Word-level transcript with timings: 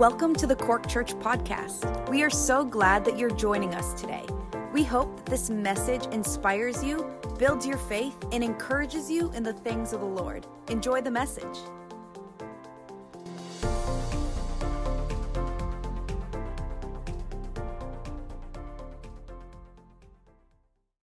Welcome 0.00 0.34
to 0.36 0.46
the 0.46 0.56
Cork 0.56 0.88
Church 0.88 1.12
Podcast. 1.16 2.08
We 2.08 2.22
are 2.22 2.30
so 2.30 2.64
glad 2.64 3.04
that 3.04 3.18
you're 3.18 3.36
joining 3.36 3.74
us 3.74 3.92
today. 4.00 4.24
We 4.72 4.82
hope 4.82 5.14
that 5.18 5.26
this 5.26 5.50
message 5.50 6.06
inspires 6.06 6.82
you, 6.82 7.04
builds 7.38 7.66
your 7.66 7.76
faith, 7.76 8.16
and 8.32 8.42
encourages 8.42 9.10
you 9.10 9.30
in 9.32 9.42
the 9.42 9.52
things 9.52 9.92
of 9.92 10.00
the 10.00 10.06
Lord. 10.06 10.46
Enjoy 10.68 11.02
the 11.02 11.10
message. 11.10 11.44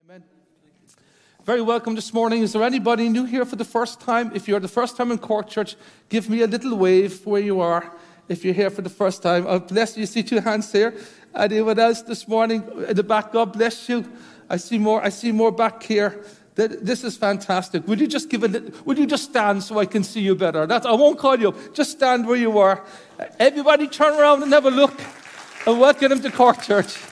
Amen. 0.04 0.24
Very 1.46 1.62
welcome 1.62 1.94
this 1.94 2.12
morning. 2.12 2.42
Is 2.42 2.54
there 2.54 2.64
anybody 2.64 3.10
new 3.10 3.26
here 3.26 3.46
for 3.46 3.58
the 3.58 3.64
first 3.64 4.02
time? 4.02 4.32
If 4.34 4.48
you're 4.48 4.60
the 4.60 4.68
first 4.68 4.98
time 4.98 5.12
in 5.12 5.20
Cork 5.20 5.48
Church, 5.50 5.76
give 6.10 6.32
me 6.32 6.42
a 6.42 6.48
little 6.48 6.76
wave 6.76 7.24
where 7.28 7.44
you 7.44 7.62
are 7.62 7.94
if 8.30 8.44
you're 8.44 8.54
here 8.54 8.70
for 8.70 8.82
the 8.82 8.90
first 8.90 9.24
time. 9.24 9.46
Oh, 9.48 9.60
bless 9.60 9.98
you. 9.98 10.06
See 10.06 10.24
two 10.24 10.40
hands 10.40 10.72
here. 10.72 10.94
Anyone 11.36 11.80
else 11.80 12.02
this 12.02 12.28
morning 12.28 12.64
in 12.88 12.96
the 12.96 13.04
back? 13.04 13.32
God 13.32 13.54
bless 13.54 13.88
you. 13.90 14.06
I 14.50 14.58
see 14.58 14.78
more. 14.78 15.04
I 15.04 15.10
see 15.10 15.32
more 15.32 15.52
back 15.52 15.84
here. 15.84 16.24
This 16.56 17.04
is 17.04 17.16
fantastic. 17.16 17.88
Would 17.88 18.00
you 18.00 18.08
just 18.08 18.30
give 18.30 18.44
a 18.44 18.72
would 18.84 18.98
you 18.98 19.06
just 19.06 19.26
stand 19.26 19.62
so 19.62 19.78
I 19.78 19.86
can 19.86 20.04
see 20.04 20.22
you 20.22 20.34
better? 20.34 20.66
That's, 20.66 20.88
I 20.88 20.94
won't 20.94 21.20
call 21.20 21.40
you. 21.40 21.54
Just 21.74 21.92
stand 21.92 22.26
where 22.26 22.38
you 22.38 22.58
are. 22.58 22.84
Everybody 23.40 23.88
turn 23.88 24.20
around 24.20 24.42
and 24.42 24.52
have 24.52 24.66
a 24.66 24.72
look. 24.72 25.00
And 25.68 25.80
welcome 25.80 26.10
them 26.10 26.22
to 26.22 26.32
Cork 26.32 26.62
Church. 26.64 26.98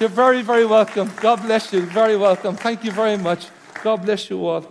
You're 0.00 0.08
very, 0.08 0.42
very 0.42 0.64
welcome. 0.64 1.10
God 1.16 1.42
bless 1.42 1.72
you. 1.72 1.82
Very 1.82 2.16
welcome. 2.16 2.56
Thank 2.56 2.84
you 2.84 2.92
very 2.92 3.18
much. 3.18 3.48
God 3.82 4.02
bless 4.02 4.30
you 4.30 4.46
all. 4.46 4.64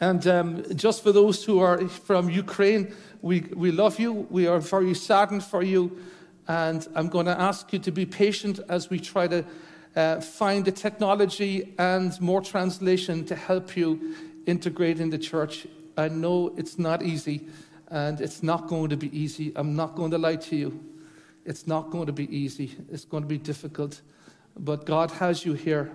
And 0.00 0.26
um, 0.26 0.76
just 0.76 1.02
for 1.02 1.12
those 1.12 1.44
who 1.44 1.60
are 1.60 1.88
from 1.88 2.28
Ukraine, 2.28 2.94
we, 3.22 3.40
we 3.54 3.70
love 3.70 3.98
you. 3.98 4.26
We 4.30 4.46
are 4.46 4.60
very 4.60 4.94
saddened 4.94 5.44
for 5.44 5.62
you. 5.62 5.98
And 6.48 6.86
I'm 6.94 7.08
going 7.08 7.26
to 7.26 7.40
ask 7.40 7.72
you 7.72 7.78
to 7.80 7.90
be 7.90 8.06
patient 8.06 8.60
as 8.68 8.90
we 8.90 9.00
try 9.00 9.26
to 9.26 9.44
uh, 9.96 10.20
find 10.20 10.64
the 10.64 10.72
technology 10.72 11.74
and 11.78 12.20
more 12.20 12.42
translation 12.42 13.24
to 13.24 13.34
help 13.34 13.76
you 13.76 14.14
integrate 14.46 15.00
in 15.00 15.10
the 15.10 15.18
church. 15.18 15.66
I 15.96 16.08
know 16.08 16.52
it's 16.56 16.78
not 16.78 17.02
easy, 17.02 17.48
and 17.88 18.20
it's 18.20 18.42
not 18.42 18.68
going 18.68 18.90
to 18.90 18.96
be 18.96 19.18
easy. 19.18 19.52
I'm 19.56 19.74
not 19.74 19.96
going 19.96 20.10
to 20.10 20.18
lie 20.18 20.36
to 20.36 20.56
you. 20.56 20.84
It's 21.46 21.66
not 21.66 21.90
going 21.90 22.06
to 22.06 22.12
be 22.12 22.36
easy. 22.36 22.76
It's 22.92 23.06
going 23.06 23.22
to 23.22 23.28
be 23.28 23.38
difficult. 23.38 24.02
But 24.58 24.84
God 24.84 25.10
has 25.12 25.44
you 25.46 25.54
here, 25.54 25.90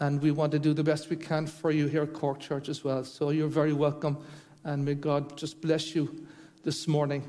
and 0.00 0.20
we 0.20 0.30
want 0.30 0.50
to 0.52 0.58
do 0.58 0.74
the 0.74 0.82
best 0.82 1.10
we 1.10 1.16
can 1.16 1.46
for 1.46 1.70
you 1.70 1.86
here 1.86 2.02
at 2.02 2.12
Cork 2.12 2.40
Church 2.40 2.68
as 2.68 2.82
well. 2.82 3.04
So 3.04 3.30
you're 3.30 3.48
very 3.48 3.72
welcome, 3.72 4.18
and 4.64 4.84
may 4.84 4.94
God 4.94 5.36
just 5.36 5.60
bless 5.60 5.94
you 5.94 6.26
this 6.64 6.88
morning. 6.88 7.22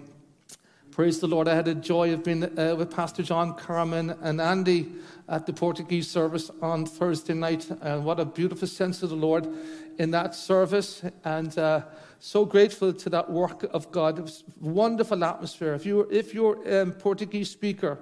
Praise 0.91 1.19
the 1.19 1.27
Lord. 1.27 1.47
I 1.47 1.55
had 1.55 1.69
a 1.69 1.75
joy 1.75 2.13
of 2.13 2.23
being 2.23 2.43
uh, 2.59 2.75
with 2.75 2.91
Pastor 2.91 3.23
John 3.23 3.55
Carmen 3.55 4.09
and 4.21 4.41
Andy 4.41 4.91
at 5.29 5.45
the 5.45 5.53
Portuguese 5.53 6.09
service 6.09 6.51
on 6.61 6.85
Thursday 6.85 7.33
night. 7.33 7.69
And 7.81 8.03
what 8.03 8.19
a 8.19 8.25
beautiful 8.25 8.67
sense 8.67 9.01
of 9.01 9.09
the 9.09 9.15
Lord 9.15 9.47
in 9.97 10.11
that 10.11 10.35
service. 10.35 11.01
And 11.23 11.57
uh, 11.57 11.83
so 12.19 12.43
grateful 12.43 12.91
to 12.91 13.09
that 13.09 13.29
work 13.29 13.63
of 13.73 13.89
God. 13.91 14.19
It 14.19 14.23
was 14.23 14.43
wonderful 14.59 15.23
atmosphere. 15.23 15.73
If 15.73 15.85
you're, 15.85 16.11
if 16.11 16.33
you're 16.33 16.61
a 16.67 16.81
um, 16.81 16.91
Portuguese 16.91 17.49
speaker, 17.49 17.97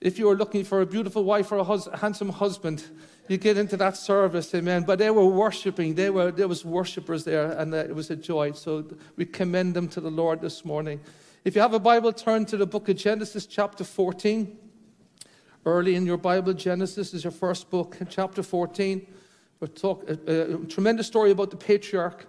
if 0.00 0.18
you 0.18 0.26
were 0.26 0.36
looking 0.36 0.64
for 0.64 0.80
a 0.80 0.86
beautiful 0.86 1.24
wife 1.24 1.50
or 1.52 1.58
a 1.58 1.64
hus- 1.64 1.88
handsome 1.94 2.30
husband, 2.30 2.84
you 3.28 3.38
get 3.38 3.56
into 3.56 3.76
that 3.78 3.96
service, 3.96 4.54
amen. 4.54 4.84
But 4.84 4.98
they 4.98 5.10
were 5.10 5.26
worshiping. 5.26 5.94
They 5.94 6.10
were, 6.10 6.30
there 6.30 6.48
was 6.48 6.64
worshippers 6.64 7.24
there, 7.24 7.52
and 7.52 7.72
uh, 7.72 7.78
it 7.78 7.94
was 7.94 8.10
a 8.10 8.16
joy. 8.16 8.52
So 8.52 8.84
we 9.16 9.24
commend 9.24 9.74
them 9.74 9.88
to 9.88 10.00
the 10.00 10.10
Lord 10.10 10.40
this 10.40 10.64
morning. 10.64 11.00
If 11.44 11.54
you 11.54 11.62
have 11.62 11.74
a 11.74 11.78
Bible, 11.78 12.12
turn 12.12 12.44
to 12.46 12.56
the 12.56 12.66
book 12.66 12.88
of 12.88 12.96
Genesis, 12.96 13.46
chapter 13.46 13.84
14. 13.84 14.58
Early 15.66 15.94
in 15.94 16.04
your 16.04 16.18
Bible, 16.18 16.52
Genesis 16.52 17.14
is 17.14 17.24
your 17.24 17.30
first 17.30 17.70
book, 17.70 17.96
chapter 18.10 18.42
14. 18.42 19.06
We 19.60 19.68
talk 19.68 20.08
a, 20.08 20.12
uh, 20.12 20.58
a 20.58 20.66
tremendous 20.66 21.06
story 21.06 21.30
about 21.30 21.50
the 21.50 21.56
patriarch 21.56 22.26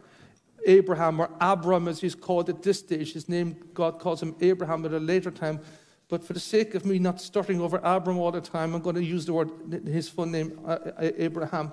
Abraham, 0.65 1.19
or 1.19 1.29
Abram 1.39 1.87
as 1.87 2.01
he's 2.01 2.15
called 2.15 2.49
at 2.49 2.63
this 2.63 2.79
stage. 2.79 3.13
His 3.13 3.29
name, 3.29 3.55
God 3.73 3.99
calls 3.99 4.21
him 4.21 4.35
Abraham 4.41 4.85
at 4.85 4.93
a 4.93 4.99
later 4.99 5.31
time. 5.31 5.59
But 6.07 6.23
for 6.23 6.33
the 6.33 6.39
sake 6.39 6.75
of 6.75 6.85
me 6.85 6.99
not 6.99 7.19
starting 7.19 7.59
over 7.59 7.79
Abram 7.83 8.17
all 8.17 8.31
the 8.31 8.41
time, 8.41 8.75
I'm 8.75 8.81
going 8.81 8.95
to 8.95 9.03
use 9.03 9.25
the 9.25 9.33
word, 9.33 9.49
his 9.85 10.07
full 10.07 10.27
name, 10.27 10.59
uh, 10.65 10.69
uh, 10.69 11.11
Abraham. 11.17 11.71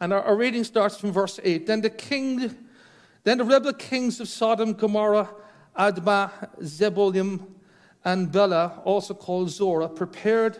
And 0.00 0.12
our, 0.12 0.36
reading 0.36 0.62
starts 0.62 0.96
from 0.96 1.10
verse 1.10 1.40
8. 1.42 1.66
Then 1.66 1.80
the 1.80 1.90
king, 1.90 2.56
then 3.24 3.38
the 3.38 3.44
rebel 3.44 3.72
kings 3.72 4.20
of 4.20 4.28
Sodom, 4.28 4.72
Gomorrah, 4.72 5.30
Admah, 5.76 6.30
Zeboiim, 6.60 7.44
and 8.04 8.30
Bela, 8.30 8.80
also 8.84 9.14
called 9.14 9.50
Zorah, 9.50 9.88
prepared 9.88 10.56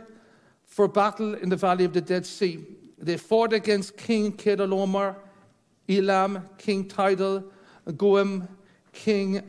for 0.65 0.89
battle 0.89 1.35
in 1.35 1.49
the 1.49 1.57
valley 1.57 1.85
of 1.85 1.93
the 1.93 2.01
Dead 2.01 2.27
Sea. 2.27 2.65
They 2.99 3.17
fought 3.17 3.53
against 3.53 3.97
King 3.97 4.33
Chedorlaomer, 4.33 5.15
Elam, 5.89 6.49
King 6.59 6.89
Tidal, 6.89 7.45
Goiim, 7.87 8.49
King 8.93 9.43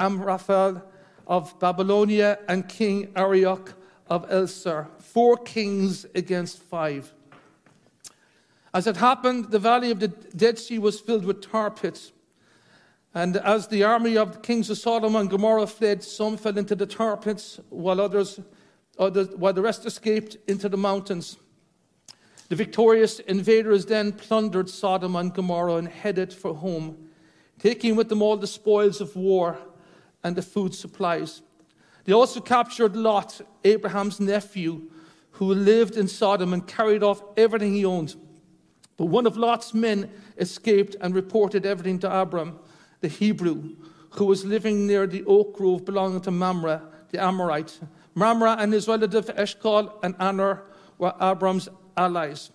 Amraphel, 0.00 0.82
of 1.26 1.58
Babylonia 1.58 2.38
and 2.48 2.68
King 2.68 3.12
Arioch 3.16 3.74
of 4.08 4.28
Ellasar, 4.28 4.86
four 4.98 5.36
kings 5.36 6.06
against 6.14 6.62
five. 6.62 7.12
As 8.72 8.86
it 8.86 8.96
happened, 8.96 9.50
the 9.50 9.58
valley 9.58 9.90
of 9.90 10.00
the 10.00 10.08
Dead 10.08 10.58
Sea 10.58 10.78
was 10.78 11.00
filled 11.00 11.24
with 11.24 11.40
tar 11.40 11.70
pits. 11.70 12.12
And 13.14 13.38
as 13.38 13.68
the 13.68 13.82
army 13.82 14.18
of 14.18 14.32
the 14.32 14.38
kings 14.40 14.68
of 14.68 14.76
Sodom 14.76 15.16
and 15.16 15.30
Gomorrah 15.30 15.66
fled, 15.66 16.02
some 16.02 16.36
fell 16.36 16.58
into 16.58 16.74
the 16.74 16.86
tar 16.86 17.16
pits, 17.16 17.58
while 17.70 18.00
others, 18.00 18.38
others 18.98 19.28
while 19.34 19.54
the 19.54 19.62
rest 19.62 19.86
escaped 19.86 20.36
into 20.46 20.68
the 20.68 20.76
mountains. 20.76 21.38
The 22.48 22.56
victorious 22.56 23.18
invaders 23.20 23.86
then 23.86 24.12
plundered 24.12 24.68
Sodom 24.68 25.16
and 25.16 25.32
Gomorrah 25.32 25.76
and 25.76 25.88
headed 25.88 26.32
for 26.32 26.54
home, 26.54 27.08
taking 27.58 27.96
with 27.96 28.08
them 28.10 28.22
all 28.22 28.36
the 28.36 28.46
spoils 28.46 29.00
of 29.00 29.16
war 29.16 29.58
and 30.26 30.34
the 30.34 30.42
food 30.42 30.74
supplies. 30.74 31.40
They 32.04 32.12
also 32.12 32.40
captured 32.40 32.96
Lot, 32.96 33.40
Abraham's 33.64 34.18
nephew, 34.18 34.90
who 35.30 35.54
lived 35.54 35.96
in 35.96 36.08
Sodom 36.08 36.52
and 36.52 36.66
carried 36.66 37.04
off 37.04 37.22
everything 37.36 37.74
he 37.74 37.84
owned. 37.84 38.16
But 38.96 39.06
one 39.06 39.26
of 39.26 39.36
Lot's 39.36 39.72
men 39.72 40.10
escaped 40.36 40.96
and 41.00 41.14
reported 41.14 41.64
everything 41.64 42.00
to 42.00 42.20
Abram, 42.20 42.58
the 43.02 43.08
Hebrew, 43.08 43.76
who 44.10 44.24
was 44.24 44.44
living 44.44 44.86
near 44.86 45.06
the 45.06 45.22
oak 45.26 45.56
grove 45.56 45.84
belonging 45.84 46.22
to 46.22 46.32
Mamre, 46.32 46.82
the 47.12 47.22
Amorite. 47.22 47.78
Mamre 48.16 48.56
and 48.58 48.72
his 48.72 48.88
relative 48.88 49.30
Eshcol 49.36 49.92
and 50.02 50.16
Aner 50.18 50.64
were 50.98 51.14
Abram's 51.20 51.68
allies. 51.96 52.50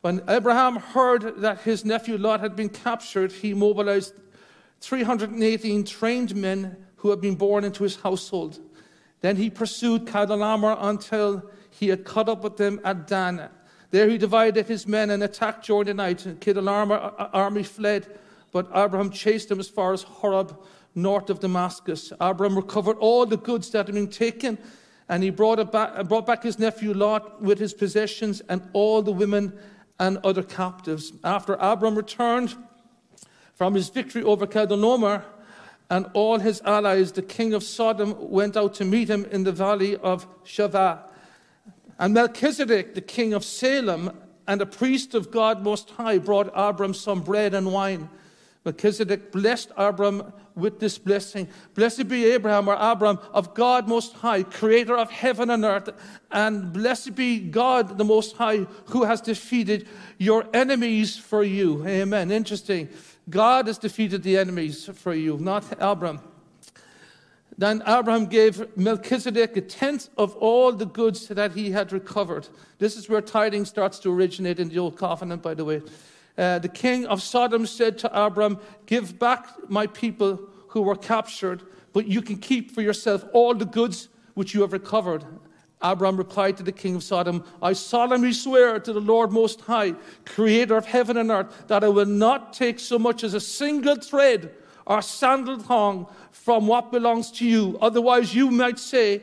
When 0.00 0.22
Abraham 0.26 0.76
heard 0.76 1.40
that 1.42 1.60
his 1.60 1.84
nephew 1.84 2.18
Lot 2.18 2.40
had 2.40 2.56
been 2.56 2.70
captured, 2.70 3.30
he 3.30 3.54
mobilized 3.54 4.14
318 4.80 5.84
trained 5.84 6.34
men 6.34 6.76
who 6.96 7.10
had 7.10 7.20
been 7.20 7.34
born 7.34 7.64
into 7.64 7.82
his 7.82 7.96
household. 7.96 8.58
Then 9.20 9.36
he 9.36 9.50
pursued 9.50 10.06
Chedorlaomer 10.06 10.76
until 10.80 11.50
he 11.70 11.88
had 11.88 12.04
caught 12.04 12.28
up 12.28 12.42
with 12.42 12.56
them 12.56 12.80
at 12.84 13.06
Dan. 13.06 13.48
There 13.90 14.08
he 14.08 14.18
divided 14.18 14.66
his 14.66 14.86
men 14.86 15.10
and 15.10 15.22
attacked 15.22 15.66
during 15.66 15.86
the 15.86 15.94
night. 15.94 16.18
Chedorlaomer 16.40 17.30
army 17.32 17.62
fled, 17.62 18.18
but 18.52 18.68
Abraham 18.74 19.10
chased 19.10 19.48
them 19.48 19.60
as 19.60 19.68
far 19.68 19.92
as 19.92 20.02
Horeb, 20.02 20.56
north 20.94 21.30
of 21.30 21.40
Damascus. 21.40 22.12
Abraham 22.20 22.56
recovered 22.56 22.96
all 22.98 23.26
the 23.26 23.36
goods 23.36 23.70
that 23.70 23.86
had 23.86 23.94
been 23.94 24.08
taken, 24.08 24.58
and 25.08 25.22
he 25.22 25.30
brought, 25.30 25.70
back, 25.70 26.08
brought 26.08 26.26
back 26.26 26.42
his 26.42 26.58
nephew 26.58 26.94
Lot 26.94 27.42
with 27.42 27.58
his 27.58 27.74
possessions 27.74 28.40
and 28.48 28.62
all 28.72 29.02
the 29.02 29.12
women 29.12 29.52
and 29.98 30.18
other 30.18 30.42
captives. 30.42 31.12
After 31.22 31.56
Abram 31.60 31.94
returned 31.94 32.56
from 33.60 33.74
his 33.74 33.90
victory 33.90 34.22
over 34.22 34.46
Chedorlaomer 34.46 35.22
and 35.90 36.06
all 36.14 36.38
his 36.38 36.62
allies, 36.62 37.12
the 37.12 37.20
king 37.20 37.52
of 37.52 37.62
Sodom 37.62 38.16
went 38.30 38.56
out 38.56 38.72
to 38.76 38.86
meet 38.86 39.10
him 39.10 39.26
in 39.26 39.44
the 39.44 39.52
valley 39.52 39.98
of 39.98 40.26
Shaveh. 40.46 40.98
And 41.98 42.14
Melchizedek, 42.14 42.94
the 42.94 43.02
king 43.02 43.34
of 43.34 43.44
Salem 43.44 44.18
and 44.48 44.62
a 44.62 44.64
priest 44.64 45.14
of 45.14 45.30
God 45.30 45.62
Most 45.62 45.90
High, 45.90 46.16
brought 46.16 46.50
Abram 46.54 46.94
some 46.94 47.20
bread 47.20 47.52
and 47.52 47.70
wine. 47.70 48.08
Melchizedek 48.64 49.30
blessed 49.30 49.72
Abram 49.76 50.32
with 50.54 50.80
this 50.80 50.96
blessing. 50.96 51.46
Blessed 51.74 52.08
be 52.08 52.32
Abraham 52.32 52.66
or 52.66 52.78
Abram 52.80 53.18
of 53.34 53.52
God 53.52 53.86
Most 53.86 54.14
High, 54.14 54.42
creator 54.42 54.96
of 54.96 55.10
heaven 55.10 55.50
and 55.50 55.66
earth. 55.66 55.90
And 56.30 56.72
blessed 56.72 57.14
be 57.14 57.38
God 57.38 57.98
the 57.98 58.04
Most 58.04 58.38
High, 58.38 58.66
who 58.86 59.04
has 59.04 59.20
defeated 59.20 59.86
your 60.16 60.46
enemies 60.54 61.18
for 61.18 61.44
you. 61.44 61.86
Amen. 61.86 62.30
Interesting. 62.30 62.88
God 63.30 63.68
has 63.68 63.78
defeated 63.78 64.22
the 64.22 64.36
enemies 64.36 64.90
for 64.92 65.14
you, 65.14 65.38
not 65.38 65.64
Abram. 65.78 66.20
Then 67.56 67.82
Abraham 67.86 68.26
gave 68.26 68.76
Melchizedek 68.76 69.56
a 69.56 69.60
tenth 69.60 70.08
of 70.16 70.34
all 70.36 70.72
the 70.72 70.86
goods 70.86 71.28
that 71.28 71.52
he 71.52 71.70
had 71.70 71.92
recovered. 71.92 72.48
This 72.78 72.96
is 72.96 73.08
where 73.08 73.20
tithing 73.20 73.66
starts 73.66 73.98
to 74.00 74.12
originate 74.12 74.58
in 74.58 74.70
the 74.70 74.78
Old 74.78 74.96
Covenant, 74.96 75.42
by 75.42 75.54
the 75.54 75.64
way. 75.64 75.82
Uh, 76.38 76.58
the 76.58 76.68
king 76.68 77.06
of 77.06 77.22
Sodom 77.22 77.66
said 77.66 77.98
to 77.98 78.26
Abram, 78.26 78.58
Give 78.86 79.18
back 79.18 79.46
my 79.68 79.86
people 79.86 80.40
who 80.68 80.82
were 80.82 80.96
captured, 80.96 81.62
but 81.92 82.06
you 82.06 82.22
can 82.22 82.38
keep 82.38 82.70
for 82.70 82.80
yourself 82.80 83.24
all 83.32 83.54
the 83.54 83.66
goods 83.66 84.08
which 84.34 84.54
you 84.54 84.62
have 84.62 84.72
recovered. 84.72 85.24
Abram 85.82 86.16
replied 86.16 86.56
to 86.58 86.62
the 86.62 86.72
king 86.72 86.94
of 86.94 87.02
Sodom, 87.02 87.44
I 87.62 87.72
solemnly 87.72 88.32
swear 88.32 88.78
to 88.80 88.92
the 88.92 89.00
Lord 89.00 89.32
Most 89.32 89.62
High, 89.62 89.94
creator 90.26 90.76
of 90.76 90.86
heaven 90.86 91.16
and 91.16 91.30
earth, 91.30 91.68
that 91.68 91.82
I 91.82 91.88
will 91.88 92.06
not 92.06 92.52
take 92.52 92.78
so 92.78 92.98
much 92.98 93.24
as 93.24 93.34
a 93.34 93.40
single 93.40 93.96
thread 93.96 94.54
or 94.86 95.00
sandal 95.00 95.58
thong 95.58 96.06
from 96.32 96.66
what 96.66 96.92
belongs 96.92 97.30
to 97.32 97.46
you. 97.46 97.78
Otherwise, 97.80 98.34
you 98.34 98.50
might 98.50 98.78
say, 98.78 99.22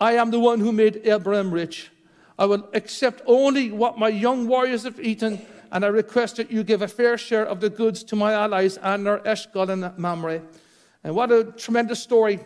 I 0.00 0.12
am 0.12 0.30
the 0.30 0.40
one 0.40 0.60
who 0.60 0.72
made 0.72 1.00
Abraham 1.04 1.50
rich. 1.50 1.90
I 2.38 2.44
will 2.44 2.68
accept 2.74 3.22
only 3.26 3.72
what 3.72 3.98
my 3.98 4.08
young 4.08 4.46
warriors 4.46 4.84
have 4.84 5.00
eaten, 5.00 5.40
and 5.72 5.84
I 5.84 5.88
request 5.88 6.36
that 6.36 6.50
you 6.50 6.62
give 6.62 6.82
a 6.82 6.88
fair 6.88 7.18
share 7.18 7.46
of 7.46 7.60
the 7.60 7.70
goods 7.70 8.04
to 8.04 8.16
my 8.16 8.34
allies, 8.34 8.78
Aner, 8.78 9.22
Eshcol, 9.24 9.70
and 9.70 9.96
Mamre. 9.98 10.42
And 11.02 11.14
what 11.14 11.32
a 11.32 11.44
tremendous 11.44 12.02
story 12.02 12.40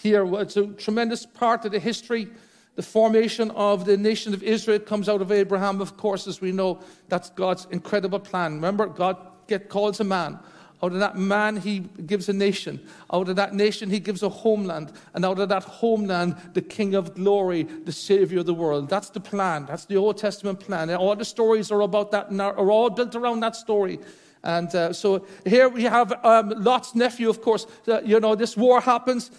here. 0.00 0.26
It's 0.40 0.56
a 0.56 0.66
tremendous 0.66 1.24
part 1.24 1.64
of 1.64 1.72
the 1.72 1.78
history. 1.78 2.28
The 2.76 2.82
formation 2.82 3.50
of 3.52 3.84
the 3.84 3.96
nation 3.96 4.32
of 4.32 4.42
Israel 4.42 4.78
comes 4.78 5.08
out 5.08 5.20
of 5.20 5.32
Abraham, 5.32 5.80
of 5.80 5.96
course, 5.96 6.26
as 6.26 6.40
we 6.40 6.52
know. 6.52 6.80
That's 7.08 7.30
God's 7.30 7.66
incredible 7.70 8.20
plan. 8.20 8.54
Remember, 8.54 8.86
God 8.86 9.16
get, 9.48 9.68
calls 9.68 10.00
a 10.00 10.04
man 10.04 10.38
out 10.82 10.92
of 10.92 10.98
that 10.98 11.16
man, 11.16 11.56
he 11.56 11.80
gives 12.04 12.28
a 12.28 12.32
nation. 12.34 12.80
Out 13.10 13.28
of 13.28 13.36
that 13.36 13.54
nation, 13.54 13.88
he 13.88 13.98
gives 13.98 14.22
a 14.22 14.28
homeland. 14.28 14.92
And 15.14 15.24
out 15.24 15.38
of 15.38 15.48
that 15.48 15.62
homeland, 15.62 16.36
the 16.52 16.60
King 16.60 16.94
of 16.94 17.14
glory, 17.14 17.62
the 17.62 17.92
Savior 17.92 18.40
of 18.40 18.46
the 18.46 18.54
world. 18.54 18.90
That's 18.90 19.08
the 19.08 19.20
plan. 19.20 19.64
That's 19.66 19.86
the 19.86 19.96
Old 19.96 20.18
Testament 20.18 20.60
plan. 20.60 20.90
And 20.90 20.98
all 20.98 21.16
the 21.16 21.24
stories 21.24 21.70
are 21.70 21.80
about 21.80 22.10
that 22.10 22.30
are 22.40 22.70
all 22.70 22.90
built 22.90 23.14
around 23.14 23.40
that 23.40 23.56
story. 23.56 23.98
And 24.42 24.72
uh, 24.74 24.92
so 24.92 25.26
here 25.46 25.68
we 25.68 25.84
have 25.84 26.12
um, 26.24 26.50
Lot's 26.50 26.94
nephew, 26.94 27.30
of 27.30 27.40
course. 27.40 27.66
Uh, 27.88 28.02
you 28.02 28.20
know, 28.20 28.34
this 28.34 28.54
war 28.54 28.80
happens 28.80 29.30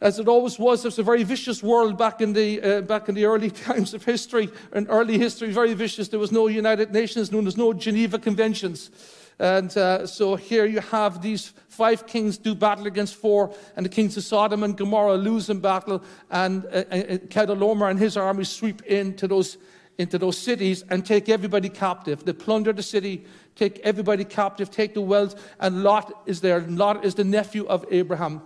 as 0.00 0.18
it 0.18 0.28
always 0.28 0.58
was. 0.58 0.84
It 0.84 0.88
was 0.88 0.98
a 0.98 1.02
very 1.02 1.22
vicious 1.22 1.62
world 1.62 1.96
back 1.96 2.20
in 2.20 2.32
the, 2.32 2.60
uh, 2.60 2.80
back 2.82 3.08
in 3.08 3.14
the 3.14 3.24
early 3.24 3.50
times 3.68 3.94
of 3.94 4.04
history, 4.04 4.50
in 4.74 4.86
early 4.88 5.18
history, 5.18 5.52
very 5.52 5.74
vicious. 5.74 6.08
There 6.08 6.20
was 6.20 6.32
no 6.32 6.46
United 6.46 6.92
Nations, 6.92 7.30
there 7.30 7.40
was 7.40 7.56
no 7.56 7.72
Geneva 7.72 8.18
Conventions. 8.18 8.90
And 9.38 9.76
uh, 9.76 10.06
so 10.06 10.36
here 10.36 10.64
you 10.64 10.80
have 10.80 11.20
these 11.20 11.52
five 11.68 12.06
kings 12.06 12.38
do 12.38 12.54
battle 12.54 12.86
against 12.86 13.16
four, 13.16 13.52
and 13.76 13.84
the 13.84 13.90
kings 13.90 14.16
of 14.16 14.22
Sodom 14.22 14.62
and 14.62 14.76
Gomorrah 14.76 15.16
lose 15.16 15.50
in 15.50 15.58
battle, 15.58 16.02
and 16.30 16.64
uh, 16.66 16.84
uh, 16.90 17.84
and 17.86 17.98
his 17.98 18.16
army 18.16 18.44
sweep 18.44 18.82
into 18.82 19.26
those, 19.26 19.58
into 19.98 20.18
those 20.18 20.38
cities 20.38 20.84
and 20.88 21.04
take 21.04 21.28
everybody 21.28 21.68
captive. 21.68 22.24
They 22.24 22.32
plunder 22.32 22.72
the 22.72 22.82
city, 22.82 23.24
take 23.56 23.80
everybody 23.80 24.24
captive, 24.24 24.70
take 24.70 24.94
the 24.94 25.00
wealth, 25.00 25.34
and 25.58 25.82
Lot 25.82 26.22
is 26.26 26.40
there. 26.40 26.60
Lot 26.60 27.04
is 27.04 27.16
the 27.16 27.24
nephew 27.24 27.66
of 27.66 27.84
Abraham. 27.90 28.40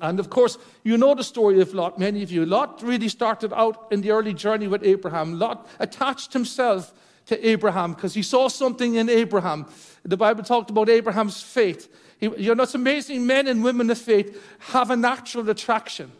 And 0.00 0.18
of 0.18 0.30
course, 0.30 0.58
you 0.82 0.96
know 0.96 1.14
the 1.14 1.24
story 1.24 1.60
of 1.60 1.74
Lot, 1.74 1.98
many 1.98 2.22
of 2.22 2.30
you. 2.30 2.46
Lot 2.46 2.82
really 2.82 3.08
started 3.08 3.52
out 3.52 3.88
in 3.90 4.00
the 4.00 4.10
early 4.10 4.32
journey 4.32 4.66
with 4.66 4.82
Abraham. 4.82 5.38
Lot 5.38 5.68
attached 5.78 6.32
himself 6.32 6.92
to 7.26 7.46
Abraham 7.46 7.92
because 7.92 8.14
he 8.14 8.22
saw 8.22 8.48
something 8.48 8.94
in 8.94 9.08
Abraham. 9.08 9.66
The 10.04 10.16
Bible 10.16 10.42
talked 10.42 10.70
about 10.70 10.88
Abraham's 10.88 11.42
faith. 11.42 11.88
He, 12.18 12.28
you 12.36 12.54
know, 12.54 12.62
it's 12.62 12.74
amazing 12.74 13.26
men 13.26 13.46
and 13.46 13.62
women 13.62 13.90
of 13.90 13.98
faith 13.98 14.42
have 14.70 14.90
a 14.90 14.96
natural 14.96 15.48
attraction. 15.48 16.10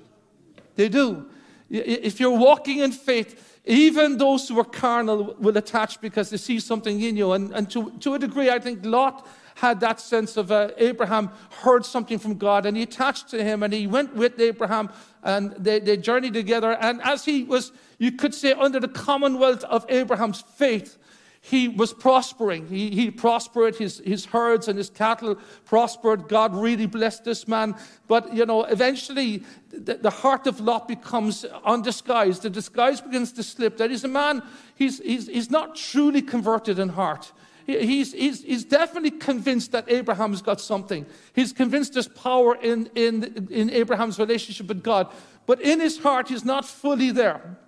They 0.76 0.88
do. 0.88 1.26
If 1.70 2.20
you're 2.20 2.38
walking 2.38 2.78
in 2.78 2.92
faith, 2.92 3.60
even 3.64 4.18
those 4.18 4.48
who 4.48 4.58
are 4.58 4.64
carnal 4.64 5.36
will 5.38 5.56
attach 5.56 6.00
because 6.00 6.30
they 6.30 6.36
see 6.36 6.60
something 6.60 7.00
in 7.00 7.16
you. 7.16 7.32
And, 7.32 7.52
and 7.52 7.70
to, 7.70 7.90
to 8.00 8.14
a 8.14 8.18
degree, 8.18 8.50
I 8.50 8.58
think 8.58 8.84
Lot 8.84 9.26
had 9.60 9.80
that 9.80 10.00
sense 10.00 10.38
of 10.38 10.50
uh, 10.50 10.70
Abraham 10.78 11.30
heard 11.60 11.84
something 11.84 12.18
from 12.18 12.38
God 12.38 12.64
and 12.64 12.76
he 12.76 12.82
attached 12.82 13.28
to 13.28 13.44
him 13.44 13.62
and 13.62 13.72
he 13.74 13.86
went 13.86 14.14
with 14.16 14.40
Abraham 14.40 14.88
and 15.22 15.52
they, 15.52 15.78
they 15.80 15.98
journeyed 15.98 16.32
together. 16.32 16.72
And 16.80 17.02
as 17.02 17.26
he 17.26 17.44
was, 17.44 17.70
you 17.98 18.12
could 18.12 18.34
say, 18.34 18.52
under 18.52 18.80
the 18.80 18.88
commonwealth 18.88 19.62
of 19.64 19.84
Abraham's 19.90 20.40
faith, 20.40 20.96
he 21.42 21.68
was 21.68 21.92
prospering. 21.92 22.68
He, 22.68 22.90
he 22.90 23.10
prospered. 23.10 23.76
His, 23.76 24.02
his 24.04 24.24
herds 24.26 24.68
and 24.68 24.78
his 24.78 24.88
cattle 24.88 25.36
prospered. 25.66 26.28
God 26.28 26.54
really 26.54 26.86
blessed 26.86 27.24
this 27.24 27.46
man. 27.46 27.74
But, 28.08 28.34
you 28.34 28.46
know, 28.46 28.64
eventually 28.64 29.44
the, 29.70 29.94
the 29.94 30.10
heart 30.10 30.46
of 30.46 30.60
Lot 30.60 30.88
becomes 30.88 31.44
undisguised. 31.64 32.42
The 32.42 32.50
disguise 32.50 33.00
begins 33.02 33.32
to 33.32 33.42
slip. 33.42 33.76
That 33.76 33.90
he's 33.90 34.04
a 34.04 34.08
man, 34.08 34.42
he's, 34.74 35.00
he's, 35.00 35.28
he's 35.28 35.50
not 35.50 35.76
truly 35.76 36.22
converted 36.22 36.78
in 36.78 36.90
heart. 36.90 37.32
He's, 37.78 38.12
he's, 38.12 38.43
he's 38.43 38.64
definitely 38.64 39.12
convinced 39.12 39.72
that 39.72 39.90
Abraham's 39.90 40.43
got 40.43 40.61
something. 40.61 41.06
He's 41.34 41.52
convinced 41.52 41.94
there's 41.94 42.08
power 42.08 42.56
in, 42.56 42.90
in, 42.94 43.49
in 43.50 43.70
Abraham's 43.70 44.19
relationship 44.19 44.67
with 44.67 44.82
God. 44.82 45.12
But 45.46 45.61
in 45.61 45.81
his 45.81 45.99
heart, 45.99 46.28
he's 46.28 46.44
not 46.44 46.64
fully 46.64 47.11
there. 47.11 47.58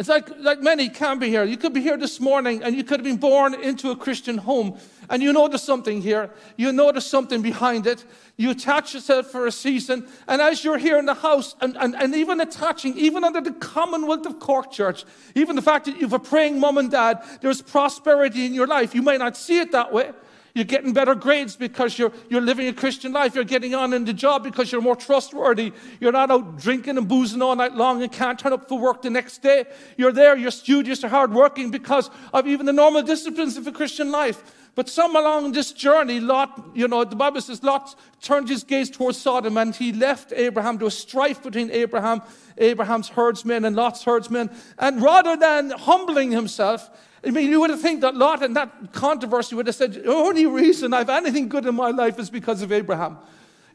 It's 0.00 0.08
like, 0.08 0.30
like 0.38 0.62
many 0.62 0.88
can 0.88 1.18
be 1.18 1.28
here. 1.28 1.44
You 1.44 1.58
could 1.58 1.74
be 1.74 1.82
here 1.82 1.98
this 1.98 2.20
morning 2.20 2.62
and 2.62 2.74
you 2.74 2.82
could 2.84 3.00
have 3.00 3.04
been 3.04 3.18
born 3.18 3.52
into 3.52 3.90
a 3.90 3.96
Christian 3.96 4.38
home 4.38 4.78
and 5.10 5.22
you 5.22 5.30
notice 5.30 5.62
something 5.62 6.00
here. 6.00 6.30
You 6.56 6.72
notice 6.72 7.04
something 7.04 7.42
behind 7.42 7.86
it. 7.86 8.06
You 8.38 8.52
attach 8.52 8.94
yourself 8.94 9.26
for 9.26 9.46
a 9.46 9.52
season. 9.52 10.08
And 10.26 10.40
as 10.40 10.64
you're 10.64 10.78
here 10.78 10.96
in 10.96 11.04
the 11.04 11.12
house 11.12 11.54
and, 11.60 11.76
and, 11.76 11.94
and 11.94 12.14
even 12.14 12.40
attaching, 12.40 12.96
even 12.96 13.24
under 13.24 13.42
the 13.42 13.52
commonwealth 13.52 14.24
of 14.24 14.38
Cork 14.40 14.72
Church, 14.72 15.04
even 15.34 15.54
the 15.54 15.60
fact 15.60 15.84
that 15.84 15.96
you 15.96 16.00
have 16.00 16.14
a 16.14 16.18
praying 16.18 16.58
mom 16.58 16.78
and 16.78 16.90
dad, 16.90 17.22
there's 17.42 17.60
prosperity 17.60 18.46
in 18.46 18.54
your 18.54 18.66
life. 18.66 18.94
You 18.94 19.02
may 19.02 19.18
not 19.18 19.36
see 19.36 19.58
it 19.58 19.70
that 19.72 19.92
way. 19.92 20.12
You're 20.54 20.64
getting 20.64 20.92
better 20.92 21.14
grades 21.14 21.56
because 21.56 21.98
you're, 21.98 22.12
you're 22.28 22.40
living 22.40 22.66
a 22.66 22.72
Christian 22.72 23.12
life. 23.12 23.34
You're 23.34 23.44
getting 23.44 23.74
on 23.74 23.92
in 23.92 24.04
the 24.04 24.12
job 24.12 24.42
because 24.42 24.72
you're 24.72 24.80
more 24.80 24.96
trustworthy. 24.96 25.72
You're 26.00 26.12
not 26.12 26.30
out 26.30 26.58
drinking 26.58 26.98
and 26.98 27.08
boozing 27.08 27.40
all 27.42 27.54
night 27.54 27.74
long 27.74 28.02
and 28.02 28.10
can't 28.10 28.38
turn 28.38 28.52
up 28.52 28.68
for 28.68 28.78
work 28.78 29.02
the 29.02 29.10
next 29.10 29.38
day. 29.38 29.64
You're 29.96 30.12
there, 30.12 30.36
you're 30.36 30.50
studious, 30.50 31.02
you're 31.02 31.10
hardworking 31.10 31.70
because 31.70 32.10
of 32.32 32.46
even 32.46 32.66
the 32.66 32.72
normal 32.72 33.02
disciplines 33.02 33.56
of 33.56 33.66
a 33.66 33.72
Christian 33.72 34.10
life. 34.10 34.42
But 34.74 34.88
some 34.88 35.16
along 35.16 35.52
this 35.52 35.72
journey, 35.72 36.20
Lot, 36.20 36.70
you 36.74 36.86
know, 36.88 37.04
the 37.04 37.16
Bible 37.16 37.40
says 37.40 37.62
Lot 37.62 37.94
turned 38.22 38.48
his 38.48 38.64
gaze 38.64 38.88
towards 38.88 39.18
Sodom 39.18 39.56
and 39.56 39.74
he 39.74 39.92
left 39.92 40.32
Abraham. 40.34 40.78
There 40.78 40.84
was 40.84 40.96
strife 40.96 41.42
between 41.42 41.70
Abraham, 41.70 42.22
Abraham's 42.56 43.08
herdsmen 43.08 43.64
and 43.64 43.74
Lot's 43.74 44.04
herdsmen. 44.04 44.50
And 44.78 45.02
rather 45.02 45.36
than 45.36 45.70
humbling 45.70 46.30
himself, 46.30 46.88
I 47.24 47.30
mean, 47.30 47.50
you 47.50 47.60
would 47.60 47.70
have 47.70 47.80
think 47.80 48.00
that 48.00 48.14
Lot 48.14 48.42
and 48.42 48.56
that 48.56 48.92
controversy 48.92 49.54
would 49.54 49.66
have 49.66 49.76
said, 49.76 49.92
the 49.92 50.12
only 50.12 50.46
reason 50.46 50.94
I 50.94 50.98
have 50.98 51.10
anything 51.10 51.48
good 51.48 51.66
in 51.66 51.74
my 51.74 51.90
life 51.90 52.18
is 52.18 52.30
because 52.30 52.62
of 52.62 52.72
Abraham. 52.72 53.18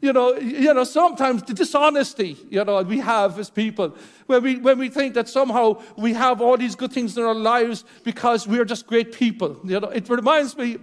You 0.00 0.12
know, 0.12 0.34
you 0.36 0.74
know, 0.74 0.84
sometimes 0.84 1.42
the 1.44 1.54
dishonesty, 1.54 2.36
you 2.50 2.64
know, 2.64 2.82
we 2.82 2.98
have 2.98 3.38
as 3.38 3.48
people, 3.48 3.96
when 4.26 4.42
we, 4.42 4.56
when 4.56 4.78
we 4.78 4.88
think 4.88 5.14
that 5.14 5.28
somehow 5.28 5.80
we 5.96 6.12
have 6.12 6.42
all 6.42 6.56
these 6.56 6.74
good 6.74 6.92
things 6.92 7.16
in 7.16 7.24
our 7.24 7.34
lives 7.34 7.84
because 8.04 8.46
we're 8.46 8.64
just 8.64 8.86
great 8.86 9.12
people. 9.12 9.58
You 9.64 9.80
know, 9.80 9.88
it 9.88 10.08
reminds 10.08 10.56
me 10.56 10.78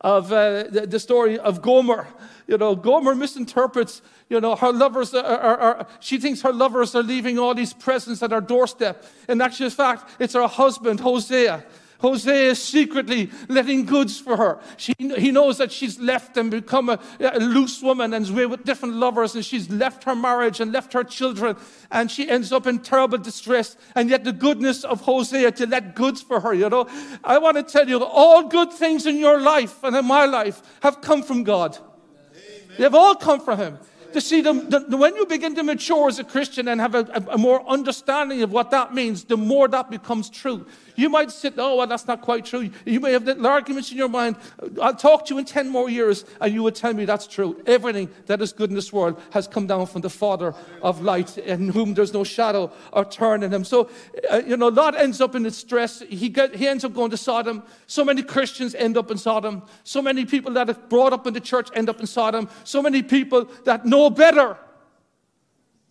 of 0.00 0.32
uh, 0.32 0.64
the, 0.64 0.86
the, 0.86 0.98
story 0.98 1.38
of 1.38 1.60
Gomer. 1.60 2.06
You 2.46 2.56
know, 2.56 2.74
Gomer 2.74 3.14
misinterprets, 3.14 4.00
you 4.28 4.40
know, 4.40 4.56
her 4.56 4.72
lovers 4.72 5.14
are, 5.14 5.24
are, 5.24 5.58
are, 5.58 5.86
she 6.00 6.18
thinks 6.18 6.42
her 6.42 6.52
lovers 6.52 6.94
are 6.94 7.02
leaving 7.02 7.38
all 7.38 7.54
these 7.54 7.72
presents 7.72 8.22
at 8.22 8.30
her 8.30 8.40
doorstep. 8.40 9.04
And 9.26 9.40
actually, 9.40 9.66
in 9.66 9.72
actual 9.72 9.84
fact, 9.84 10.10
it's 10.18 10.34
her 10.34 10.46
husband, 10.46 11.00
Hosea, 11.00 11.64
Hosea 12.00 12.50
is 12.50 12.62
secretly 12.62 13.30
letting 13.48 13.84
goods 13.84 14.20
for 14.20 14.36
her. 14.36 14.60
She, 14.76 14.94
he 14.98 15.32
knows 15.32 15.58
that 15.58 15.72
she's 15.72 15.98
left 15.98 16.36
and 16.36 16.48
become 16.48 16.88
a, 16.88 16.98
a 17.18 17.40
loose 17.40 17.82
woman 17.82 18.14
and 18.14 18.24
is 18.24 18.30
with 18.30 18.64
different 18.64 18.94
lovers, 18.94 19.34
and 19.34 19.44
she's 19.44 19.68
left 19.68 20.04
her 20.04 20.14
marriage 20.14 20.60
and 20.60 20.70
left 20.70 20.92
her 20.92 21.02
children, 21.02 21.56
and 21.90 22.08
she 22.08 22.28
ends 22.28 22.52
up 22.52 22.68
in 22.68 22.78
terrible 22.78 23.18
distress. 23.18 23.76
And 23.96 24.08
yet, 24.08 24.22
the 24.22 24.32
goodness 24.32 24.84
of 24.84 25.00
Hosea 25.00 25.50
to 25.52 25.66
let 25.66 25.96
goods 25.96 26.22
for 26.22 26.38
her, 26.40 26.54
you 26.54 26.68
know. 26.68 26.86
I 27.24 27.38
want 27.38 27.56
to 27.56 27.64
tell 27.64 27.88
you, 27.88 28.02
all 28.02 28.44
good 28.44 28.72
things 28.72 29.04
in 29.04 29.16
your 29.16 29.40
life 29.40 29.82
and 29.82 29.96
in 29.96 30.04
my 30.04 30.24
life 30.24 30.62
have 30.82 31.00
come 31.00 31.24
from 31.24 31.42
God. 31.42 31.76
Amen. 31.76 32.76
They've 32.78 32.94
all 32.94 33.16
come 33.16 33.40
from 33.40 33.58
Him 33.58 33.78
to 34.12 34.20
see 34.20 34.40
them, 34.40 34.68
the, 34.70 34.96
when 34.96 35.16
you 35.16 35.26
begin 35.26 35.54
to 35.54 35.62
mature 35.62 36.08
as 36.08 36.18
a 36.18 36.24
Christian 36.24 36.68
and 36.68 36.80
have 36.80 36.94
a, 36.94 37.00
a, 37.12 37.34
a, 37.34 37.38
more 37.38 37.66
understanding 37.68 38.42
of 38.42 38.52
what 38.52 38.70
that 38.70 38.94
means, 38.94 39.24
the 39.24 39.36
more 39.36 39.68
that 39.68 39.90
becomes 39.90 40.30
true. 40.30 40.66
You 40.98 41.08
might 41.08 41.30
sit, 41.30 41.54
oh, 41.58 41.76
well, 41.76 41.86
that's 41.86 42.08
not 42.08 42.22
quite 42.22 42.44
true. 42.44 42.70
You 42.84 42.98
may 42.98 43.12
have 43.12 43.22
little 43.22 43.46
arguments 43.46 43.92
in 43.92 43.96
your 43.96 44.08
mind. 44.08 44.34
I'll 44.82 44.96
talk 44.96 45.26
to 45.26 45.34
you 45.34 45.38
in 45.38 45.44
10 45.44 45.68
more 45.68 45.88
years, 45.88 46.24
and 46.40 46.52
you 46.52 46.64
will 46.64 46.72
tell 46.72 46.92
me 46.92 47.04
that's 47.04 47.28
true. 47.28 47.62
Everything 47.66 48.10
that 48.26 48.42
is 48.42 48.52
good 48.52 48.70
in 48.70 48.74
this 48.74 48.92
world 48.92 49.22
has 49.30 49.46
come 49.46 49.68
down 49.68 49.86
from 49.86 50.00
the 50.00 50.10
Father 50.10 50.56
of 50.82 51.00
light, 51.00 51.38
in 51.38 51.68
whom 51.68 51.94
there's 51.94 52.12
no 52.12 52.24
shadow 52.24 52.72
or 52.92 53.04
turn 53.04 53.44
in 53.44 53.54
him. 53.54 53.62
So, 53.62 53.88
uh, 54.28 54.42
you 54.44 54.56
know, 54.56 54.66
Lot 54.66 54.96
ends 54.96 55.20
up 55.20 55.36
in 55.36 55.44
distress. 55.44 56.00
He, 56.00 56.28
get, 56.28 56.56
he 56.56 56.66
ends 56.66 56.84
up 56.84 56.94
going 56.94 57.12
to 57.12 57.16
Sodom. 57.16 57.62
So 57.86 58.04
many 58.04 58.24
Christians 58.24 58.74
end 58.74 58.96
up 58.96 59.12
in 59.12 59.18
Sodom. 59.18 59.62
So 59.84 60.02
many 60.02 60.24
people 60.24 60.52
that 60.54 60.68
are 60.68 60.74
brought 60.74 61.12
up 61.12 61.28
in 61.28 61.32
the 61.32 61.40
church 61.40 61.68
end 61.74 61.88
up 61.88 62.00
in 62.00 62.08
Sodom. 62.08 62.48
So 62.64 62.82
many 62.82 63.04
people 63.04 63.44
that 63.66 63.86
know 63.86 64.10
better 64.10 64.56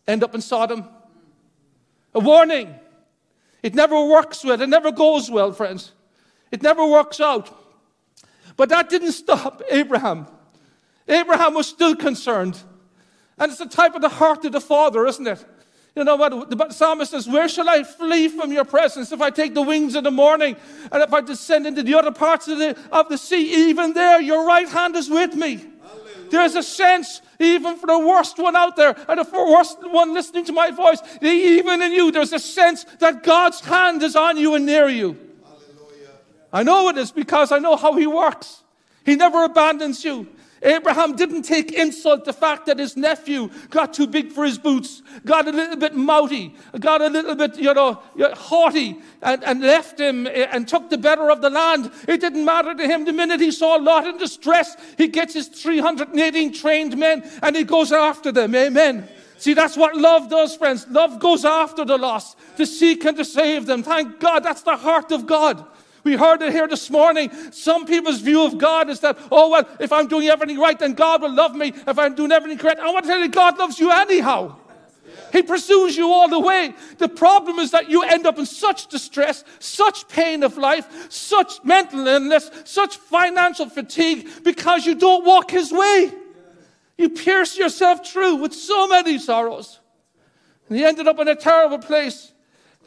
end 0.06 0.26
up 0.26 0.36
in 0.36 0.42
Sodom. 0.42 0.84
A 2.14 2.20
warning. 2.20 2.78
It 3.68 3.76
never 3.76 4.02
works 4.02 4.46
well. 4.46 4.62
It 4.62 4.70
never 4.70 4.94
goes 4.94 5.30
well, 5.30 5.52
friends. 5.52 5.92
It 6.52 6.64
never 6.64 6.88
works 6.88 7.20
out. 7.20 7.54
But 8.56 8.70
that 8.70 8.88
didn't 8.88 9.12
stop 9.12 9.62
Abraham. 9.70 10.26
Abraham 11.06 11.54
was 11.54 11.68
still 11.68 11.94
concerned. 11.94 12.58
And 13.38 13.52
it's 13.52 13.60
the 13.60 13.66
type 13.66 13.94
of 13.94 14.02
the 14.02 14.08
heart 14.08 14.46
of 14.46 14.54
the 14.54 14.62
Father, 14.62 15.06
isn't 15.06 15.28
it? 15.28 15.44
You 15.98 16.06
know 16.06 16.16
what? 16.16 16.50
The 16.50 16.70
psalmist 16.70 17.12
says, 17.12 17.28
Where 17.28 17.50
shall 17.50 17.68
I 17.68 17.84
flee 17.84 18.30
from 18.30 18.54
your 18.54 18.64
presence? 18.64 19.12
If 19.12 19.20
I 19.20 19.32
take 19.32 19.54
the 19.54 19.64
wings 19.64 19.96
of 19.96 20.06
the 20.06 20.12
morning 20.12 20.56
and 20.90 21.04
if 21.04 21.12
I 21.12 21.20
descend 21.20 21.68
into 21.68 21.84
the 21.84 21.96
other 21.96 22.14
parts 22.14 22.48
of 22.48 22.60
the, 22.60 22.78
of 22.90 23.10
the 23.10 23.18
sea, 23.18 23.70
even 23.70 23.92
there, 23.92 24.22
your 24.22 24.48
right 24.48 24.70
hand 24.70 24.96
is 24.96 25.10
with 25.10 25.36
me. 25.36 25.66
There's 26.29 26.55
a 26.55 26.63
sense, 26.63 27.22
even 27.39 27.77
for 27.77 27.88
the 27.88 28.00
worst 28.00 28.38
one 28.38 28.55
out 28.55 28.75
there, 28.75 28.96
and 29.07 29.19
the 29.19 29.29
worst 29.31 29.77
one 29.81 30.13
listening 30.13 30.46
to 30.46 30.53
my 30.53 30.72
voice, 30.72 31.00
even 31.22 31.81
in 31.81 31.91
you, 31.91 32.12
there's 32.12 32.34
a 32.34 32.39
sense 32.39 32.86
that 33.00 33.24
God's 33.24 33.60
hand 33.62 34.03
is 34.03 34.15
on 34.15 34.38
you 34.38 34.55
and 34.55 34.65
near 34.65 34.88
you. 34.88 35.17
Hallelujah. 35.43 36.10
I 36.51 36.63
know 36.63 36.89
it 36.89 36.98
is 36.98 37.12
because 37.12 37.51
I 37.51 37.60
know 37.60 37.75
how 37.75 37.96
He 37.96 38.07
works. 38.07 38.63
He 39.05 39.15
never 39.15 39.43
abandons 39.43 40.03
you. 40.03 40.27
Abraham 40.64 41.16
didn't 41.16 41.44
take 41.44 41.72
insult 41.72 42.26
the 42.26 42.34
fact 42.34 42.66
that 42.66 42.80
his 42.80 42.98
nephew 42.98 43.50
got 43.70 43.94
too 43.94 44.08
big 44.08 44.32
for 44.32 44.44
his 44.44 44.58
boots, 44.58 45.02
got 45.26 45.48
a 45.48 45.52
little 45.52 45.76
bit 45.76 45.96
mouty, 45.96 46.56
got 46.80 47.02
a 47.02 47.08
little 47.08 47.36
bit, 47.36 47.58
you 47.58 47.74
know, 47.74 48.02
haughty, 48.34 49.00
and, 49.22 49.44
and 49.44 49.62
left 49.62 50.00
him 50.00 50.28
eh, 50.28 50.48
and 50.52 50.68
took 50.68 50.90
the 50.90 50.98
better 50.98 51.30
of 51.30 51.42
the 51.42 51.50
land. 51.50 51.92
It 52.08 52.22
didn't 52.22 52.46
matter 52.46 52.74
to 52.74 52.88
him. 52.88 53.06
The 53.06 53.14
minute 53.14 53.40
he 53.40 53.52
saw 53.52 53.76
Lot 53.76 54.08
in 54.08 54.18
distress, 54.18 54.76
he 54.98 55.08
gets 55.08 55.34
his 55.34 55.48
318 55.48 56.54
trained 56.54 56.98
men 56.98 57.30
and 57.42 57.56
he 57.56 57.64
goes 57.64 57.92
after 57.92 58.32
them. 58.32 58.56
Amen. 58.56 59.08
See, 59.38 59.54
that's 59.54 59.78
what 59.78 59.96
love 59.96 60.30
does, 60.30 60.56
friends. 60.56 60.88
Love 60.90 61.20
goes 61.20 61.46
after 61.46 61.86
the 61.86 61.98
lost 61.98 62.38
to 62.58 62.66
seek 62.66 63.06
and 63.06 63.16
to 63.18 63.26
save 63.26 63.68
them. 63.68 63.84
Thank 63.84 64.20
God, 64.20 64.44
that's 64.44 64.64
the 64.64 64.76
heart 64.76 65.12
of 65.12 65.28
God. 65.28 65.64
We 66.08 66.16
heard 66.16 66.42
it 66.42 66.54
here 66.54 66.70
this 66.70 66.90
morning. 66.90 67.30
Some 67.52 67.86
people's 67.86 68.22
view 68.22 68.46
of 68.46 68.58
God 68.58 68.90
is 68.90 69.02
that, 69.02 69.18
oh, 69.30 69.50
well, 69.50 69.68
if 69.78 69.92
I'm 69.92 70.08
doing 70.08 70.30
everything 70.30 70.58
right, 70.58 70.80
then 70.80 70.94
God 70.94 71.22
will 71.22 71.34
love 71.34 71.54
me. 71.54 71.74
If 71.86 72.00
I'm 72.00 72.16
doing 72.16 72.32
everything 72.32 72.58
correct, 72.58 72.80
I 72.80 72.90
want 72.94 73.04
to 73.04 73.12
tell 73.12 73.20
you, 73.20 73.28
God 73.28 73.58
loves 73.58 73.78
you 73.78 73.92
anyhow. 73.92 74.56
He 75.34 75.44
pursues 75.44 75.98
you 75.98 76.08
all 76.08 76.30
the 76.30 76.40
way. 76.40 76.74
The 76.98 77.10
problem 77.10 77.60
is 77.60 77.72
that 77.72 77.90
you 77.90 78.04
end 78.04 78.26
up 78.26 78.40
in 78.40 78.46
such 78.46 78.88
distress, 78.88 79.44
such 79.60 80.08
pain 80.08 80.44
of 80.44 80.58
life, 80.58 81.12
such 81.12 81.62
mental 81.66 82.08
illness, 82.08 82.50
such 82.64 82.96
financial 82.96 83.68
fatigue 83.68 84.30
because 84.46 84.86
you 84.86 84.96
don't 84.96 85.26
walk 85.26 85.52
His 85.52 85.74
way. 85.74 86.14
You 86.98 87.10
pierce 87.10 87.58
yourself 87.58 88.08
through 88.08 88.36
with 88.38 88.54
so 88.54 88.88
many 88.88 89.20
sorrows. 89.20 89.82
And 90.70 90.78
he 90.78 90.86
ended 90.86 91.06
up 91.06 91.20
in 91.20 91.28
a 91.28 91.36
terrible 91.36 91.80
place. 91.80 92.32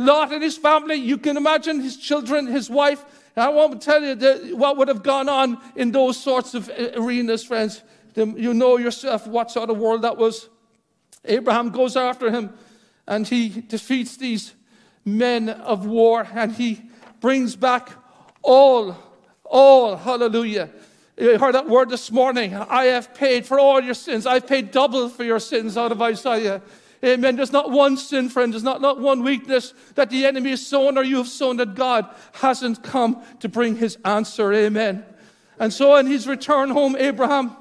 Lot 0.00 0.32
and 0.32 0.42
his 0.42 0.56
family, 0.56 0.94
you 0.94 1.18
can 1.18 1.36
imagine 1.36 1.78
his 1.80 1.94
children, 1.94 2.46
his 2.46 2.70
wife. 2.70 3.04
I 3.36 3.50
won't 3.50 3.82
tell 3.82 4.02
you 4.02 4.56
what 4.56 4.78
would 4.78 4.88
have 4.88 5.02
gone 5.02 5.28
on 5.28 5.58
in 5.76 5.92
those 5.92 6.16
sorts 6.16 6.54
of 6.54 6.70
uh, 6.70 6.92
arenas, 6.96 7.44
friends. 7.44 7.82
You 8.16 8.54
know 8.54 8.78
yourself 8.78 9.26
what 9.26 9.50
sort 9.50 9.68
of 9.68 9.76
world 9.76 10.00
that 10.02 10.16
was. 10.16 10.48
Abraham 11.26 11.68
goes 11.68 11.96
after 11.96 12.30
him 12.30 12.54
and 13.06 13.28
he 13.28 13.50
defeats 13.50 14.16
these 14.16 14.54
men 15.04 15.50
of 15.50 15.84
war 15.84 16.26
and 16.32 16.52
he 16.52 16.80
brings 17.20 17.54
back 17.54 17.90
all, 18.40 18.96
all, 19.44 19.96
hallelujah. 19.96 20.70
You 21.18 21.38
heard 21.38 21.54
that 21.54 21.68
word 21.68 21.90
this 21.90 22.10
morning. 22.10 22.54
I 22.54 22.84
have 22.84 23.12
paid 23.12 23.44
for 23.44 23.60
all 23.60 23.82
your 23.82 23.92
sins. 23.92 24.24
I've 24.24 24.46
paid 24.46 24.70
double 24.70 25.10
for 25.10 25.24
your 25.24 25.40
sins 25.40 25.76
out 25.76 25.92
of 25.92 26.00
Isaiah. 26.00 26.62
Amen. 27.02 27.36
There's 27.36 27.52
not 27.52 27.70
one 27.70 27.96
sin, 27.96 28.28
friend. 28.28 28.52
There's 28.52 28.62
not, 28.62 28.82
not 28.82 29.00
one 29.00 29.22
weakness 29.22 29.72
that 29.94 30.10
the 30.10 30.26
enemy 30.26 30.50
has 30.50 30.66
sown 30.66 30.98
or 30.98 31.02
you 31.02 31.16
have 31.16 31.28
sown 31.28 31.56
that 31.56 31.74
God 31.74 32.06
hasn't 32.32 32.82
come 32.82 33.22
to 33.40 33.48
bring 33.48 33.76
his 33.76 33.96
answer. 34.04 34.52
Amen. 34.52 35.04
And 35.58 35.72
so 35.72 35.96
in 35.96 36.06
his 36.06 36.26
return 36.26 36.70
home, 36.70 36.96
Abraham, 36.96 37.56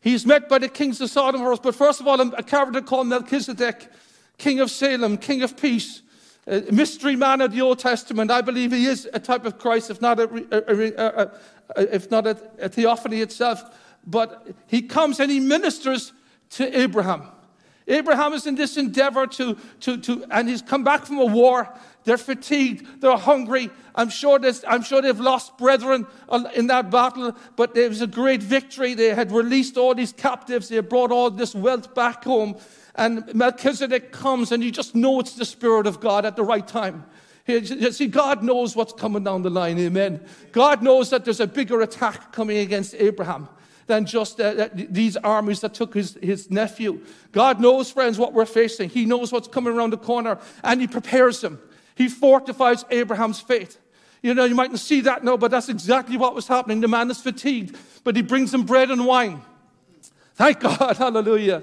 he's 0.00 0.26
met 0.26 0.48
by 0.48 0.58
the 0.58 0.68
kings 0.68 1.00
of 1.00 1.10
Sodom 1.10 1.42
But 1.62 1.74
first 1.74 2.00
of 2.00 2.08
all, 2.08 2.20
a 2.20 2.42
character 2.42 2.80
called 2.80 3.06
Melchizedek, 3.06 3.90
king 4.38 4.58
of 4.58 4.72
Salem, 4.72 5.18
king 5.18 5.42
of 5.42 5.56
peace. 5.56 6.02
A 6.48 6.62
mystery 6.72 7.16
man 7.16 7.40
of 7.40 7.52
the 7.52 7.60
Old 7.60 7.80
Testament. 7.80 8.30
I 8.30 8.40
believe 8.40 8.70
he 8.70 8.86
is 8.86 9.08
a 9.12 9.18
type 9.18 9.44
of 9.44 9.58
Christ, 9.58 9.90
if 9.90 10.00
not 10.00 10.20
a, 10.20 10.28
a, 10.52 11.30
a, 11.76 11.94
if 11.94 12.08
not 12.08 12.26
a 12.26 12.34
theophany 12.68 13.20
itself. 13.20 13.62
But 14.06 14.46
he 14.68 14.82
comes 14.82 15.18
and 15.18 15.28
he 15.28 15.40
ministers 15.40 16.12
to 16.50 16.78
Abraham. 16.78 17.28
Abraham 17.88 18.32
is 18.32 18.46
in 18.46 18.56
this 18.56 18.76
endeavor 18.76 19.26
to, 19.28 19.56
to, 19.80 19.96
to, 19.98 20.24
and 20.30 20.48
he's 20.48 20.62
come 20.62 20.82
back 20.82 21.06
from 21.06 21.18
a 21.18 21.24
war. 21.24 21.72
They're 22.04 22.18
fatigued, 22.18 23.00
they're 23.00 23.16
hungry. 23.16 23.70
I'm 23.94 24.10
sure, 24.10 24.40
I'm 24.66 24.82
sure 24.82 25.02
they've 25.02 25.18
lost 25.18 25.56
brethren 25.56 26.06
in 26.54 26.66
that 26.66 26.90
battle, 26.90 27.36
but 27.54 27.74
there 27.74 27.88
was 27.88 28.02
a 28.02 28.06
great 28.06 28.42
victory. 28.42 28.94
They 28.94 29.14
had 29.14 29.30
released 29.30 29.76
all 29.76 29.94
these 29.94 30.12
captives, 30.12 30.68
they 30.68 30.80
brought 30.80 31.12
all 31.12 31.30
this 31.30 31.54
wealth 31.54 31.94
back 31.94 32.24
home. 32.24 32.56
And 32.96 33.32
Melchizedek 33.34 34.10
comes, 34.10 34.52
and 34.52 34.64
you 34.64 34.70
just 34.70 34.94
know 34.94 35.20
it's 35.20 35.34
the 35.34 35.44
Spirit 35.44 35.86
of 35.86 36.00
God 36.00 36.24
at 36.24 36.34
the 36.34 36.44
right 36.44 36.66
time. 36.66 37.04
You 37.46 37.92
see, 37.92 38.08
God 38.08 38.42
knows 38.42 38.74
what's 38.74 38.92
coming 38.92 39.22
down 39.22 39.42
the 39.42 39.50
line, 39.50 39.78
amen. 39.78 40.26
God 40.50 40.82
knows 40.82 41.10
that 41.10 41.24
there's 41.24 41.38
a 41.38 41.46
bigger 41.46 41.80
attack 41.82 42.32
coming 42.32 42.58
against 42.58 42.94
Abraham 42.94 43.48
than 43.86 44.04
just 44.04 44.40
uh, 44.40 44.68
these 44.74 45.16
armies 45.18 45.60
that 45.60 45.74
took 45.74 45.94
his, 45.94 46.18
his 46.22 46.50
nephew. 46.50 47.00
God 47.32 47.60
knows, 47.60 47.90
friends, 47.90 48.18
what 48.18 48.32
we're 48.32 48.46
facing. 48.46 48.88
He 48.88 49.04
knows 49.04 49.32
what's 49.32 49.48
coming 49.48 49.72
around 49.72 49.90
the 49.90 49.98
corner, 49.98 50.38
and 50.64 50.80
He 50.80 50.86
prepares 50.86 51.42
him. 51.42 51.58
He 51.94 52.08
fortifies 52.08 52.84
Abraham's 52.90 53.40
faith. 53.40 53.78
You 54.22 54.34
know, 54.34 54.44
you 54.44 54.54
mightn't 54.54 54.80
see 54.80 55.02
that 55.02 55.22
now, 55.22 55.36
but 55.36 55.50
that's 55.50 55.68
exactly 55.68 56.16
what 56.16 56.34
was 56.34 56.48
happening. 56.48 56.80
The 56.80 56.88
man 56.88 57.10
is 57.10 57.20
fatigued, 57.20 57.76
but 58.02 58.16
he 58.16 58.22
brings 58.22 58.52
him 58.52 58.64
bread 58.64 58.90
and 58.90 59.06
wine. 59.06 59.42
Thank 60.34 60.60
God, 60.60 60.96
hallelujah. 60.98 61.62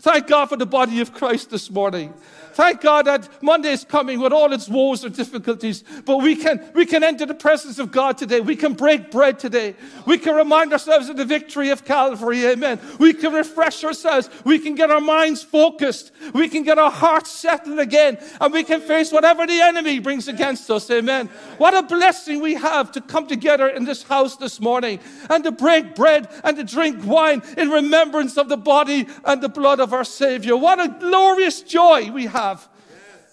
Thank 0.00 0.26
God 0.26 0.46
for 0.46 0.56
the 0.56 0.66
body 0.66 1.00
of 1.00 1.14
Christ 1.14 1.50
this 1.50 1.70
morning. 1.70 2.12
Thank 2.54 2.82
God 2.82 3.06
that 3.06 3.42
Monday 3.42 3.72
is 3.72 3.84
coming 3.84 4.20
with 4.20 4.32
all 4.32 4.52
its 4.52 4.68
woes 4.68 5.04
and 5.04 5.14
difficulties, 5.14 5.84
but 6.04 6.18
we 6.18 6.36
can, 6.36 6.62
we 6.74 6.84
can 6.84 7.02
enter 7.02 7.24
the 7.24 7.34
presence 7.34 7.78
of 7.78 7.90
God 7.90 8.18
today. 8.18 8.40
We 8.40 8.56
can 8.56 8.74
break 8.74 9.10
bread 9.10 9.38
today. 9.38 9.74
We 10.06 10.18
can 10.18 10.34
remind 10.34 10.72
ourselves 10.72 11.08
of 11.08 11.16
the 11.16 11.24
victory 11.24 11.70
of 11.70 11.84
Calvary. 11.84 12.44
Amen. 12.46 12.78
We 12.98 13.14
can 13.14 13.32
refresh 13.32 13.82
ourselves. 13.84 14.28
We 14.44 14.58
can 14.58 14.74
get 14.74 14.90
our 14.90 15.00
minds 15.00 15.42
focused. 15.42 16.12
We 16.34 16.48
can 16.48 16.62
get 16.62 16.78
our 16.78 16.90
hearts 16.90 17.30
settled 17.30 17.78
again, 17.78 18.18
and 18.40 18.52
we 18.52 18.64
can 18.64 18.80
face 18.80 19.12
whatever 19.12 19.46
the 19.46 19.60
enemy 19.60 19.98
brings 19.98 20.28
against 20.28 20.70
us. 20.70 20.90
Amen. 20.90 21.28
What 21.56 21.74
a 21.74 21.82
blessing 21.82 22.42
we 22.42 22.54
have 22.54 22.92
to 22.92 23.00
come 23.00 23.26
together 23.26 23.68
in 23.68 23.84
this 23.84 24.02
house 24.02 24.36
this 24.36 24.60
morning 24.60 25.00
and 25.30 25.42
to 25.44 25.52
break 25.52 25.94
bread 25.94 26.28
and 26.44 26.56
to 26.58 26.64
drink 26.64 27.04
wine 27.04 27.42
in 27.56 27.70
remembrance 27.70 28.36
of 28.36 28.48
the 28.48 28.56
body 28.56 29.06
and 29.24 29.42
the 29.42 29.48
blood 29.48 29.80
of 29.80 29.92
our 29.92 30.04
Savior. 30.04 30.56
What 30.56 30.80
a 30.80 30.88
glorious 30.88 31.62
joy 31.62 32.10
we 32.10 32.26
have 32.26 32.41
have. 32.42 32.68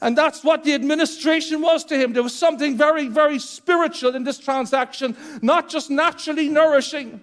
And 0.01 0.18
that's 0.18 0.44
what 0.44 0.63
the 0.63 0.74
administration 0.74 1.62
was 1.62 1.84
to 1.86 1.98
him. 1.98 2.13
There 2.13 2.24
was 2.24 2.38
something 2.38 2.78
very, 2.78 3.08
very 3.08 3.38
spiritual 3.38 4.16
in 4.16 4.24
this 4.24 4.39
transaction, 4.39 5.18
not 5.42 5.70
just 5.70 5.89
naturally 5.89 6.48
nourishing, 6.48 7.20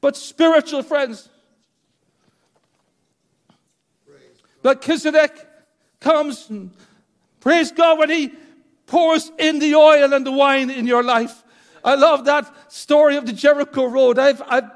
but 0.00 0.16
spiritual, 0.16 0.82
friends. 0.82 1.28
Melchizedek 4.62 5.46
comes 6.00 6.48
and 6.48 6.70
praise 7.40 7.72
God 7.72 7.98
when 7.98 8.10
he 8.10 8.32
pours 8.86 9.30
in 9.38 9.58
the 9.58 9.74
oil 9.74 10.12
and 10.12 10.26
the 10.26 10.32
wine 10.32 10.70
in 10.70 10.86
your 10.86 11.02
life. 11.02 11.42
I 11.84 11.94
love 11.94 12.24
that 12.26 12.72
story 12.72 13.16
of 13.16 13.26
the 13.26 13.32
Jericho 13.32 13.86
Road. 13.86 14.18
I've, 14.18 14.42
I've, 14.46 14.70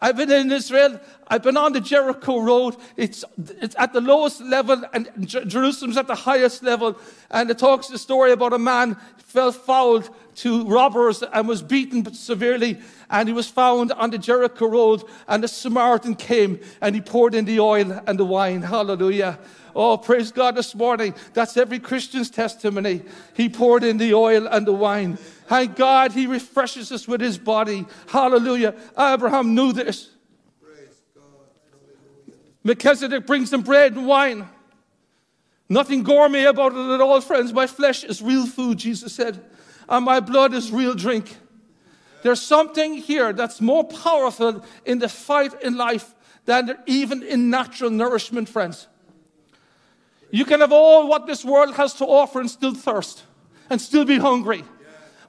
I've 0.00 0.16
been 0.16 0.30
in 0.30 0.50
Israel 0.52 1.00
I've 1.28 1.42
been 1.42 1.56
on 1.56 1.72
the 1.72 1.80
Jericho 1.80 2.40
Road. 2.40 2.76
It's, 2.96 3.24
it's 3.60 3.74
at 3.78 3.92
the 3.92 4.00
lowest 4.00 4.40
level, 4.40 4.82
and 4.92 5.08
Jerusalem's 5.26 5.96
at 5.96 6.06
the 6.06 6.14
highest 6.14 6.62
level. 6.62 6.98
And 7.30 7.50
it 7.50 7.58
talks 7.58 7.88
the 7.88 7.98
story 7.98 8.32
about 8.32 8.52
a 8.52 8.58
man 8.58 8.96
fell 9.16 9.52
foul 9.52 10.02
to 10.36 10.64
robbers 10.66 11.22
and 11.22 11.48
was 11.48 11.62
beaten 11.62 12.12
severely. 12.14 12.78
And 13.10 13.28
he 13.28 13.32
was 13.32 13.48
found 13.48 13.92
on 13.92 14.10
the 14.10 14.18
Jericho 14.18 14.66
Road. 14.66 15.02
And 15.26 15.42
the 15.42 15.48
Samaritan 15.48 16.14
came 16.14 16.60
and 16.80 16.94
he 16.94 17.00
poured 17.00 17.34
in 17.34 17.44
the 17.44 17.60
oil 17.60 18.00
and 18.06 18.18
the 18.18 18.24
wine. 18.24 18.62
Hallelujah. 18.62 19.38
Oh, 19.74 19.98
praise 19.98 20.30
God 20.30 20.54
this 20.54 20.74
morning. 20.74 21.14
That's 21.32 21.56
every 21.56 21.78
Christian's 21.78 22.30
testimony. 22.30 23.02
He 23.34 23.48
poured 23.48 23.82
in 23.82 23.98
the 23.98 24.14
oil 24.14 24.46
and 24.46 24.66
the 24.66 24.72
wine. 24.72 25.16
Thank 25.46 25.76
God 25.76 26.12
he 26.12 26.26
refreshes 26.26 26.92
us 26.92 27.08
with 27.08 27.20
his 27.20 27.38
body. 27.38 27.86
Hallelujah. 28.08 28.74
Abraham 28.98 29.54
knew 29.54 29.72
this. 29.72 30.10
Melchizedek 32.62 33.26
brings 33.26 33.50
them 33.50 33.62
bread 33.62 33.92
and 33.94 34.06
wine. 34.06 34.48
Nothing 35.68 36.02
gourmet 36.02 36.44
about 36.44 36.72
it 36.72 36.94
at 36.94 37.00
all, 37.00 37.20
friends. 37.20 37.52
My 37.52 37.66
flesh 37.66 38.04
is 38.04 38.22
real 38.22 38.46
food, 38.46 38.78
Jesus 38.78 39.12
said, 39.12 39.44
and 39.88 40.04
my 40.04 40.20
blood 40.20 40.54
is 40.54 40.70
real 40.70 40.94
drink. 40.94 41.36
There's 42.22 42.40
something 42.40 42.94
here 42.94 43.34
that's 43.34 43.60
more 43.60 43.84
powerful 43.84 44.64
in 44.86 44.98
the 44.98 45.10
fight 45.10 45.62
in 45.62 45.76
life 45.76 46.14
than 46.46 46.78
even 46.86 47.22
in 47.22 47.50
natural 47.50 47.90
nourishment, 47.90 48.48
friends. 48.48 48.88
You 50.34 50.44
can 50.44 50.58
have 50.58 50.72
all 50.72 51.06
what 51.06 51.28
this 51.28 51.44
world 51.44 51.76
has 51.76 51.94
to 51.94 52.04
offer 52.04 52.40
and 52.40 52.50
still 52.50 52.74
thirst 52.74 53.22
and 53.70 53.80
still 53.80 54.04
be 54.04 54.18
hungry. 54.18 54.64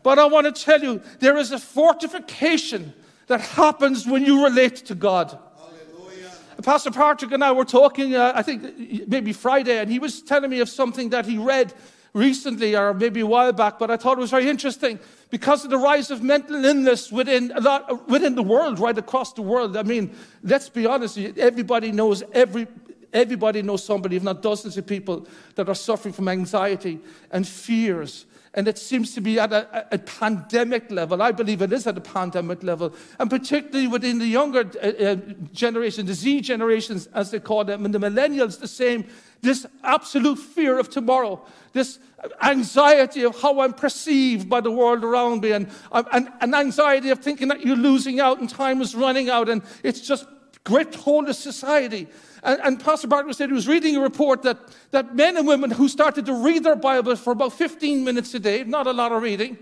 But 0.02 0.18
I 0.18 0.26
want 0.26 0.48
to 0.48 0.64
tell 0.64 0.82
you, 0.82 1.00
there 1.20 1.38
is 1.38 1.52
a 1.52 1.60
fortification 1.60 2.92
that 3.28 3.40
happens 3.40 4.08
when 4.08 4.26
you 4.26 4.44
relate 4.44 4.78
to 4.78 4.96
God. 4.96 5.38
Hallelujah. 5.58 6.32
Pastor 6.64 6.90
Patrick 6.90 7.32
and 7.34 7.44
I 7.44 7.52
were 7.52 7.66
talking, 7.66 8.16
uh, 8.16 8.32
I 8.34 8.42
think 8.42 9.08
maybe 9.08 9.32
Friday, 9.32 9.78
and 9.78 9.92
he 9.92 10.00
was 10.00 10.24
telling 10.24 10.50
me 10.50 10.60
of 10.60 10.70
something 10.70 11.10
that 11.12 11.28
he 11.28 11.38
read 11.38 11.72
recently 12.16 12.76
or 12.76 12.96
maybe 12.96 13.20
a 13.20 13.28
while 13.28 13.54
back, 13.54 13.78
but 13.78 13.92
I 13.92 13.98
thought 13.98 14.18
it 14.18 14.22
was 14.22 14.32
very 14.32 14.50
interesting 14.50 14.98
because 15.30 15.64
of 15.66 15.70
the 15.70 15.78
rise 15.78 16.10
of 16.10 16.24
mental 16.24 16.66
illness 16.66 17.12
within 17.12 17.52
a 17.54 17.62
lot 17.62 18.10
within 18.10 18.34
the 18.34 18.42
world, 18.42 18.80
right 18.80 18.98
across 18.98 19.34
the 19.34 19.44
world. 19.44 19.78
I 19.78 19.84
mean, 19.84 20.16
let's 20.42 20.70
be 20.70 20.88
honest, 20.88 21.18
everybody 21.18 21.92
knows 21.92 22.24
every 22.32 22.68
everybody 23.16 23.62
knows 23.62 23.84
somebody, 23.84 24.16
if 24.16 24.24
not 24.24 24.42
dozens 24.42 24.78
of 24.78 24.86
people, 24.86 25.28
that 25.56 25.68
are 25.68 25.76
suffering 25.76 26.14
from 26.14 26.28
anxiety 26.28 27.00
and 27.32 27.48
fears 27.48 28.26
and 28.56 28.70
it 28.70 28.78
seems 28.78 29.14
to 29.14 29.22
be 29.22 29.38
at 29.38 29.52
a, 29.52 29.86
a, 29.94 30.00
pandemic 30.00 30.90
level. 30.90 31.22
I 31.22 31.32
believe 31.34 31.62
it 31.62 31.74
is 31.74 31.86
at 31.86 31.98
a 31.98 32.02
pandemic 32.02 32.64
level, 32.64 32.96
and 33.20 33.30
particularly 33.30 33.88
within 33.88 34.18
the 34.18 34.26
younger 34.26 34.62
uh, 34.82 34.88
uh, 34.88 35.16
generation, 35.52 36.06
the 36.06 36.14
Z 36.14 36.42
generations, 36.42 37.08
as 37.08 37.32
they 37.32 37.40
call 37.40 37.66
them, 37.66 37.86
and 37.86 37.94
the 37.94 38.00
millennials, 38.00 38.60
the 38.60 38.68
same. 38.68 39.06
This 39.42 39.66
absolute 39.84 40.40
fear 40.40 40.80
of 40.80 40.90
tomorrow, 40.90 41.46
this 41.74 42.00
anxiety 42.42 43.24
of 43.24 43.40
how 43.40 43.60
I'm 43.60 43.74
perceived 43.74 44.50
by 44.50 44.62
the 44.62 44.72
world 44.72 45.04
around 45.04 45.42
me, 45.42 45.52
and, 45.52 45.70
and 45.92 46.32
an 46.42 46.56
anxiety 46.56 47.10
of 47.10 47.20
thinking 47.20 47.50
that 47.50 47.64
you're 47.64 47.76
losing 47.76 48.20
out 48.20 48.40
and 48.40 48.50
time 48.50 48.82
is 48.82 48.96
running 48.96 49.30
out, 49.30 49.50
and 49.50 49.62
it's 49.84 50.00
just 50.00 50.26
gripped 50.66 50.96
hold 50.96 51.30
of 51.30 51.36
society. 51.38 52.08
And, 52.44 52.60
and 52.62 52.84
Pastor 52.84 53.08
Bartlett 53.08 53.38
said 53.38 53.50
he 53.50 53.54
was 53.54 53.68
reading 53.68 53.96
a 53.96 54.02
report 54.02 54.42
that, 54.42 54.58
that 54.92 55.16
men 55.16 55.38
and 55.38 55.48
women 55.48 55.72
who 55.72 55.88
started 55.88 56.26
to 56.26 56.34
read 56.34 56.66
their 56.66 56.76
Bible 56.76 57.16
for 57.16 57.32
about 57.32 57.54
15 57.54 58.04
minutes 58.04 58.34
a 58.34 58.40
day, 58.40 58.66
not 58.66 58.88
a 58.88 58.92
lot 58.92 59.14
of 59.14 59.22
reading, 59.22 59.58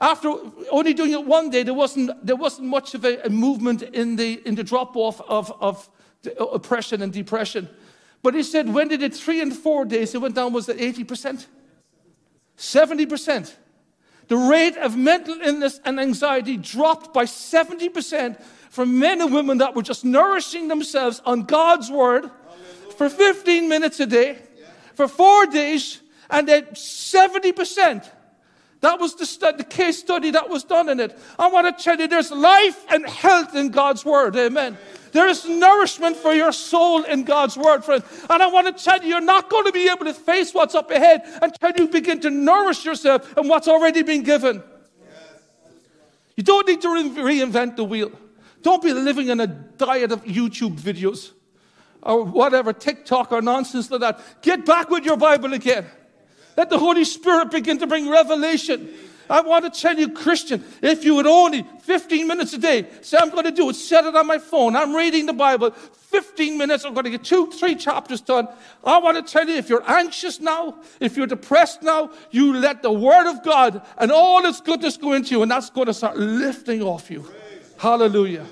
after 0.00 0.34
only 0.70 0.94
doing 0.94 1.12
it 1.12 1.24
one 1.24 1.50
day, 1.50 1.62
there 1.62 1.74
wasn't, 1.74 2.24
there 2.24 2.36
wasn't 2.36 2.68
much 2.68 2.94
of 2.94 3.04
a, 3.04 3.26
a 3.26 3.30
movement 3.30 3.82
in 3.82 4.16
the, 4.16 4.40
in 4.46 4.54
the 4.54 4.64
drop 4.64 4.96
off 4.96 5.20
of, 5.28 5.52
of 5.60 5.88
uh, 6.26 6.44
oppression 6.46 7.02
and 7.02 7.12
depression. 7.12 7.68
But 8.22 8.34
he 8.34 8.42
said 8.42 8.72
when 8.72 8.88
they 8.88 8.96
did 8.96 9.14
three 9.14 9.40
and 9.40 9.54
four 9.54 9.84
days, 9.84 10.14
it 10.14 10.18
went 10.18 10.34
down, 10.34 10.52
was 10.52 10.68
at 10.68 10.76
80%? 10.76 11.46
70%. 12.56 13.54
The 14.28 14.36
rate 14.36 14.76
of 14.76 14.96
mental 14.96 15.38
illness 15.42 15.80
and 15.84 15.98
anxiety 15.98 16.56
dropped 16.56 17.12
by 17.12 17.24
70% 17.24 18.40
for 18.70 18.86
men 18.86 19.20
and 19.20 19.32
women 19.32 19.58
that 19.58 19.74
were 19.74 19.82
just 19.82 20.04
nourishing 20.04 20.68
themselves 20.68 21.20
on 21.24 21.42
God's 21.44 21.90
word 21.90 22.30
for 22.96 23.08
15 23.08 23.68
minutes 23.68 24.00
a 24.00 24.06
day, 24.06 24.38
for 24.94 25.08
four 25.08 25.46
days, 25.46 26.00
and 26.30 26.48
then 26.48 26.64
70%. 26.66 28.10
That 28.80 29.00
was 29.00 29.14
the, 29.16 29.54
the 29.56 29.64
case 29.64 29.98
study 29.98 30.30
that 30.32 30.48
was 30.48 30.62
done 30.62 30.88
in 30.88 31.00
it. 31.00 31.18
I 31.38 31.48
want 31.48 31.76
to 31.76 31.82
tell 31.82 31.98
you 31.98 32.06
there's 32.06 32.30
life 32.30 32.84
and 32.90 33.08
health 33.08 33.56
in 33.56 33.70
God's 33.70 34.04
word. 34.04 34.36
Amen. 34.36 34.78
There 35.12 35.26
is 35.26 35.48
nourishment 35.48 36.16
for 36.16 36.32
your 36.32 36.52
soul 36.52 37.02
in 37.02 37.24
God's 37.24 37.56
word, 37.56 37.84
friend. 37.84 38.04
And 38.30 38.42
I 38.42 38.46
want 38.48 38.66
to 38.76 38.84
tell 38.84 39.02
you, 39.02 39.08
you're 39.08 39.20
not 39.20 39.50
going 39.50 39.64
to 39.64 39.72
be 39.72 39.88
able 39.88 40.04
to 40.04 40.14
face 40.14 40.54
what's 40.54 40.74
up 40.74 40.90
ahead 40.90 41.22
until 41.42 41.72
you 41.76 41.88
begin 41.88 42.20
to 42.20 42.30
nourish 42.30 42.84
yourself 42.84 43.36
and 43.36 43.48
what's 43.48 43.68
already 43.68 44.02
been 44.02 44.22
given. 44.22 44.62
You 46.36 46.44
don't 46.44 46.68
need 46.68 46.80
to 46.82 46.94
re- 46.94 47.40
reinvent 47.40 47.76
the 47.76 47.84
wheel. 47.84 48.12
Don't 48.62 48.82
be 48.82 48.92
living 48.92 49.28
in 49.28 49.40
a 49.40 49.46
diet 49.46 50.12
of 50.12 50.24
YouTube 50.24 50.78
videos 50.80 51.32
or 52.02 52.24
whatever, 52.24 52.72
TikTok 52.72 53.32
or 53.32 53.42
nonsense 53.42 53.90
like 53.90 54.00
that. 54.00 54.20
Get 54.42 54.64
back 54.64 54.90
with 54.90 55.04
your 55.04 55.16
Bible 55.16 55.52
again. 55.52 55.86
Let 56.56 56.70
the 56.70 56.78
Holy 56.78 57.04
Spirit 57.04 57.50
begin 57.50 57.78
to 57.78 57.86
bring 57.86 58.08
revelation. 58.08 58.92
I 59.30 59.42
want 59.42 59.72
to 59.72 59.80
tell 59.80 59.96
you, 59.96 60.10
Christian, 60.10 60.64
if 60.80 61.04
you 61.04 61.14
would 61.16 61.26
only 61.26 61.66
15 61.82 62.26
minutes 62.26 62.54
a 62.54 62.58
day, 62.58 62.86
say, 63.02 63.18
I'm 63.20 63.30
going 63.30 63.44
to 63.44 63.50
do 63.50 63.68
it, 63.68 63.74
set 63.74 64.04
it 64.04 64.16
on 64.16 64.26
my 64.26 64.38
phone. 64.38 64.74
I'm 64.74 64.94
reading 64.94 65.26
the 65.26 65.34
Bible. 65.34 65.70
15 65.70 66.56
minutes, 66.56 66.84
I'm 66.84 66.94
going 66.94 67.04
to 67.04 67.10
get 67.10 67.24
two, 67.24 67.50
three 67.50 67.74
chapters 67.74 68.22
done. 68.22 68.48
I 68.82 68.98
want 68.98 69.24
to 69.24 69.32
tell 69.32 69.46
you, 69.46 69.56
if 69.56 69.68
you're 69.68 69.88
anxious 69.88 70.40
now, 70.40 70.76
if 70.98 71.16
you're 71.16 71.26
depressed 71.26 71.82
now, 71.82 72.10
you 72.30 72.54
let 72.54 72.82
the 72.82 72.90
Word 72.90 73.30
of 73.30 73.44
God 73.44 73.82
and 73.98 74.10
all 74.10 74.44
its 74.46 74.62
goodness 74.62 74.96
go 74.96 75.12
into 75.12 75.32
you, 75.32 75.42
and 75.42 75.50
that's 75.50 75.68
going 75.68 75.86
to 75.86 75.94
start 75.94 76.16
lifting 76.16 76.82
off 76.82 77.10
you. 77.10 77.30
Hallelujah. 77.78 78.44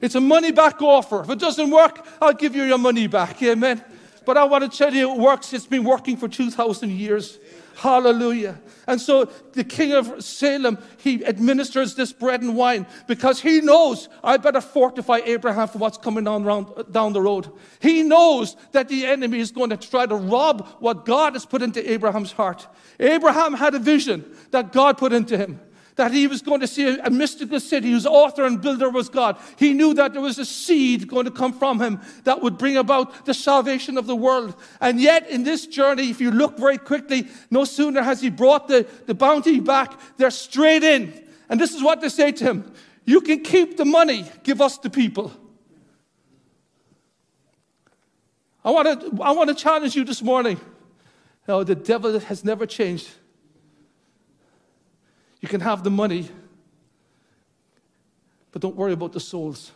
It's 0.00 0.14
a 0.14 0.20
money 0.20 0.52
back 0.52 0.82
offer. 0.82 1.22
If 1.22 1.30
it 1.30 1.38
doesn't 1.38 1.70
work, 1.70 2.06
I'll 2.20 2.32
give 2.32 2.54
you 2.54 2.64
your 2.64 2.78
money 2.78 3.06
back. 3.06 3.42
Amen. 3.42 3.82
But 4.24 4.36
I 4.36 4.44
want 4.44 4.70
to 4.70 4.76
tell 4.76 4.92
you, 4.92 5.12
it 5.12 5.18
works. 5.18 5.52
It's 5.52 5.66
been 5.66 5.84
working 5.84 6.16
for 6.16 6.28
2,000 6.28 6.90
years. 6.90 7.38
Hallelujah. 7.76 8.60
And 8.88 9.00
so 9.00 9.26
the 9.52 9.62
king 9.62 9.92
of 9.92 10.24
Salem, 10.24 10.78
he 10.98 11.24
administers 11.24 11.94
this 11.94 12.12
bread 12.12 12.42
and 12.42 12.56
wine 12.56 12.86
because 13.06 13.40
he 13.40 13.60
knows 13.60 14.08
I 14.24 14.36
better 14.36 14.60
fortify 14.60 15.20
Abraham 15.24 15.68
for 15.68 15.78
what's 15.78 15.96
coming 15.96 16.26
on 16.26 16.42
round, 16.42 16.68
down 16.90 17.12
the 17.12 17.22
road. 17.22 17.48
He 17.80 18.02
knows 18.02 18.56
that 18.72 18.88
the 18.88 19.06
enemy 19.06 19.38
is 19.38 19.52
going 19.52 19.70
to 19.70 19.76
try 19.76 20.06
to 20.06 20.16
rob 20.16 20.66
what 20.80 21.04
God 21.06 21.34
has 21.34 21.46
put 21.46 21.62
into 21.62 21.88
Abraham's 21.90 22.32
heart. 22.32 22.66
Abraham 22.98 23.54
had 23.54 23.74
a 23.74 23.78
vision 23.78 24.24
that 24.50 24.72
God 24.72 24.98
put 24.98 25.12
into 25.12 25.36
him 25.38 25.60
that 25.98 26.12
he 26.12 26.28
was 26.28 26.42
going 26.42 26.60
to 26.60 26.66
see 26.66 26.96
a, 26.96 27.10
mystical 27.10 27.58
city 27.58 27.90
whose 27.90 28.06
author 28.06 28.44
and 28.44 28.62
builder 28.62 28.88
was 28.88 29.08
God. 29.08 29.36
He 29.56 29.74
knew 29.74 29.94
that 29.94 30.12
there 30.12 30.22
was 30.22 30.38
a 30.38 30.44
seed 30.44 31.08
going 31.08 31.24
to 31.24 31.30
come 31.32 31.52
from 31.52 31.80
him 31.80 32.00
that 32.22 32.40
would 32.40 32.56
bring 32.56 32.76
about 32.76 33.26
the 33.26 33.34
salvation 33.34 33.98
of 33.98 34.06
the 34.06 34.14
world. 34.14 34.54
And 34.80 35.00
yet, 35.00 35.28
in 35.28 35.42
this 35.42 35.66
journey, 35.66 36.08
if 36.08 36.20
you 36.20 36.30
look 36.30 36.56
very 36.56 36.78
quickly, 36.78 37.26
no 37.50 37.64
sooner 37.64 38.00
has 38.00 38.20
he 38.20 38.30
brought 38.30 38.68
the, 38.68 38.86
the 39.06 39.14
bounty 39.14 39.58
back, 39.58 39.98
they're 40.18 40.30
straight 40.30 40.84
in. 40.84 41.12
And 41.48 41.60
this 41.60 41.74
is 41.74 41.82
what 41.82 42.00
they 42.00 42.08
say 42.08 42.30
to 42.30 42.44
him 42.44 42.72
You 43.04 43.20
can 43.20 43.42
keep 43.42 43.76
the 43.76 43.84
money, 43.84 44.24
give 44.44 44.60
us 44.60 44.78
the 44.78 44.90
people. 44.90 45.32
I 48.64 48.70
want 48.70 49.00
to, 49.00 49.22
I 49.22 49.32
want 49.32 49.48
to 49.48 49.54
challenge 49.56 49.96
you 49.96 50.04
this 50.04 50.22
morning. 50.22 50.60
No, 51.48 51.64
the 51.64 51.74
devil 51.74 52.20
has 52.20 52.44
never 52.44 52.66
changed. 52.66 53.08
You 55.40 55.48
can 55.48 55.60
have 55.60 55.84
the 55.84 55.90
money, 55.90 56.28
but 58.50 58.62
don't 58.62 58.76
worry 58.76 58.92
about 58.92 59.12
the 59.12 59.20
souls. 59.20 59.72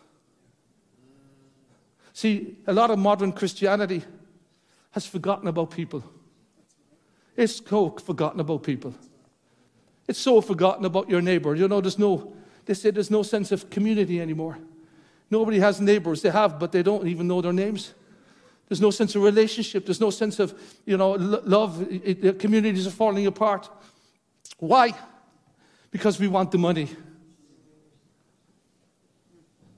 See, 2.12 2.56
a 2.66 2.72
lot 2.72 2.90
of 2.90 2.98
modern 2.98 3.32
Christianity 3.32 4.02
has 4.90 5.06
forgotten 5.06 5.48
about 5.48 5.70
people. 5.70 6.04
It's 7.36 7.62
so 7.66 7.90
forgotten 7.90 8.40
about 8.40 8.62
people. 8.62 8.94
It's 10.06 10.18
so 10.18 10.40
forgotten 10.40 10.84
about 10.84 11.08
your 11.08 11.22
neighbor. 11.22 11.54
You 11.54 11.68
know, 11.68 11.80
there's 11.80 11.98
no, 11.98 12.34
they 12.66 12.74
say 12.74 12.90
there's 12.90 13.10
no 13.10 13.22
sense 13.22 13.52
of 13.52 13.70
community 13.70 14.20
anymore. 14.20 14.58
Nobody 15.30 15.58
has 15.60 15.80
neighbors. 15.80 16.20
They 16.20 16.30
have, 16.30 16.58
but 16.58 16.72
they 16.72 16.82
don't 16.82 17.06
even 17.06 17.26
know 17.26 17.40
their 17.40 17.52
names. 17.52 17.94
There's 18.68 18.80
no 18.80 18.90
sense 18.90 19.14
of 19.14 19.22
relationship. 19.22 19.86
There's 19.86 20.00
no 20.00 20.10
sense 20.10 20.38
of, 20.38 20.58
you 20.84 20.96
know, 20.96 21.12
love. 21.12 21.86
Communities 22.38 22.86
are 22.86 22.90
falling 22.90 23.26
apart. 23.26 23.70
Why? 24.58 24.94
Because 25.92 26.18
we 26.18 26.26
want 26.26 26.50
the 26.50 26.58
money. 26.58 26.88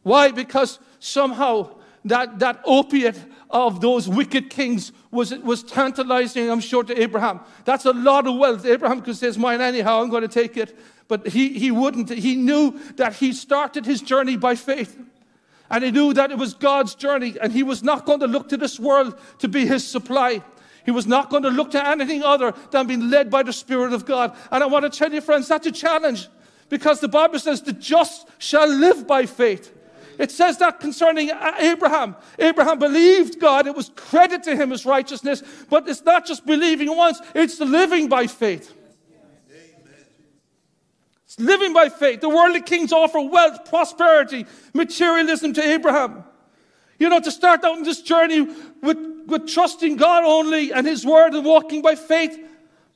Why? 0.03 0.31
Because 0.31 0.79
somehow 1.01 1.77
that, 2.07 2.39
that 2.39 2.63
opiate 2.65 3.19
of 3.51 3.81
those 3.81 4.09
wicked 4.09 4.51
kings 4.51 4.93
was, 5.11 5.33
was 5.39 5.63
tantalizing, 5.63 6.51
I'm 6.51 6.61
sure, 6.61 6.85
to 6.85 7.01
Abraham. 7.01 7.41
That's 7.65 7.85
a 7.85 7.93
lot 7.93 8.27
of 8.27 8.37
wealth. 8.37 8.65
Abraham 8.65 9.03
could 9.03 9.17
say, 9.17 9.29
It's 9.29 9.37
mine 9.37 9.61
anyhow, 9.61 10.03
I'm 10.03 10.11
going 10.11 10.23
to 10.23 10.29
take 10.29 10.57
it. 10.57 10.79
But 11.09 11.29
he, 11.29 11.59
he 11.59 11.71
wouldn't. 11.71 12.11
He 12.11 12.37
knew 12.37 12.79
that 12.97 13.15
he 13.15 13.33
started 13.33 13.85
his 13.85 14.01
journey 14.01 14.37
by 14.37 14.55
faith. 14.55 14.99
And 15.71 15.83
he 15.83 15.91
knew 15.91 16.13
that 16.15 16.31
it 16.31 16.39
was 16.39 16.55
God's 16.55 16.95
journey, 16.95 17.35
and 17.41 17.53
he 17.53 17.63
was 17.63 17.83
not 17.83 18.05
going 18.05 18.21
to 18.21 18.27
look 18.27 18.49
to 18.51 18.57
this 18.57 18.79
world 18.79 19.19
to 19.39 19.49
be 19.49 19.67
his 19.67 19.87
supply. 19.87 20.43
He 20.85 20.91
was 20.91 21.07
not 21.07 21.31
going 21.31 21.43
to 21.45 21.51
look 21.51 21.71
to 21.73 21.87
anything 21.87 22.23
other 22.23 22.53
than 22.71 22.87
being 22.87 23.09
led 23.09 23.31
by 23.31 23.43
the 23.43 23.53
Spirit 23.53 23.93
of 23.93 24.05
God. 24.05 24.37
And 24.51 24.63
I 24.63 24.67
want 24.67 24.91
to 24.91 24.97
tell 24.97 25.13
you, 25.13 25.21
friends, 25.21 25.49
that's 25.49 25.67
a 25.67 25.73
challenge 25.73 26.29
because 26.69 27.01
the 27.01 27.09
Bible 27.09 27.39
says 27.39 27.63
the 27.63 27.73
just 27.73 28.27
shall 28.39 28.69
live 28.69 29.07
by 29.07 29.27
faith. 29.27 29.73
It 30.19 30.31
says 30.31 30.59
that 30.59 30.81
concerning 30.81 31.31
Abraham. 31.59 32.17
Abraham 32.39 32.79
believed 32.79 33.41
God, 33.41 33.67
it 33.67 33.75
was 33.75 33.91
credit 33.97 34.45
to 34.45 34.55
him 34.55 34.71
as 34.73 34.87
righteousness, 34.87 35.43
but 35.69 35.89
it's 35.89 36.05
not 36.05 36.27
just 36.27 36.47
believing 36.47 36.95
once, 36.95 37.21
it's 37.35 37.59
living 37.61 38.09
by 38.09 38.27
faith. 38.27 38.73
It's 41.25 41.41
living 41.41 41.73
by 41.73 41.89
faith. 41.89 42.21
The 42.21 42.29
worldly 42.29 42.63
kings 42.63 42.93
offer 42.93 43.21
wealth, 43.21 43.69
prosperity, 43.69 44.47
materialism 44.73 45.53
to 45.55 45.63
Abraham. 45.63 46.25
You 46.99 47.09
know, 47.09 47.19
to 47.19 47.31
start 47.31 47.65
out 47.65 47.77
in 47.77 47.83
this 47.83 48.03
journey 48.03 48.47
with, 48.83 48.99
with 49.27 49.49
trusting 49.49 49.97
God 49.97 50.25
only 50.25 50.73
and 50.73 50.87
His 50.87 51.05
Word 51.05 51.35
and 51.35 51.45
walking 51.45 51.83
by 51.83 51.95
faith, 51.95 52.39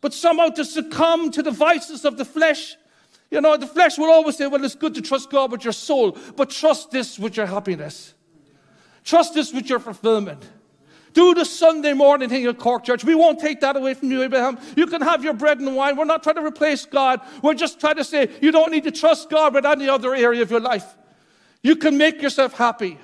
but 0.00 0.14
somehow 0.14 0.48
to 0.50 0.64
succumb 0.64 1.30
to 1.32 1.42
the 1.42 1.50
vices 1.50 2.04
of 2.04 2.16
the 2.16 2.24
flesh. 2.24 2.76
You 3.30 3.40
know, 3.40 3.56
the 3.56 3.66
flesh 3.66 3.98
will 3.98 4.10
always 4.10 4.36
say, 4.36 4.46
well, 4.46 4.64
it's 4.64 4.74
good 4.74 4.94
to 4.94 5.02
trust 5.02 5.30
God 5.30 5.52
with 5.52 5.64
your 5.64 5.72
soul, 5.72 6.16
but 6.36 6.50
trust 6.50 6.90
this 6.90 7.18
with 7.18 7.36
your 7.36 7.46
happiness. 7.46 8.14
Trust 9.04 9.34
this 9.34 9.52
with 9.52 9.68
your 9.68 9.78
fulfillment. 9.78 10.48
Do 11.14 11.34
the 11.34 11.44
Sunday 11.44 11.94
morning 11.94 12.28
thing 12.28 12.46
at 12.46 12.58
Cork 12.58 12.84
Church. 12.84 13.02
We 13.04 13.14
won't 13.14 13.40
take 13.40 13.60
that 13.60 13.76
away 13.76 13.94
from 13.94 14.10
you, 14.10 14.22
Abraham. 14.22 14.58
You 14.76 14.86
can 14.86 15.00
have 15.02 15.24
your 15.24 15.32
bread 15.32 15.58
and 15.58 15.74
wine. 15.74 15.96
We're 15.96 16.04
not 16.04 16.22
trying 16.22 16.36
to 16.36 16.44
replace 16.44 16.84
God. 16.84 17.20
We're 17.42 17.54
just 17.54 17.80
trying 17.80 17.96
to 17.96 18.04
say 18.04 18.30
you 18.40 18.52
don't 18.52 18.70
need 18.70 18.84
to 18.84 18.90
trust 18.90 19.30
God 19.30 19.54
with 19.54 19.66
any 19.66 19.88
other 19.88 20.14
area 20.14 20.42
of 20.42 20.50
your 20.50 20.60
life. 20.60 20.86
You 21.62 21.76
can 21.76 21.96
make 21.98 22.22
yourself 22.22 22.52
happy. 22.52 22.98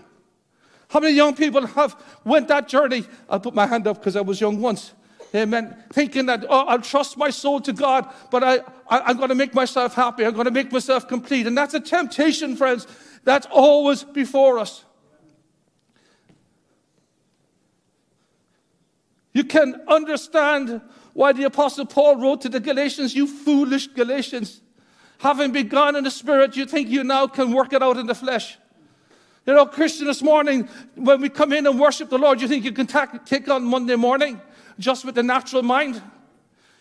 How 0.95 1.01
many 1.01 1.17
young 1.17 1.35
people 1.35 1.67
have 1.67 2.01
went 2.23 2.47
that 2.47 2.69
journey? 2.69 3.05
I'll 3.29 3.41
put 3.41 3.53
my 3.53 3.67
hand 3.67 3.89
up 3.89 3.99
because 3.99 4.15
I 4.15 4.21
was 4.21 4.41
young 4.41 4.61
once. 4.61 4.93
Amen. 5.35 5.77
Thinking 5.93 6.27
that, 6.27 6.47
oh, 6.49 6.67
I'll 6.67 6.81
trust 6.81 7.17
my 7.17 7.31
soul 7.31 7.61
to 7.63 7.73
God, 7.73 8.09
but 8.31 8.45
I, 8.45 8.61
I, 8.89 9.11
am 9.11 9.17
going 9.17 9.31
to 9.31 9.35
make 9.35 9.55
myself 9.55 9.95
happy. 9.95 10.25
I'm 10.25 10.35
going 10.35 10.45
to 10.45 10.53
make 10.53 10.71
myself 10.71 11.09
complete. 11.09 11.49
And 11.49 11.59
that's 11.59 11.75
a 11.75 11.81
temptation, 11.81 12.55
friends. 12.55 12.87
That's 13.25 13.45
always 13.51 14.05
before 14.05 14.61
us. 14.61 14.85
You 19.33 19.43
can 19.43 19.83
understand 19.89 20.81
why 21.13 21.33
the 21.33 21.43
Apostle 21.43 21.87
Paul 21.87 22.21
wrote 22.21 22.43
to 22.43 22.49
the 22.49 22.61
Galatians, 22.61 23.17
You 23.17 23.27
foolish 23.27 23.89
Galatians. 23.89 24.61
Having 25.19 25.51
begun 25.51 25.97
in 25.97 26.05
the 26.05 26.11
Spirit, 26.13 26.57
you 26.57 26.67
think 26.67 26.89
you 26.89 27.03
now 27.03 27.27
can 27.27 27.51
work 27.51 27.73
it 27.73 27.83
out 27.83 27.97
in 27.97 28.07
the 28.07 28.15
flesh. 28.15 28.59
You 29.47 29.53
know, 29.53 29.67
Christian, 29.67 30.07
this 30.07 30.23
morning, 30.23 30.69
when 30.95 31.21
we 31.21 31.29
come 31.29 31.53
in 31.53 31.67
and 31.67 31.79
worship 31.79 32.09
the 32.09 32.19
Lord, 32.19 32.41
you 32.41 32.49
think 32.49 32.65
you 32.65 32.73
can 32.73 32.87
take 32.87 33.49
on 33.49 33.65
Monday 33.65 33.97
morning 33.97 34.41
just 34.79 35.05
with 35.05 35.15
the 35.15 35.23
natural 35.23 35.63
mind? 35.63 36.03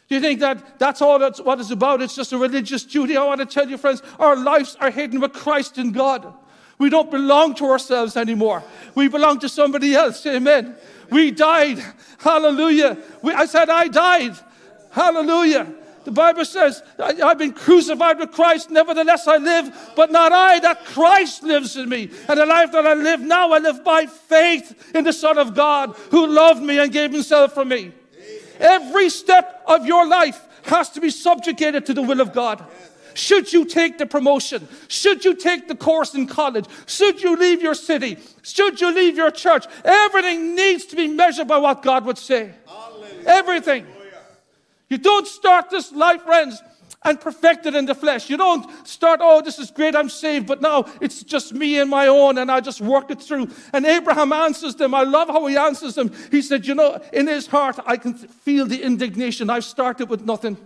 Do 0.07 0.15
you 0.15 0.21
think 0.21 0.39
that 0.39 0.79
that's 0.79 1.01
all 1.01 1.19
that's 1.19 1.41
what 1.41 1.59
it's 1.59 1.71
about? 1.71 2.01
It's 2.01 2.15
just 2.15 2.31
a 2.31 2.37
religious 2.37 2.83
duty. 2.83 3.17
I 3.17 3.23
want 3.23 3.39
to 3.41 3.45
tell 3.45 3.69
you, 3.69 3.77
friends, 3.77 4.01
our 4.17 4.35
lives 4.35 4.77
are 4.79 4.91
hidden 4.91 5.19
with 5.19 5.33
Christ 5.33 5.77
in 5.77 5.91
God. 5.91 6.33
We 6.77 6.89
don't 6.89 7.11
belong 7.11 7.55
to 7.55 7.65
ourselves 7.65 8.15
anymore. 8.15 8.63
We 8.95 9.07
belong 9.07 9.39
to 9.39 9.49
somebody 9.49 9.93
else. 9.95 10.25
Amen. 10.25 10.75
We 11.09 11.31
died. 11.31 11.83
Hallelujah. 12.19 12.97
We, 13.21 13.33
I 13.33 13.45
said, 13.45 13.69
I 13.69 13.87
died. 13.89 14.37
Hallelujah. 14.91 15.73
The 16.05 16.11
Bible 16.11 16.43
says, 16.43 16.83
I've 16.99 17.37
been 17.37 17.53
crucified 17.53 18.19
with 18.19 18.31
Christ, 18.31 18.69
nevertheless 18.69 19.27
I 19.27 19.37
live, 19.37 19.93
but 19.95 20.11
not 20.11 20.31
I, 20.33 20.59
that 20.59 20.85
Christ 20.85 21.43
lives 21.43 21.77
in 21.77 21.87
me. 21.87 22.09
And 22.27 22.39
the 22.39 22.45
life 22.45 22.71
that 22.73 22.85
I 22.85 22.93
live 22.93 23.21
now, 23.21 23.51
I 23.51 23.59
live 23.59 23.83
by 23.83 24.05
faith 24.05 24.91
in 24.93 25.05
the 25.05 25.13
Son 25.13 25.37
of 25.37 25.55
God 25.55 25.95
who 26.11 26.27
loved 26.27 26.61
me 26.61 26.79
and 26.79 26.91
gave 26.91 27.13
himself 27.13 27.53
for 27.53 27.63
me. 27.63 27.93
Every 28.59 29.09
step 29.09 29.63
of 29.65 29.85
your 29.85 30.07
life 30.07 30.45
has 30.63 30.89
to 30.91 31.01
be 31.01 31.09
subjugated 31.09 31.85
to 31.85 31.93
the 31.93 32.01
will 32.01 32.21
of 32.21 32.33
God. 32.33 32.63
Should 33.13 33.53
you 33.53 33.65
take 33.65 33.97
the 33.97 34.05
promotion? 34.05 34.67
Should 34.87 35.23
you 35.23 35.35
take 35.35 35.67
the 35.67 35.75
course 35.75 36.15
in 36.15 36.27
college? 36.27 36.65
Should 36.87 37.21
you 37.21 37.35
leave 37.35 37.61
your 37.61 37.75
city? 37.75 38.17
Should 38.41 38.81
you 38.81 38.93
leave 38.93 39.15
your 39.15 39.31
church? 39.31 39.65
Everything 39.85 40.55
needs 40.55 40.85
to 40.85 40.95
be 40.95 41.07
measured 41.07 41.47
by 41.47 41.59
what 41.59 41.83
God 41.83 42.05
would 42.05 42.17
say. 42.17 42.51
Everything. 43.25 43.85
You 44.93 44.99
don't 44.99 45.25
start 45.25 45.71
this 45.71 45.91
life, 45.91 46.21
friends, 46.21 46.61
and 47.01 47.19
perfect 47.19 47.65
it 47.65 47.73
in 47.73 47.87
the 47.87 47.95
flesh. 47.95 48.29
You 48.29 48.37
don't 48.37 48.87
start, 48.87 49.21
oh, 49.23 49.41
this 49.41 49.57
is 49.57 49.71
great, 49.71 49.95
I'm 49.95 50.07
saved, 50.07 50.45
but 50.45 50.61
now 50.61 50.85
it's 51.01 51.23
just 51.23 51.51
me 51.51 51.79
and 51.79 51.89
my 51.89 52.05
own, 52.05 52.37
and 52.37 52.51
I 52.51 52.59
just 52.59 52.79
work 52.79 53.09
it 53.09 53.19
through. 53.19 53.49
And 53.73 53.87
Abraham 53.87 54.31
answers 54.31 54.75
them. 54.75 54.93
I 54.93 55.01
love 55.01 55.29
how 55.29 55.47
he 55.47 55.57
answers 55.57 55.95
them. 55.95 56.11
He 56.29 56.43
said, 56.43 56.67
You 56.67 56.75
know, 56.75 57.01
in 57.11 57.25
his 57.25 57.47
heart, 57.47 57.79
I 57.87 57.97
can 57.97 58.13
feel 58.13 58.67
the 58.67 58.83
indignation. 58.83 59.49
I've 59.49 59.65
started 59.65 60.09
with 60.09 60.25
nothing. 60.25 60.57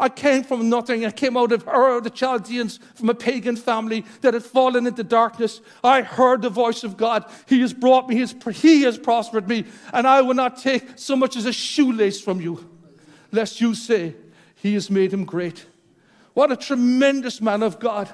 I 0.00 0.08
came 0.08 0.42
from 0.42 0.68
nothing. 0.68 1.06
I 1.06 1.12
came 1.12 1.36
out 1.36 1.52
of 1.52 1.68
Ur, 1.68 2.00
the 2.00 2.10
Chaldeans, 2.10 2.80
from 2.96 3.10
a 3.10 3.14
pagan 3.14 3.54
family 3.54 4.04
that 4.22 4.34
had 4.34 4.42
fallen 4.42 4.88
into 4.88 5.04
darkness. 5.04 5.60
I 5.84 6.02
heard 6.02 6.42
the 6.42 6.50
voice 6.50 6.82
of 6.82 6.96
God. 6.96 7.30
He 7.46 7.60
has 7.60 7.72
brought 7.72 8.08
me, 8.08 8.16
he 8.16 8.22
has, 8.22 8.34
he 8.56 8.82
has 8.82 8.98
prospered 8.98 9.46
me, 9.46 9.66
and 9.92 10.04
I 10.04 10.22
will 10.22 10.34
not 10.34 10.56
take 10.56 10.98
so 10.98 11.14
much 11.14 11.36
as 11.36 11.46
a 11.46 11.52
shoelace 11.52 12.20
from 12.20 12.40
you 12.40 12.68
lest 13.32 13.60
you 13.60 13.74
say, 13.74 14.14
He 14.54 14.74
has 14.74 14.90
made 14.90 15.12
him 15.12 15.24
great. 15.24 15.66
What 16.34 16.52
a 16.52 16.56
tremendous 16.56 17.40
man 17.40 17.62
of 17.62 17.80
God. 17.80 18.08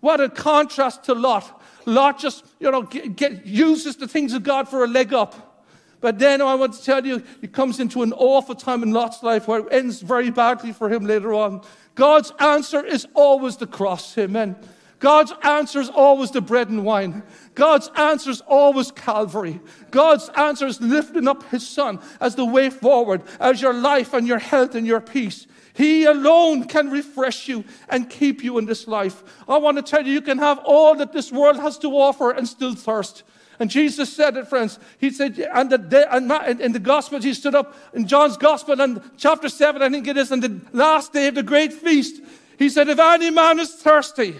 What 0.00 0.20
a 0.20 0.28
contrast 0.28 1.04
to 1.04 1.14
Lot. 1.14 1.60
Lot 1.86 2.18
just, 2.18 2.44
you 2.60 2.70
know, 2.70 2.82
get, 2.82 3.16
get, 3.16 3.46
uses 3.46 3.96
the 3.96 4.08
things 4.08 4.32
of 4.32 4.42
God 4.42 4.68
for 4.68 4.84
a 4.84 4.86
leg 4.86 5.12
up. 5.12 5.64
But 6.00 6.18
then 6.18 6.42
I 6.42 6.54
want 6.56 6.74
to 6.74 6.82
tell 6.82 7.06
you, 7.06 7.22
he 7.40 7.46
comes 7.46 7.78
into 7.78 8.02
an 8.02 8.12
awful 8.14 8.56
time 8.56 8.82
in 8.82 8.92
Lot's 8.92 9.22
life 9.22 9.46
where 9.46 9.60
it 9.60 9.68
ends 9.70 10.02
very 10.02 10.30
badly 10.30 10.72
for 10.72 10.90
him 10.90 11.06
later 11.06 11.32
on. 11.32 11.62
God's 11.94 12.32
answer 12.40 12.84
is 12.84 13.06
always 13.14 13.56
the 13.56 13.68
cross. 13.68 14.18
Amen. 14.18 14.56
God's 15.02 15.32
answer 15.42 15.80
is 15.80 15.90
always 15.90 16.30
the 16.30 16.40
bread 16.40 16.68
and 16.68 16.84
wine. 16.84 17.24
God's 17.56 17.90
answer 17.96 18.30
is 18.30 18.40
always 18.42 18.92
Calvary. 18.92 19.60
God's 19.90 20.28
answer 20.36 20.64
is 20.64 20.80
lifting 20.80 21.26
up 21.26 21.42
His 21.50 21.66
Son 21.68 21.98
as 22.20 22.36
the 22.36 22.44
way 22.44 22.70
forward, 22.70 23.22
as 23.40 23.60
your 23.60 23.74
life 23.74 24.14
and 24.14 24.28
your 24.28 24.38
health 24.38 24.76
and 24.76 24.86
your 24.86 25.00
peace. 25.00 25.48
He 25.74 26.04
alone 26.04 26.68
can 26.68 26.88
refresh 26.88 27.48
you 27.48 27.64
and 27.88 28.08
keep 28.08 28.44
you 28.44 28.58
in 28.58 28.66
this 28.66 28.86
life. 28.86 29.24
I 29.48 29.58
want 29.58 29.76
to 29.76 29.82
tell 29.82 30.06
you, 30.06 30.12
you 30.12 30.20
can 30.20 30.38
have 30.38 30.60
all 30.64 30.94
that 30.94 31.12
this 31.12 31.32
world 31.32 31.56
has 31.56 31.78
to 31.78 31.88
offer 31.88 32.30
and 32.30 32.46
still 32.46 32.76
thirst. 32.76 33.24
And 33.58 33.68
Jesus 33.68 34.12
said 34.12 34.36
it, 34.36 34.46
friends. 34.46 34.78
He 34.98 35.10
said, 35.10 35.36
and, 35.52 35.68
the, 35.68 36.06
and 36.12 36.60
in 36.60 36.70
the 36.70 36.78
gospel, 36.78 37.20
he 37.20 37.34
stood 37.34 37.56
up 37.56 37.74
in 37.92 38.06
John's 38.06 38.36
Gospel 38.36 38.80
and 38.80 39.02
chapter 39.16 39.48
7, 39.48 39.82
I 39.82 39.88
think 39.88 40.06
it 40.06 40.16
is, 40.16 40.30
on 40.30 40.38
the 40.38 40.60
last 40.72 41.12
day 41.12 41.26
of 41.26 41.34
the 41.34 41.42
great 41.42 41.72
feast. 41.72 42.22
He 42.56 42.68
said, 42.68 42.88
If 42.88 43.00
any 43.00 43.32
man 43.32 43.58
is 43.58 43.74
thirsty, 43.74 44.36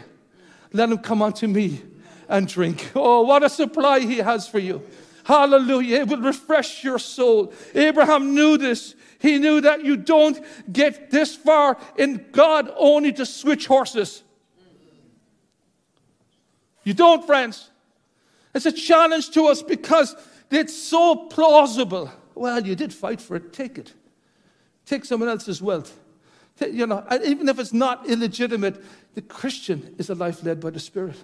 let 0.72 0.90
him 0.90 0.98
come 0.98 1.22
unto 1.22 1.46
me 1.46 1.82
and 2.28 2.48
drink. 2.48 2.90
Oh, 2.94 3.22
what 3.22 3.42
a 3.42 3.48
supply 3.48 4.00
he 4.00 4.18
has 4.18 4.48
for 4.48 4.58
you. 4.58 4.82
Hallelujah. 5.24 6.00
It 6.00 6.08
will 6.08 6.20
refresh 6.20 6.82
your 6.82 6.98
soul. 6.98 7.52
Abraham 7.74 8.34
knew 8.34 8.56
this. 8.56 8.94
He 9.18 9.38
knew 9.38 9.60
that 9.60 9.84
you 9.84 9.96
don't 9.96 10.40
get 10.72 11.10
this 11.10 11.36
far 11.36 11.78
in 11.96 12.26
God 12.32 12.72
only 12.76 13.12
to 13.12 13.24
switch 13.24 13.66
horses. 13.66 14.22
You 16.82 16.94
don't, 16.94 17.24
friends. 17.24 17.70
It's 18.54 18.66
a 18.66 18.72
challenge 18.72 19.30
to 19.30 19.46
us 19.46 19.62
because 19.62 20.16
it's 20.50 20.76
so 20.76 21.14
plausible. 21.14 22.10
Well, 22.34 22.66
you 22.66 22.74
did 22.74 22.92
fight 22.92 23.20
for 23.20 23.36
it. 23.36 23.52
Take 23.52 23.78
it. 23.78 23.92
Take 24.84 25.04
someone 25.04 25.28
else's 25.28 25.62
wealth. 25.62 25.96
You 26.70 26.86
know, 26.86 27.04
even 27.24 27.48
if 27.48 27.58
it's 27.58 27.72
not 27.72 28.08
illegitimate, 28.08 28.82
the 29.14 29.22
Christian 29.22 29.94
is 29.98 30.10
a 30.10 30.14
life 30.14 30.42
led 30.42 30.60
by 30.60 30.70
the 30.70 30.80
Spirit. 30.80 31.16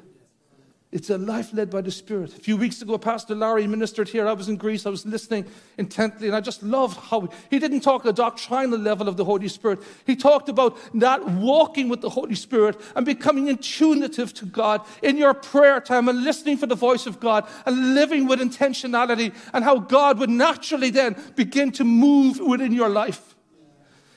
It's 0.90 1.10
a 1.10 1.18
life 1.18 1.52
led 1.52 1.68
by 1.68 1.82
the 1.82 1.90
Spirit. 1.90 2.34
A 2.34 2.40
few 2.40 2.56
weeks 2.56 2.80
ago, 2.80 2.96
Pastor 2.96 3.34
Larry 3.34 3.66
ministered 3.66 4.08
here. 4.08 4.26
I 4.26 4.32
was 4.32 4.48
in 4.48 4.56
Greece. 4.56 4.86
I 4.86 4.88
was 4.88 5.04
listening 5.04 5.44
intently, 5.76 6.28
and 6.28 6.34
I 6.34 6.40
just 6.40 6.62
loved 6.62 6.96
how 6.96 7.28
he 7.50 7.58
didn't 7.58 7.80
talk 7.80 8.06
a 8.06 8.12
doctrinal 8.12 8.78
level 8.78 9.06
of 9.06 9.18
the 9.18 9.24
Holy 9.26 9.48
Spirit. 9.48 9.80
He 10.06 10.16
talked 10.16 10.48
about 10.48 10.78
that 10.94 11.28
walking 11.28 11.90
with 11.90 12.00
the 12.00 12.08
Holy 12.08 12.34
Spirit 12.34 12.80
and 12.96 13.04
becoming 13.04 13.48
intuitive 13.48 14.32
to 14.32 14.46
God 14.46 14.80
in 15.02 15.18
your 15.18 15.34
prayer 15.34 15.78
time 15.78 16.08
and 16.08 16.24
listening 16.24 16.56
for 16.56 16.66
the 16.66 16.74
voice 16.74 17.06
of 17.06 17.20
God 17.20 17.46
and 17.66 17.94
living 17.94 18.26
with 18.26 18.40
intentionality, 18.40 19.34
and 19.52 19.64
how 19.64 19.80
God 19.80 20.18
would 20.18 20.30
naturally 20.30 20.88
then 20.88 21.22
begin 21.36 21.70
to 21.72 21.84
move 21.84 22.40
within 22.40 22.72
your 22.72 22.88
life. 22.88 23.34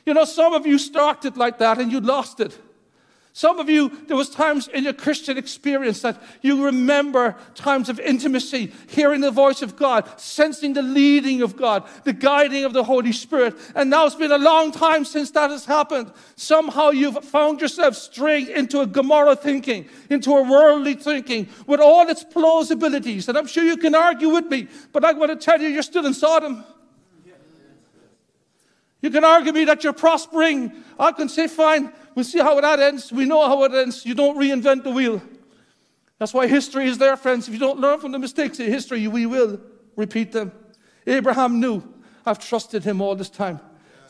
You 0.06 0.14
know, 0.14 0.26
some 0.26 0.54
of 0.54 0.66
you 0.66 0.78
started 0.78 1.38
like 1.38 1.60
that 1.60 1.78
and 1.80 1.92
you 1.92 2.00
lost 2.00 2.40
it. 2.40 2.58
Some 3.34 3.60
of 3.60 3.70
you, 3.70 3.90
there 4.08 4.18
was 4.18 4.30
times 4.30 4.68
in 4.68 4.84
your 4.84 4.92
Christian 4.92 5.38
experience 5.38 6.02
that 6.02 6.22
you 6.42 6.66
remember 6.66 7.38
times 7.56 7.88
of 7.88 7.98
intimacy, 7.98 8.74
hearing 8.88 9.22
the 9.22 9.32
voice 9.32 9.62
of 9.62 9.78
God, 9.78 10.20
sensing 10.20 10.74
the 10.74 10.82
leading 10.82 11.42
of 11.42 11.56
God, 11.56 11.88
the 12.04 12.12
guiding 12.12 12.66
of 12.66 12.74
the 12.74 12.84
Holy 12.84 13.14
Spirit. 13.14 13.56
And 13.74 13.90
now 13.90 14.06
it's 14.06 14.16
been 14.16 14.34
a 14.34 14.38
long 14.38 14.74
time 14.74 15.06
since 15.06 15.32
that 15.32 15.50
has 15.50 15.64
happened. 15.64 16.12
Somehow 16.36 16.90
you've 16.90 17.24
found 17.24 17.62
yourself 17.62 17.96
straying 17.96 18.50
into 18.50 18.82
a 18.82 18.86
Gomorrah 18.86 19.38
thinking, 19.38 19.88
into 20.10 20.36
a 20.36 20.44
worldly 20.44 20.96
thinking 20.96 21.48
with 21.68 21.80
all 21.80 22.10
its 22.10 22.26
plausibilities. 22.26 23.30
And 23.30 23.38
I'm 23.38 23.48
sure 23.48 23.64
you 23.64 23.78
can 23.78 23.96
argue 23.96 24.28
with 24.28 24.48
me, 24.48 24.68
but 24.92 25.06
I 25.06 25.14
want 25.14 25.32
to 25.32 25.38
tell 25.38 25.62
you, 25.62 25.70
you're 25.70 25.84
still 25.84 26.06
in 26.06 26.14
Sodom. 26.14 26.66
You 29.02 29.10
can 29.10 29.24
argue 29.24 29.52
me 29.52 29.66
that 29.66 29.84
you're 29.84 29.94
prospering. 29.94 30.72
I 31.00 31.12
can 31.12 31.28
say, 31.28 31.48
fine, 31.48 31.92
we'll 32.14 32.26
see 32.26 32.40
how 32.40 32.60
that 32.62 32.80
ends. 32.80 33.12
We 33.12 33.26
know 33.26 33.48
how 33.48 33.64
it 33.64 33.74
ends. 33.74 34.06
You 34.06 34.14
don't 34.14 34.38
reinvent 34.38 34.84
the 34.84 34.92
wheel. 34.92 35.22
That's 36.20 36.34
why 36.34 36.46
history 36.48 36.88
is 36.88 37.00
there, 37.00 37.18
friends. 37.18 37.48
If 37.48 37.54
you 37.54 37.60
don't 37.60 37.80
learn 37.80 38.00
from 38.00 38.12
the 38.12 38.20
mistakes 38.20 38.60
of 38.60 38.68
history, 38.68 39.08
we 39.08 39.26
will 39.26 39.60
repeat 39.96 40.32
them. 40.32 40.52
Abraham 41.08 41.60
knew, 41.60 41.82
I've 42.26 42.38
trusted 42.38 42.84
him 42.84 43.02
all 43.02 43.16
this 43.16 43.30
time. 43.30 43.60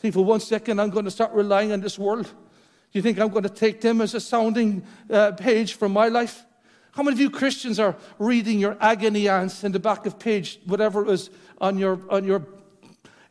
See, 0.02 0.10
for 0.10 0.24
one 0.24 0.40
second, 0.40 0.78
I'm 0.78 0.90
going 0.90 1.06
to 1.06 1.10
start 1.10 1.32
relying 1.32 1.72
on 1.72 1.80
this 1.80 1.98
world. 1.98 2.26
Do 2.26 2.98
you 2.98 3.02
think 3.02 3.18
I'm 3.18 3.30
going 3.30 3.44
to 3.44 3.48
take 3.48 3.80
them 3.80 4.02
as 4.02 4.12
a 4.12 4.20
sounding 4.20 4.84
uh, 5.08 5.32
page 5.32 5.74
from 5.74 5.92
my 5.92 6.08
life? 6.08 6.44
How 6.90 7.02
many 7.02 7.14
of 7.14 7.20
you 7.20 7.30
Christians 7.30 7.80
are 7.80 7.96
reading 8.18 8.58
your 8.58 8.76
agony 8.78 9.26
aunts 9.26 9.64
in 9.64 9.72
the 9.72 9.78
back 9.78 10.04
of 10.04 10.18
page, 10.18 10.60
whatever 10.66 11.00
it 11.00 11.06
was 11.06 11.30
on 11.58 11.78
your, 11.78 11.98
on 12.10 12.24
your, 12.24 12.46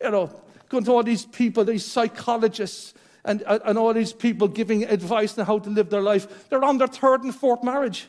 you 0.01 0.09
know, 0.09 0.41
going 0.71 0.85
to 0.85 0.91
all 0.91 1.03
these 1.03 1.25
people, 1.25 1.65
these 1.65 1.85
psychologists, 1.85 2.93
and, 3.25 3.43
and 3.45 3.77
all 3.77 3.93
these 3.93 4.13
people 4.13 4.47
giving 4.47 4.83
advice 4.85 5.37
on 5.37 5.45
how 5.45 5.59
to 5.59 5.69
live 5.69 5.89
their 5.89 6.01
life. 6.01 6.49
They're 6.49 6.63
on 6.63 6.77
their 6.77 6.87
third 6.87 7.23
and 7.23 7.35
fourth 7.35 7.63
marriage. 7.63 8.07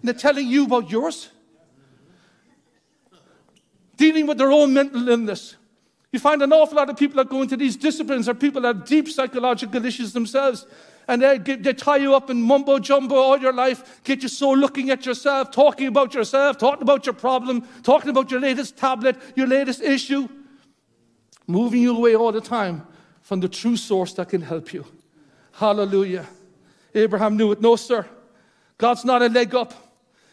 And 0.00 0.08
they're 0.08 0.14
telling 0.14 0.46
you 0.46 0.64
about 0.64 0.90
yours. 0.90 1.28
Dealing 3.96 4.26
with 4.26 4.38
their 4.38 4.52
own 4.52 4.72
mental 4.72 5.06
illness. 5.08 5.56
You 6.12 6.20
find 6.20 6.40
an 6.40 6.52
awful 6.52 6.76
lot 6.76 6.88
of 6.88 6.96
people 6.96 7.16
that 7.16 7.28
go 7.28 7.42
into 7.42 7.56
these 7.56 7.76
disciplines 7.76 8.28
are 8.28 8.34
people 8.34 8.62
that 8.62 8.76
have 8.76 8.86
deep 8.86 9.08
psychological 9.08 9.84
issues 9.84 10.12
themselves. 10.12 10.64
And 11.08 11.22
they, 11.22 11.38
they 11.38 11.72
tie 11.72 11.98
you 11.98 12.14
up 12.14 12.30
in 12.30 12.40
mumbo 12.40 12.78
jumbo 12.78 13.16
all 13.16 13.38
your 13.38 13.52
life, 13.52 14.02
get 14.04 14.22
you 14.22 14.28
so 14.28 14.50
looking 14.52 14.90
at 14.90 15.04
yourself, 15.04 15.50
talking 15.50 15.88
about 15.88 16.14
yourself, 16.14 16.56
talking 16.56 16.82
about 16.82 17.04
your 17.04 17.14
problem, 17.14 17.66
talking 17.82 18.10
about 18.10 18.30
your 18.30 18.40
latest 18.40 18.76
tablet, 18.76 19.16
your 19.34 19.46
latest 19.46 19.82
issue, 19.82 20.28
moving 21.46 21.82
you 21.82 21.96
away 21.96 22.14
all 22.14 22.32
the 22.32 22.40
time 22.40 22.86
from 23.22 23.40
the 23.40 23.48
true 23.48 23.76
source 23.76 24.12
that 24.14 24.28
can 24.28 24.42
help 24.42 24.72
you. 24.72 24.84
Hallelujah. 25.52 26.26
Abraham 26.94 27.36
knew 27.36 27.52
it. 27.52 27.60
No, 27.60 27.76
sir. 27.76 28.06
God's 28.78 29.04
not 29.04 29.22
a 29.22 29.28
leg 29.28 29.54
up. 29.54 29.74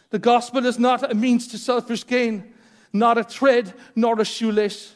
The 0.09 0.19
gospel 0.19 0.65
is 0.65 0.77
not 0.77 1.09
a 1.09 1.15
means 1.15 1.47
to 1.49 1.57
selfish 1.57 2.05
gain, 2.05 2.53
not 2.91 3.17
a 3.17 3.23
thread, 3.23 3.73
nor 3.95 4.19
a 4.19 4.25
shoelace. 4.25 4.93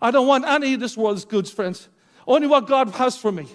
I 0.00 0.10
don't 0.10 0.26
want 0.26 0.46
any 0.46 0.74
of 0.74 0.80
this 0.80 0.96
world's 0.96 1.24
goods, 1.24 1.50
friends. 1.50 1.88
Only 2.26 2.46
what 2.46 2.66
God 2.66 2.90
has 2.90 3.16
for 3.16 3.32
me. 3.32 3.46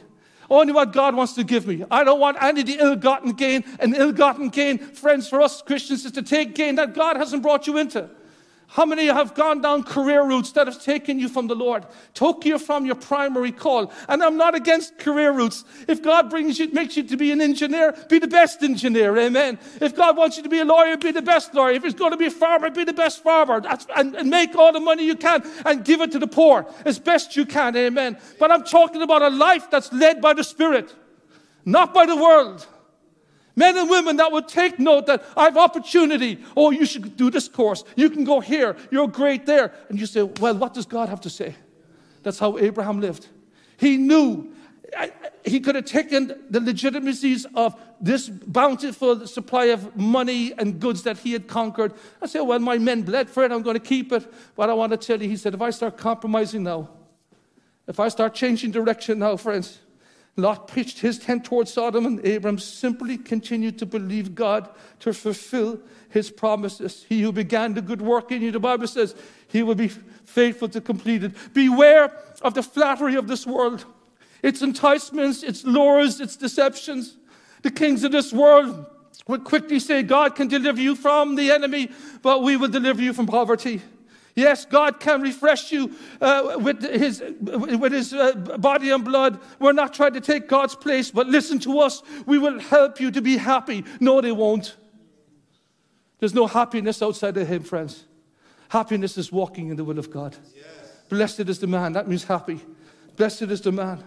Only 0.49 0.73
what 0.73 0.91
God 0.91 1.15
wants 1.15 1.33
to 1.33 1.43
give 1.43 1.65
me. 1.65 1.83
I 1.89 2.03
don't 2.03 2.19
want 2.19 2.37
any 2.41 2.61
of 2.61 2.67
the 2.67 2.77
ill 2.79 2.95
gotten 2.95 3.31
gain. 3.31 3.63
And 3.79 3.95
ill 3.95 4.11
gotten 4.11 4.49
gain, 4.49 4.77
friends, 4.77 5.27
for 5.27 5.41
us 5.41 5.61
Christians 5.61 6.05
is 6.05 6.11
to 6.11 6.21
take 6.21 6.53
gain 6.53 6.75
that 6.75 6.93
God 6.93 7.15
hasn't 7.17 7.41
brought 7.41 7.65
you 7.65 7.77
into. 7.77 8.09
How 8.73 8.87
many 8.87 9.05
have 9.05 9.35
gone 9.35 9.61
down 9.61 9.83
career 9.83 10.23
routes 10.23 10.51
that 10.53 10.65
have 10.65 10.81
taken 10.81 11.19
you 11.19 11.29
from 11.29 11.45
the 11.45 11.53
Lord, 11.53 11.85
took 12.15 12.43
you 12.43 12.57
from 12.57 12.87
your 12.87 12.95
primary 12.95 13.51
call? 13.51 13.93
And 14.09 14.23
I'm 14.23 14.35
not 14.35 14.55
against 14.55 14.97
career 14.97 15.31
routes. 15.31 15.63
If 15.87 16.01
God 16.01 16.31
brings 16.31 16.57
you, 16.57 16.71
makes 16.71 16.97
you 16.97 17.03
to 17.03 17.15
be 17.15 17.31
an 17.31 17.39
engineer, 17.39 17.95
be 18.09 18.17
the 18.17 18.27
best 18.27 18.63
engineer. 18.63 19.15
Amen. 19.15 19.59
If 19.79 19.95
God 19.95 20.17
wants 20.17 20.37
you 20.37 20.43
to 20.43 20.49
be 20.49 20.57
a 20.57 20.65
lawyer, 20.65 20.97
be 20.97 21.11
the 21.11 21.21
best 21.21 21.53
lawyer. 21.53 21.73
If 21.73 21.85
it's 21.85 21.93
going 21.93 22.13
to 22.13 22.17
be 22.17 22.25
a 22.25 22.31
farmer, 22.31 22.71
be 22.71 22.83
the 22.83 22.93
best 22.93 23.21
farmer. 23.21 23.61
And, 23.95 24.15
and 24.15 24.27
make 24.31 24.55
all 24.55 24.73
the 24.73 24.79
money 24.79 25.05
you 25.05 25.17
can 25.17 25.43
and 25.67 25.85
give 25.85 26.01
it 26.01 26.11
to 26.13 26.17
the 26.17 26.25
poor 26.25 26.65
as 26.83 26.97
best 26.97 27.35
you 27.35 27.45
can. 27.45 27.77
Amen. 27.77 28.17
But 28.39 28.49
I'm 28.49 28.63
talking 28.63 29.03
about 29.03 29.21
a 29.21 29.29
life 29.29 29.69
that's 29.69 29.93
led 29.93 30.19
by 30.19 30.33
the 30.33 30.43
Spirit, 30.43 30.95
not 31.63 31.93
by 31.93 32.07
the 32.07 32.15
world. 32.15 32.65
Men 33.55 33.77
and 33.77 33.89
women 33.89 34.17
that 34.17 34.31
would 34.31 34.47
take 34.47 34.79
note 34.79 35.05
that 35.05 35.23
I 35.37 35.43
have 35.45 35.57
opportunity. 35.57 36.43
Oh, 36.57 36.71
you 36.71 36.85
should 36.85 37.15
do 37.15 37.29
this 37.29 37.47
course. 37.47 37.83
You 37.95 38.09
can 38.09 38.23
go 38.23 38.39
here. 38.39 38.75
You're 38.89 39.07
great 39.07 39.45
there. 39.45 39.73
And 39.89 39.99
you 39.99 40.05
say, 40.05 40.23
well, 40.23 40.55
what 40.55 40.73
does 40.73 40.85
God 40.85 41.09
have 41.09 41.21
to 41.21 41.29
say? 41.29 41.55
That's 42.23 42.39
how 42.39 42.57
Abraham 42.57 42.99
lived. 42.99 43.27
He 43.77 43.97
knew 43.97 44.51
he 45.45 45.59
could 45.59 45.75
have 45.75 45.85
taken 45.85 46.43
the 46.49 46.59
legitimacies 46.59 47.45
of 47.55 47.79
this 47.99 48.29
bountiful 48.29 49.27
supply 49.27 49.65
of 49.65 49.95
money 49.95 50.53
and 50.57 50.79
goods 50.79 51.03
that 51.03 51.17
he 51.17 51.33
had 51.33 51.47
conquered. 51.47 51.93
I 52.21 52.27
said, 52.27 52.41
well, 52.41 52.59
my 52.59 52.77
men 52.77 53.01
bled 53.01 53.29
for 53.29 53.43
it. 53.43 53.51
I'm 53.51 53.61
going 53.61 53.75
to 53.75 53.79
keep 53.79 54.11
it. 54.11 54.31
But 54.55 54.69
I 54.69 54.73
want 54.73 54.91
to 54.91 54.97
tell 54.97 55.21
you, 55.21 55.29
he 55.29 55.37
said, 55.37 55.53
if 55.53 55.61
I 55.61 55.69
start 55.71 55.97
compromising 55.97 56.63
now, 56.63 56.89
if 57.87 57.99
I 57.99 58.07
start 58.07 58.33
changing 58.33 58.71
direction 58.71 59.19
now, 59.19 59.35
friends, 59.35 59.79
Lot 60.35 60.67
pitched 60.67 60.99
his 60.99 61.19
tent 61.19 61.45
towards 61.45 61.71
Sodom, 61.73 62.05
and 62.05 62.25
Abram 62.25 62.57
simply 62.57 63.17
continued 63.17 63.77
to 63.79 63.85
believe 63.85 64.33
God 64.33 64.67
to 65.01 65.13
fulfill 65.13 65.79
his 66.09 66.31
promises. 66.31 67.05
He 67.07 67.21
who 67.21 67.31
began 67.31 67.75
the 67.75 67.81
good 67.81 68.01
work 68.01 68.31
in 68.31 68.41
you, 68.41 68.51
the 68.51 68.59
Bible 68.59 68.87
says, 68.87 69.15
he 69.47 69.61
will 69.61 69.75
be 69.75 69.89
faithful 69.89 70.69
to 70.69 70.81
complete 70.81 71.23
it. 71.23 71.33
Beware 71.53 72.17
of 72.41 72.55
the 72.55 72.63
flattery 72.63 73.15
of 73.15 73.27
this 73.27 73.45
world, 73.45 73.85
its 74.41 74.63
enticements, 74.63 75.43
its 75.43 75.63
lures, 75.63 76.19
its 76.19 76.35
deceptions. 76.35 77.17
The 77.61 77.71
kings 77.71 78.03
of 78.03 78.11
this 78.11 78.33
world 78.33 78.87
will 79.27 79.39
quickly 79.39 79.79
say, 79.79 80.01
God 80.01 80.35
can 80.35 80.47
deliver 80.47 80.81
you 80.81 80.95
from 80.95 81.35
the 81.35 81.51
enemy, 81.51 81.91
but 82.23 82.41
we 82.41 82.57
will 82.57 82.67
deliver 82.67 83.01
you 83.01 83.13
from 83.13 83.27
poverty. 83.27 83.81
Yes, 84.35 84.65
God 84.65 84.99
can 84.99 85.21
refresh 85.21 85.71
you 85.71 85.95
uh, 86.19 86.57
with 86.59 86.81
His, 86.81 87.23
with 87.39 87.91
his 87.91 88.13
uh, 88.13 88.33
body 88.33 88.89
and 88.89 89.05
blood. 89.05 89.39
We're 89.59 89.73
not 89.73 89.93
trying 89.93 90.13
to 90.13 90.21
take 90.21 90.47
God's 90.47 90.75
place, 90.75 91.11
but 91.11 91.27
listen 91.27 91.59
to 91.59 91.79
us. 91.79 92.01
We 92.25 92.39
will 92.39 92.59
help 92.59 92.99
you 92.99 93.11
to 93.11 93.21
be 93.21 93.37
happy. 93.37 93.85
No, 93.99 94.21
they 94.21 94.31
won't. 94.31 94.75
There's 96.19 96.33
no 96.33 96.47
happiness 96.47 97.01
outside 97.03 97.37
of 97.37 97.47
Him, 97.47 97.63
friends. 97.63 98.05
Happiness 98.69 99.19
is 99.19 99.31
walking 99.31 99.69
in 99.69 99.75
the 99.75 99.83
will 99.83 99.99
of 99.99 100.09
God. 100.09 100.35
Yes. 100.55 100.65
Blessed 101.09 101.41
is 101.41 101.59
the 101.59 101.67
man. 101.67 101.93
That 101.93 102.07
means 102.07 102.23
happy. 102.23 102.59
Blessed 103.15 103.43
is 103.43 103.61
the 103.61 103.71
man. 103.71 104.03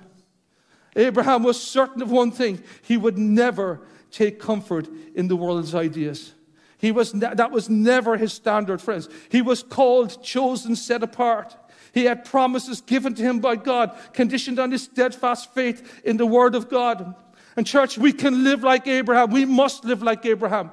Abraham 0.96 1.44
was 1.44 1.62
certain 1.62 2.02
of 2.02 2.10
one 2.10 2.32
thing 2.32 2.62
he 2.82 2.96
would 2.96 3.18
never 3.18 3.82
take 4.10 4.40
comfort 4.40 4.88
in 5.14 5.28
the 5.28 5.36
world's 5.36 5.74
ideas. 5.74 6.32
He 6.78 6.92
was 6.92 7.14
ne- 7.14 7.34
that 7.34 7.50
was 7.50 7.70
never 7.70 8.16
his 8.16 8.32
standard, 8.32 8.80
friends. 8.80 9.08
He 9.30 9.42
was 9.42 9.62
called, 9.62 10.22
chosen, 10.22 10.76
set 10.76 11.02
apart. 11.02 11.56
He 11.92 12.04
had 12.04 12.24
promises 12.24 12.82
given 12.82 13.14
to 13.14 13.22
him 13.22 13.40
by 13.40 13.56
God, 13.56 13.96
conditioned 14.12 14.58
on 14.58 14.70
his 14.70 14.82
steadfast 14.82 15.54
faith 15.54 16.02
in 16.04 16.18
the 16.18 16.26
Word 16.26 16.54
of 16.54 16.68
God. 16.68 17.14
And, 17.56 17.66
church, 17.66 17.96
we 17.96 18.12
can 18.12 18.44
live 18.44 18.62
like 18.62 18.86
Abraham. 18.86 19.30
We 19.30 19.46
must 19.46 19.84
live 19.84 20.02
like 20.02 20.26
Abraham. 20.26 20.70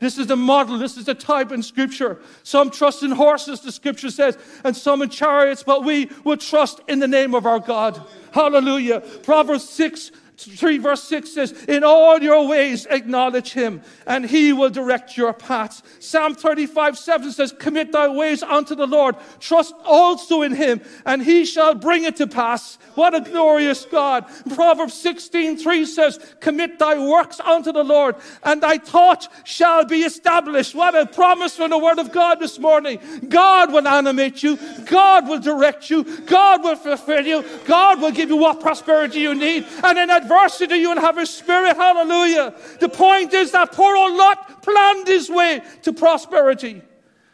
This 0.00 0.18
is 0.18 0.26
the 0.26 0.36
model. 0.36 0.76
This 0.76 0.96
is 0.96 1.04
the 1.04 1.14
type 1.14 1.52
in 1.52 1.62
Scripture. 1.62 2.18
Some 2.42 2.70
trust 2.70 3.04
in 3.04 3.12
horses, 3.12 3.60
the 3.60 3.70
Scripture 3.70 4.10
says, 4.10 4.36
and 4.64 4.76
some 4.76 5.00
in 5.00 5.10
chariots, 5.10 5.62
but 5.62 5.84
we 5.84 6.10
will 6.24 6.36
trust 6.36 6.80
in 6.88 6.98
the 6.98 7.08
name 7.08 7.34
of 7.34 7.46
our 7.46 7.60
God. 7.60 8.02
Hallelujah. 8.32 9.00
Proverbs 9.22 9.68
6 9.68 10.10
3 10.36 10.78
verse 10.78 11.02
6 11.04 11.30
says, 11.30 11.52
In 11.64 11.84
all 11.84 12.20
your 12.20 12.48
ways 12.48 12.86
acknowledge 12.86 13.52
him, 13.52 13.82
and 14.06 14.24
he 14.24 14.52
will 14.52 14.70
direct 14.70 15.16
your 15.16 15.32
paths. 15.32 15.82
Psalm 16.00 16.34
35 16.34 16.98
7 16.98 17.32
says, 17.32 17.54
Commit 17.56 17.92
thy 17.92 18.08
ways 18.08 18.42
unto 18.42 18.74
the 18.74 18.86
Lord, 18.86 19.14
trust 19.38 19.74
also 19.84 20.42
in 20.42 20.52
him, 20.52 20.80
and 21.06 21.22
he 21.22 21.44
shall 21.44 21.74
bring 21.74 22.04
it 22.04 22.16
to 22.16 22.26
pass. 22.26 22.78
What 22.94 23.14
a 23.14 23.20
glorious 23.20 23.84
God. 23.84 24.26
Proverbs 24.54 24.94
16 24.94 25.56
3 25.56 25.86
says, 25.86 26.18
Commit 26.40 26.78
thy 26.80 26.98
works 26.98 27.38
unto 27.38 27.70
the 27.70 27.84
Lord, 27.84 28.16
and 28.42 28.60
thy 28.60 28.78
thought 28.78 29.28
shall 29.44 29.84
be 29.84 30.00
established. 30.00 30.74
What 30.74 30.96
a 30.96 31.06
promise 31.06 31.56
from 31.56 31.70
the 31.70 31.78
word 31.78 32.00
of 32.00 32.10
God 32.10 32.40
this 32.40 32.58
morning. 32.58 32.98
God 33.28 33.72
will 33.72 33.86
animate 33.86 34.42
you, 34.42 34.58
God 34.86 35.28
will 35.28 35.40
direct 35.40 35.90
you, 35.90 36.02
God 36.22 36.64
will 36.64 36.76
fulfill 36.76 37.24
you, 37.24 37.44
God 37.66 38.00
will 38.00 38.10
give 38.10 38.30
you 38.30 38.36
what 38.36 38.60
prosperity 38.60 39.20
you 39.20 39.34
need, 39.36 39.64
and 39.84 39.96
in 39.96 40.10
adversity, 40.24 40.76
you 40.76 40.90
will 40.90 41.00
have 41.00 41.18
a 41.18 41.26
spirit. 41.26 41.76
Hallelujah. 41.76 42.54
The 42.80 42.88
point 42.88 43.32
is 43.32 43.52
that 43.52 43.72
poor 43.72 43.96
old 43.96 44.16
Lot 44.16 44.62
planned 44.62 45.06
his 45.06 45.30
way 45.30 45.62
to 45.82 45.92
prosperity. 45.92 46.82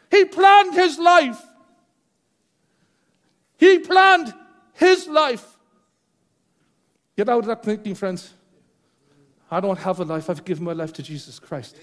He 0.09 0.25
planned 0.25 0.75
his 0.75 0.99
life. 0.99 1.41
He 3.57 3.79
planned 3.79 4.33
his 4.73 5.07
life. 5.07 5.45
Get 7.15 7.29
out 7.29 7.39
of 7.39 7.45
that 7.45 7.63
thinking, 7.63 7.95
friends. 7.95 8.33
I 9.49 9.59
don't 9.59 9.77
have 9.79 9.99
a 9.99 10.05
life. 10.05 10.29
I've 10.29 10.45
given 10.45 10.63
my 10.63 10.73
life 10.73 10.93
to 10.93 11.03
Jesus 11.03 11.39
Christ. 11.39 11.75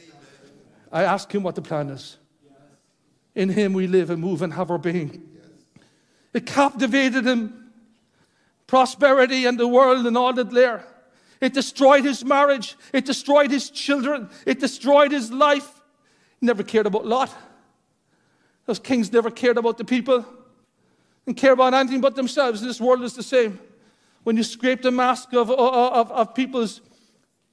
I 0.90 1.04
ask 1.04 1.32
him 1.32 1.42
what 1.42 1.54
the 1.54 1.62
plan 1.62 1.90
is. 1.90 2.16
In 3.34 3.50
him 3.50 3.72
we 3.72 3.86
live 3.86 4.10
and 4.10 4.20
move 4.20 4.42
and 4.42 4.52
have 4.54 4.70
our 4.70 4.78
being. 4.78 5.22
It 6.32 6.46
captivated 6.46 7.26
him. 7.26 7.70
Prosperity 8.66 9.46
and 9.46 9.58
the 9.58 9.68
world 9.68 10.06
and 10.06 10.16
all 10.16 10.32
that 10.32 10.50
there. 10.50 10.84
It 11.40 11.54
destroyed 11.54 12.04
his 12.04 12.24
marriage. 12.24 12.76
It 12.92 13.04
destroyed 13.04 13.50
his 13.50 13.70
children. 13.70 14.28
It 14.46 14.60
destroyed 14.60 15.12
his 15.12 15.30
life. 15.30 15.80
Never 16.40 16.62
cared 16.62 16.86
about 16.86 17.06
Lot. 17.06 17.34
Those 18.66 18.78
kings 18.78 19.12
never 19.12 19.30
cared 19.30 19.56
about 19.56 19.78
the 19.78 19.84
people 19.84 20.26
and 21.26 21.36
care 21.36 21.52
about 21.52 21.74
anything 21.74 22.00
but 22.00 22.16
themselves. 22.16 22.60
This 22.60 22.80
world 22.80 23.02
is 23.02 23.14
the 23.14 23.22
same. 23.22 23.58
When 24.24 24.36
you 24.36 24.42
scrape 24.42 24.82
the 24.82 24.90
mask 24.90 25.32
of, 25.32 25.50
of, 25.50 26.10
of 26.10 26.34
people's 26.34 26.80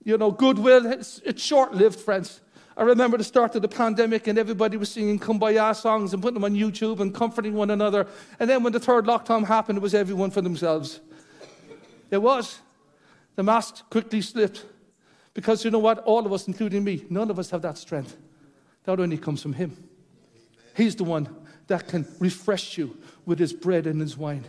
you 0.03 0.17
know, 0.17 0.31
goodwill, 0.31 0.85
it's, 0.85 1.21
it's 1.25 1.43
short 1.43 1.73
lived, 1.73 1.99
friends. 1.99 2.41
I 2.77 2.83
remember 2.83 3.17
the 3.17 3.23
start 3.23 3.55
of 3.55 3.61
the 3.61 3.69
pandemic 3.69 4.27
and 4.27 4.37
everybody 4.37 4.75
was 4.75 4.91
singing 4.91 5.17
kumbaya 5.17 5.73
songs 5.75 6.13
and 6.13 6.21
putting 6.21 6.33
them 6.33 6.43
on 6.43 6.53
YouTube 6.53 6.99
and 6.99 7.13
comforting 7.13 7.53
one 7.53 7.69
another. 7.69 8.07
And 8.39 8.49
then 8.49 8.63
when 8.63 8.73
the 8.73 8.79
third 8.79 9.05
lockdown 9.05 9.45
happened, 9.45 9.77
it 9.77 9.81
was 9.81 9.95
everyone 9.95 10.31
for 10.31 10.41
themselves. 10.41 10.99
It 12.11 12.21
was. 12.21 12.59
The 13.35 13.43
mask 13.43 13.89
quickly 13.89 14.21
slipped. 14.21 14.65
Because 15.33 15.65
you 15.65 15.71
know 15.71 15.79
what? 15.79 15.99
All 15.99 16.25
of 16.25 16.31
us, 16.31 16.47
including 16.47 16.83
me, 16.83 17.05
none 17.09 17.29
of 17.29 17.37
us 17.37 17.49
have 17.49 17.61
that 17.63 17.77
strength. 17.77 18.15
That 18.85 18.99
only 18.99 19.17
comes 19.17 19.41
from 19.41 19.53
Him. 19.53 19.75
He's 20.75 20.95
the 20.95 21.03
one 21.03 21.27
that 21.67 21.87
can 21.87 22.07
refresh 22.19 22.77
you 22.77 22.97
with 23.25 23.39
His 23.39 23.51
bread 23.51 23.87
and 23.87 23.99
His 23.99 24.17
wine. 24.17 24.45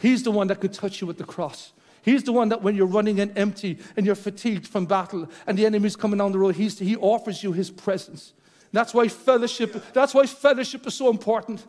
He's 0.00 0.22
the 0.22 0.30
one 0.30 0.46
that 0.48 0.60
can 0.60 0.72
touch 0.72 1.00
you 1.00 1.06
with 1.06 1.18
the 1.18 1.24
cross. 1.24 1.72
He's 2.02 2.24
the 2.24 2.32
one 2.32 2.48
that 2.48 2.62
when 2.62 2.74
you're 2.74 2.86
running 2.86 3.20
and 3.20 3.36
empty 3.38 3.78
and 3.96 4.04
you're 4.04 4.16
fatigued 4.16 4.66
from 4.66 4.86
battle 4.86 5.28
and 5.46 5.56
the 5.56 5.66
enemy's 5.66 5.94
coming 5.94 6.18
down 6.18 6.32
the 6.32 6.38
road, 6.38 6.56
he's, 6.56 6.78
he 6.78 6.96
offers 6.96 7.42
you 7.44 7.52
his 7.52 7.70
presence. 7.70 8.32
That's 8.72 8.92
why 8.94 9.06
fellowship, 9.08 9.84
that's 9.92 10.14
why 10.14 10.26
fellowship 10.26 10.86
is 10.86 10.94
so 10.94 11.10
important. 11.10 11.64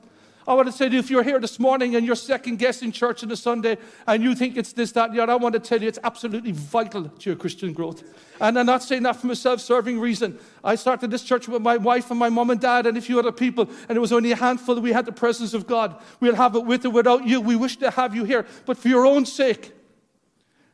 I 0.47 0.53
want 0.53 0.71
to 0.71 0.77
tell 0.77 0.91
you, 0.91 0.99
if 0.99 1.09
you're 1.09 1.23
here 1.23 1.39
this 1.39 1.59
morning 1.59 1.95
and 1.95 2.05
you're 2.05 2.15
second 2.15 2.57
guessing 2.57 2.91
church 2.91 3.23
on 3.23 3.31
a 3.31 3.35
Sunday 3.35 3.77
and 4.05 4.21
you 4.21 4.35
think 4.35 4.57
it's 4.57 4.73
this, 4.73 4.91
that, 4.91 5.09
and 5.09 5.17
the 5.17 5.23
other, 5.23 5.33
I 5.33 5.35
want 5.35 5.53
to 5.53 5.59
tell 5.59 5.81
you 5.81 5.87
it's 5.87 5.99
absolutely 6.03 6.51
vital 6.51 7.05
to 7.07 7.29
your 7.29 7.37
Christian 7.37 7.71
growth. 7.71 8.03
And 8.41 8.59
I'm 8.59 8.65
not 8.65 8.83
saying 8.83 9.03
that 9.03 9.15
from 9.15 9.31
a 9.31 9.35
self 9.35 9.61
serving 9.61 9.99
reason. 9.99 10.37
I 10.63 10.75
started 10.75 11.11
this 11.11 11.23
church 11.23 11.47
with 11.47 11.61
my 11.61 11.77
wife 11.77 12.09
and 12.11 12.19
my 12.19 12.29
mom 12.29 12.49
and 12.49 12.59
dad 12.59 12.85
and 12.85 12.97
a 12.97 13.01
few 13.01 13.19
other 13.19 13.31
people, 13.31 13.69
and 13.87 13.97
it 13.97 14.01
was 14.01 14.11
only 14.11 14.31
a 14.31 14.35
handful 14.35 14.75
that 14.75 14.81
we 14.81 14.91
had 14.91 15.05
the 15.05 15.11
presence 15.11 15.53
of 15.53 15.65
God. 15.65 16.01
We'll 16.19 16.35
have 16.35 16.55
it 16.55 16.65
with 16.65 16.85
or 16.85 16.89
without 16.89 17.25
you. 17.25 17.39
We 17.39 17.55
wish 17.55 17.77
to 17.77 17.91
have 17.91 18.15
you 18.15 18.25
here, 18.25 18.45
but 18.65 18.77
for 18.77 18.89
your 18.89 19.05
own 19.05 19.25
sake, 19.25 19.71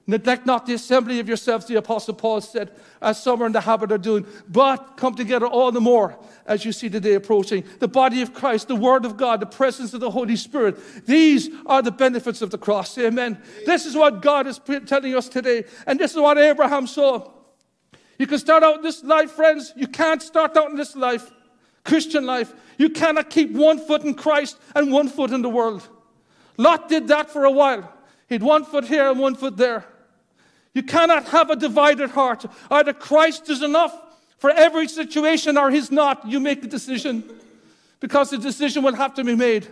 Neglect 0.10 0.48
not 0.48 0.66
the 0.66 0.74
assembly 0.74 1.20
of 1.20 1.28
yourselves, 1.28 1.68
the 1.68 1.76
Apostle 1.76 2.16
Paul 2.16 2.42
said, 2.42 2.72
as 3.00 3.22
some 3.22 3.44
are 3.44 3.46
in 3.46 3.52
the 3.52 3.62
habit 3.62 3.92
of 3.92 4.02
doing, 4.02 4.26
but 4.48 4.98
come 4.98 5.14
together 5.14 5.46
all 5.46 5.72
the 5.72 5.80
more 5.80 6.18
as 6.48 6.66
you 6.66 6.72
see 6.72 6.88
the 6.88 7.00
day 7.00 7.14
approaching. 7.14 7.64
The 7.78 7.88
body 7.88 8.24
of 8.24 8.34
Christ, 8.34 8.70
the 8.70 8.76
Word 8.76 9.06
of 9.06 9.18
God, 9.18 9.40
the 9.40 9.46
presence 9.46 9.94
of 9.94 10.00
the 10.00 10.10
Holy 10.10 10.36
Spirit. 10.36 10.80
These 11.06 11.52
are 11.68 11.84
the 11.84 11.92
benefits 11.92 12.42
of 12.42 12.50
the 12.50 12.58
cross. 12.58 12.98
Amen. 12.98 13.40
This 13.68 13.86
is 13.86 13.96
what 13.96 14.24
God 14.24 14.48
is 14.48 14.60
telling 14.88 15.16
us 15.16 15.30
today. 15.30 15.66
And 15.86 16.00
this 16.00 16.16
is 16.16 16.18
what 16.18 16.40
Abraham 16.40 16.88
saw. 16.88 17.30
You 18.18 18.26
can 18.26 18.40
start 18.40 18.64
out 18.64 18.78
in 18.78 18.82
this 18.82 19.04
life, 19.04 19.30
friends. 19.30 19.74
You 19.76 19.88
can't 19.88 20.24
start 20.24 20.58
out 20.58 20.72
in 20.72 20.76
this 20.76 20.96
life, 20.96 21.32
Christian 21.84 22.26
life. 22.26 22.52
You 22.80 22.90
cannot 22.90 23.30
keep 23.30 23.52
one 23.52 23.78
foot 23.78 24.04
in 24.04 24.16
Christ 24.16 24.58
and 24.74 24.92
one 24.92 25.08
foot 25.08 25.30
in 25.30 25.44
the 25.44 25.50
world. 25.50 25.88
Lot 26.58 26.90
did 26.90 27.10
that 27.10 27.30
for 27.30 27.46
a 27.46 27.52
while. 27.52 27.94
He'd 28.28 28.42
one 28.42 28.66
foot 28.66 28.86
here 28.86 29.12
and 29.12 29.20
one 29.20 29.36
foot 29.36 29.56
there. 29.56 29.86
You 30.74 30.84
cannot 30.84 31.26
have 31.30 31.50
a 31.50 31.56
divided 31.56 32.12
heart. 32.12 32.46
Either 32.70 32.94
Christ 32.94 33.50
is 33.50 33.62
enough 33.62 34.00
for 34.38 34.52
every 34.52 34.88
situation 34.88 35.58
or 35.58 35.72
He's 35.72 35.92
not. 35.92 36.28
You 36.28 36.40
make 36.40 36.62
the 36.62 36.68
decision 36.68 37.24
because 38.00 38.30
the 38.30 38.38
decision 38.38 38.84
will 38.84 38.96
have 38.96 39.14
to 39.16 39.24
be 39.24 39.36
made. 39.36 39.68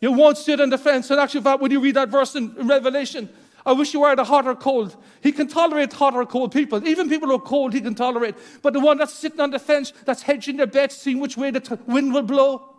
You 0.00 0.12
won't 0.12 0.38
sit 0.38 0.60
on 0.60 0.70
the 0.70 0.78
fence. 0.78 1.10
And 1.10 1.20
actually, 1.20 1.42
when 1.42 1.70
you 1.70 1.80
read 1.80 1.96
that 1.96 2.08
verse 2.08 2.34
in, 2.34 2.54
Revelation, 2.54 3.28
I 3.64 3.72
wish 3.72 3.94
you 3.94 4.00
were 4.00 4.08
either 4.08 4.24
hot 4.24 4.46
or 4.46 4.54
cold. 4.54 4.96
He 5.22 5.32
can 5.32 5.48
tolerate 5.48 5.92
hot 5.92 6.14
or 6.14 6.26
cold 6.26 6.52
people. 6.52 6.86
Even 6.86 7.08
people 7.08 7.28
who 7.28 7.36
are 7.36 7.40
cold, 7.40 7.72
he 7.72 7.80
can 7.80 7.94
tolerate. 7.94 8.34
But 8.60 8.72
the 8.72 8.80
one 8.80 8.98
that's 8.98 9.14
sitting 9.14 9.40
on 9.40 9.50
the 9.50 9.58
fence, 9.58 9.92
that's 10.04 10.22
hedging 10.22 10.56
their 10.56 10.66
bets, 10.66 10.96
seeing 10.96 11.20
which 11.20 11.36
way 11.36 11.50
the 11.50 11.78
wind 11.86 12.12
will 12.12 12.22
blow, 12.22 12.74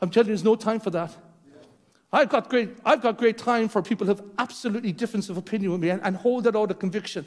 I'm 0.00 0.10
telling 0.10 0.28
you, 0.28 0.34
there's 0.34 0.44
no 0.44 0.56
time 0.56 0.80
for 0.80 0.90
that. 0.90 1.16
I've 2.12 2.28
got 2.28 2.48
great, 2.48 2.70
I've 2.84 3.02
got 3.02 3.18
great 3.18 3.36
time 3.36 3.68
for 3.68 3.82
people 3.82 4.06
who 4.06 4.14
have 4.14 4.24
absolutely 4.38 4.92
difference 4.92 5.28
of 5.28 5.36
opinion 5.36 5.72
with 5.72 5.80
me 5.80 5.90
and, 5.90 6.00
and 6.02 6.16
hold 6.16 6.44
that 6.44 6.56
out 6.56 6.70
of 6.70 6.78
conviction. 6.78 7.26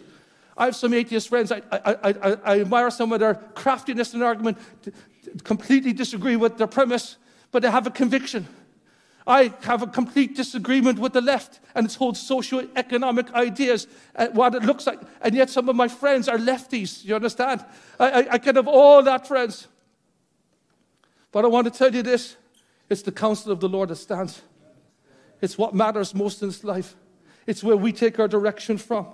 I 0.57 0.65
have 0.65 0.75
some 0.75 0.93
atheist 0.93 1.29
friends. 1.29 1.51
I, 1.51 1.61
I, 1.71 1.95
I, 2.03 2.37
I 2.43 2.59
admire 2.61 2.89
some 2.89 3.11
of 3.13 3.19
their 3.19 3.35
craftiness 3.35 4.13
in 4.13 4.21
argument, 4.21 4.57
completely 5.43 5.93
disagree 5.93 6.35
with 6.35 6.57
their 6.57 6.67
premise, 6.67 7.17
but 7.51 7.61
they 7.61 7.71
have 7.71 7.87
a 7.87 7.91
conviction. 7.91 8.47
I 9.27 9.53
have 9.61 9.83
a 9.83 9.87
complete 9.87 10.35
disagreement 10.35 10.97
with 10.97 11.13
the 11.13 11.21
left 11.21 11.59
and 11.75 11.85
its 11.85 11.95
whole 11.95 12.15
socio-economic 12.15 13.31
ideas, 13.33 13.87
uh, 14.15 14.27
what 14.29 14.55
it 14.55 14.63
looks 14.63 14.87
like. 14.87 14.99
And 15.21 15.35
yet 15.35 15.49
some 15.49 15.69
of 15.69 15.75
my 15.75 15.87
friends 15.87 16.27
are 16.27 16.37
lefties, 16.37 17.05
you 17.05 17.15
understand? 17.15 17.63
I, 17.99 18.09
I, 18.09 18.33
I 18.33 18.37
can 18.39 18.55
have 18.55 18.67
all 18.67 19.03
that, 19.03 19.27
friends. 19.27 19.67
But 21.31 21.45
I 21.45 21.47
want 21.47 21.71
to 21.71 21.77
tell 21.77 21.93
you 21.93 22.01
this. 22.01 22.37
It's 22.89 23.03
the 23.03 23.11
counsel 23.11 23.51
of 23.51 23.59
the 23.59 23.69
Lord 23.69 23.89
that 23.89 23.97
stands. 23.97 24.41
It's 25.41 25.57
what 25.57 25.73
matters 25.73 26.13
most 26.13 26.41
in 26.41 26.49
this 26.49 26.63
life. 26.63 26.95
It's 27.47 27.63
where 27.63 27.77
we 27.77 27.91
take 27.91 28.19
our 28.19 28.27
direction 28.27 28.77
from. 28.77 29.07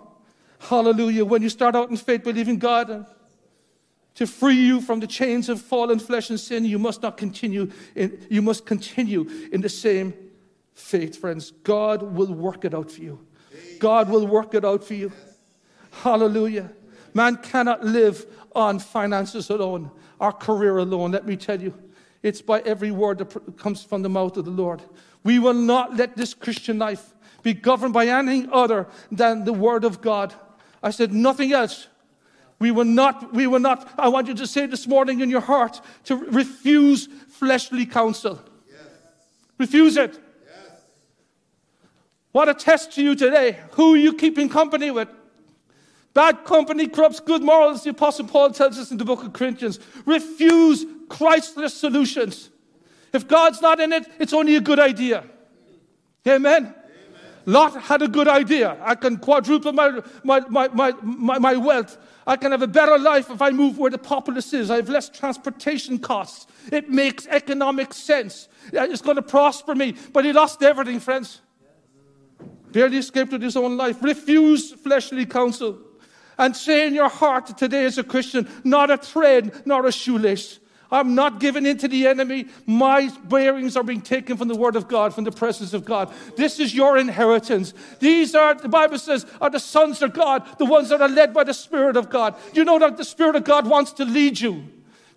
Hallelujah. 0.59 1.25
When 1.25 1.41
you 1.41 1.49
start 1.49 1.75
out 1.75 1.89
in 1.89 1.97
faith, 1.97 2.23
believing 2.23 2.57
God 2.57 3.05
to 4.15 4.25
free 4.25 4.55
you 4.55 4.81
from 4.81 4.99
the 4.99 5.07
chains 5.07 5.49
of 5.49 5.61
fallen 5.61 5.99
flesh 5.99 6.29
and 6.29 6.39
sin, 6.39 6.65
you 6.65 6.79
must 6.79 7.01
not 7.01 7.17
continue 7.17 7.71
in, 7.95 8.25
you 8.29 8.41
must 8.41 8.65
continue 8.65 9.29
in 9.51 9.61
the 9.61 9.69
same 9.69 10.13
faith, 10.73 11.17
friends. 11.17 11.51
God 11.51 12.01
will 12.01 12.33
work 12.33 12.65
it 12.65 12.73
out 12.73 12.91
for 12.91 13.01
you. 13.01 13.25
God 13.79 14.09
will 14.09 14.25
work 14.25 14.53
it 14.53 14.65
out 14.65 14.83
for 14.83 14.93
you. 14.93 15.11
Hallelujah. 15.91 16.71
Man 17.13 17.37
cannot 17.37 17.83
live 17.83 18.25
on 18.53 18.79
finances 18.79 19.49
alone, 19.49 19.91
our 20.19 20.31
career 20.31 20.77
alone, 20.77 21.11
let 21.11 21.25
me 21.25 21.35
tell 21.35 21.61
you. 21.61 21.73
It's 22.23 22.41
by 22.41 22.61
every 22.61 22.91
word 22.91 23.19
that 23.19 23.57
comes 23.57 23.83
from 23.83 24.01
the 24.01 24.09
mouth 24.09 24.35
of 24.37 24.45
the 24.45 24.51
Lord. 24.51 24.81
We 25.25 25.39
will 25.39 25.55
not 25.55 25.97
let 25.97 26.15
this 26.15 26.35
Christian 26.35 26.77
life 26.77 27.13
be 27.41 27.53
governed 27.53 27.93
by 27.93 28.07
anything 28.07 28.47
other 28.53 28.87
than 29.11 29.43
the 29.43 29.53
Word 29.53 29.83
of 29.83 29.99
God. 29.99 30.33
I 30.83 30.91
said 30.91 31.11
nothing 31.11 31.51
else. 31.51 31.87
We 32.59 32.69
will 32.69 32.85
not, 32.85 33.33
we 33.33 33.47
will 33.47 33.59
not, 33.59 33.91
I 33.97 34.07
want 34.07 34.27
you 34.27 34.35
to 34.35 34.47
say 34.47 34.67
this 34.67 34.87
morning 34.87 35.21
in 35.21 35.31
your 35.31 35.41
heart 35.41 35.81
to 36.05 36.15
refuse 36.15 37.07
fleshly 37.27 37.87
counsel. 37.87 38.39
Yes. 38.69 38.77
Refuse 39.57 39.97
it. 39.97 40.13
Yes. 40.13 40.81
What 42.31 42.47
a 42.47 42.53
test 42.53 42.93
to 42.93 43.03
you 43.03 43.15
today. 43.15 43.59
Who 43.71 43.95
are 43.95 43.97
you 43.97 44.13
keeping 44.13 44.47
company 44.47 44.91
with? 44.91 45.09
Bad 46.13 46.45
company 46.45 46.87
corrupts 46.87 47.19
good 47.19 47.41
morals, 47.41 47.83
the 47.83 47.89
Apostle 47.89 48.27
Paul 48.27 48.51
tells 48.51 48.77
us 48.77 48.91
in 48.91 48.97
the 48.97 49.05
book 49.05 49.23
of 49.23 49.33
Corinthians. 49.33 49.79
Refuse 50.05 50.85
Christless 51.09 51.73
solutions. 51.73 52.51
If 53.15 53.27
God's 53.27 53.61
not 53.61 53.79
in 53.79 53.93
it, 53.93 54.05
it's 54.19 54.33
only 54.33 54.57
a 54.57 54.61
good 54.61 54.79
idea. 54.79 55.23
Amen. 56.27 56.75
Lot 57.45 57.79
had 57.79 58.01
a 58.01 58.07
good 58.07 58.27
idea. 58.27 58.77
I 58.81 58.95
can 58.95 59.17
quadruple 59.17 59.71
my, 59.71 60.01
my, 60.23 60.41
my, 60.49 60.67
my, 61.01 61.39
my, 61.39 61.55
wealth. 61.55 61.97
I 62.25 62.35
can 62.37 62.51
have 62.51 62.63
a 62.63 62.67
better 62.67 62.97
life 62.97 63.29
if 63.29 63.41
I 63.41 63.51
move 63.51 63.77
where 63.77 63.91
the 63.91 63.99
populace 63.99 64.51
is. 64.51 64.71
I 64.71 64.77
have 64.77 64.89
less 64.89 65.09
transportation 65.09 65.99
costs. 65.99 66.47
It 66.71 66.89
makes 66.89 67.27
economic 67.27 67.93
sense. 67.93 68.49
It's 68.73 69.01
going 69.01 69.17
to 69.17 69.21
prosper 69.21 69.75
me. 69.75 69.95
But 70.11 70.25
he 70.25 70.33
lost 70.33 70.63
everything, 70.63 70.99
friends. 70.99 71.39
Barely 72.71 72.97
escaped 72.97 73.31
with 73.31 73.43
his 73.43 73.55
own 73.55 73.77
life. 73.77 74.01
Refuse 74.01 74.71
fleshly 74.71 75.25
counsel. 75.25 75.77
And 76.37 76.55
say 76.55 76.87
in 76.87 76.95
your 76.95 77.09
heart 77.09 77.55
today 77.57 77.85
as 77.85 77.97
a 77.97 78.03
Christian, 78.03 78.49
not 78.63 78.89
a 78.89 78.97
thread, 78.97 79.61
nor 79.65 79.85
a 79.85 79.91
shoelace. 79.91 80.59
I'm 80.91 81.15
not 81.15 81.39
giving 81.39 81.65
in 81.65 81.77
to 81.79 81.87
the 81.87 82.07
enemy. 82.07 82.47
My 82.65 83.09
bearings 83.25 83.75
are 83.75 83.83
being 83.83 84.01
taken 84.01 84.37
from 84.37 84.47
the 84.47 84.55
Word 84.55 84.75
of 84.75 84.87
God, 84.87 85.13
from 85.13 85.23
the 85.23 85.31
presence 85.31 85.73
of 85.73 85.85
God. 85.85 86.13
This 86.37 86.59
is 86.59 86.73
your 86.73 86.97
inheritance. 86.97 87.73
These 87.99 88.35
are, 88.35 88.53
the 88.53 88.69
Bible 88.69 88.99
says, 88.99 89.25
are 89.41 89.49
the 89.49 89.59
sons 89.59 90.01
of 90.01 90.13
God, 90.13 90.45
the 90.57 90.65
ones 90.65 90.89
that 90.89 91.01
are 91.01 91.09
led 91.09 91.33
by 91.33 91.43
the 91.43 91.53
Spirit 91.53 91.97
of 91.97 92.09
God. 92.09 92.35
You 92.53 92.63
know 92.65 92.79
that 92.79 92.97
the 92.97 93.05
Spirit 93.05 93.35
of 93.35 93.43
God 93.43 93.67
wants 93.67 93.93
to 93.93 94.05
lead 94.05 94.39
you. 94.39 94.65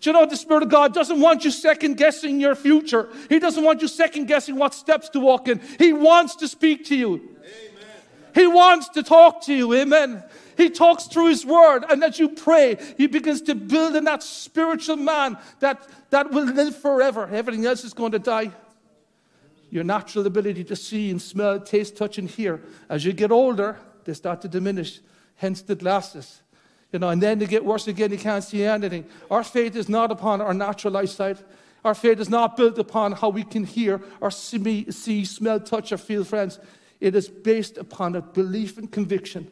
Do 0.01 0.09
you 0.09 0.13
know 0.13 0.25
the 0.25 0.37
Spirit 0.37 0.63
of 0.63 0.69
God 0.69 0.93
doesn't 0.93 1.19
want 1.19 1.43
you 1.43 1.51
second 1.51 1.97
guessing 1.97 2.39
your 2.39 2.55
future? 2.55 3.09
He 3.27 3.37
doesn't 3.37 3.63
want 3.63 3.81
you 3.81 3.87
second 3.87 4.25
guessing 4.27 4.55
what 4.55 4.73
steps 4.73 5.09
to 5.09 5.19
walk 5.19 5.49
in. 5.49 5.59
He 5.77 5.91
wants 5.91 6.37
to 6.37 6.47
speak 6.47 6.85
to 6.85 6.95
you. 6.95 7.15
Amen. 7.15 7.87
He 8.33 8.47
wants 8.47 8.87
to 8.89 9.03
talk 9.03 9.43
to 9.43 9.53
you. 9.53 9.73
Amen. 9.73 10.23
He 10.59 10.69
talks 10.69 11.05
through 11.05 11.29
His 11.29 11.45
Word, 11.45 11.85
and 11.89 12.03
as 12.03 12.19
you 12.19 12.27
pray, 12.27 12.77
He 12.97 13.07
begins 13.07 13.41
to 13.43 13.55
build 13.55 13.95
in 13.95 14.03
that 14.03 14.21
spiritual 14.21 14.97
man 14.97 15.37
that, 15.61 15.87
that 16.09 16.31
will 16.31 16.43
live 16.43 16.75
forever. 16.75 17.29
Everything 17.31 17.65
else 17.65 17.85
is 17.85 17.93
going 17.93 18.11
to 18.11 18.19
die. 18.19 18.51
Your 19.69 19.85
natural 19.85 20.27
ability 20.27 20.65
to 20.65 20.75
see 20.75 21.11
and 21.11 21.21
smell, 21.21 21.61
taste, 21.61 21.95
touch, 21.95 22.17
and 22.17 22.29
hear, 22.29 22.61
as 22.89 23.05
you 23.05 23.13
get 23.13 23.31
older, 23.31 23.77
they 24.03 24.13
start 24.13 24.41
to 24.41 24.49
diminish, 24.49 24.99
hence 25.35 25.61
the 25.61 25.75
glasses. 25.75 26.41
You 26.91 26.99
know, 26.99 27.07
and 27.07 27.23
then 27.23 27.39
they 27.39 27.45
get 27.45 27.63
worse 27.63 27.87
again, 27.87 28.11
you 28.11 28.17
can't 28.17 28.43
see 28.43 28.65
anything. 28.65 29.05
Our 29.31 29.45
faith 29.45 29.77
is 29.77 29.87
not 29.87 30.11
upon 30.11 30.41
our 30.41 30.53
natural 30.53 30.97
eyesight. 30.97 31.37
Our 31.85 31.95
faith 31.95 32.19
is 32.19 32.29
not 32.29 32.57
built 32.57 32.77
upon 32.77 33.13
how 33.13 33.29
we 33.29 33.45
can 33.45 33.63
hear 33.63 34.01
or 34.19 34.29
see, 34.29 34.91
see 34.91 35.23
smell, 35.23 35.61
touch, 35.61 35.93
or 35.93 35.97
feel, 35.97 36.25
friends. 36.25 36.59
It 36.99 37.15
is 37.15 37.29
based 37.29 37.77
upon 37.77 38.17
a 38.17 38.21
belief 38.21 38.77
and 38.77 38.91
conviction 38.91 39.49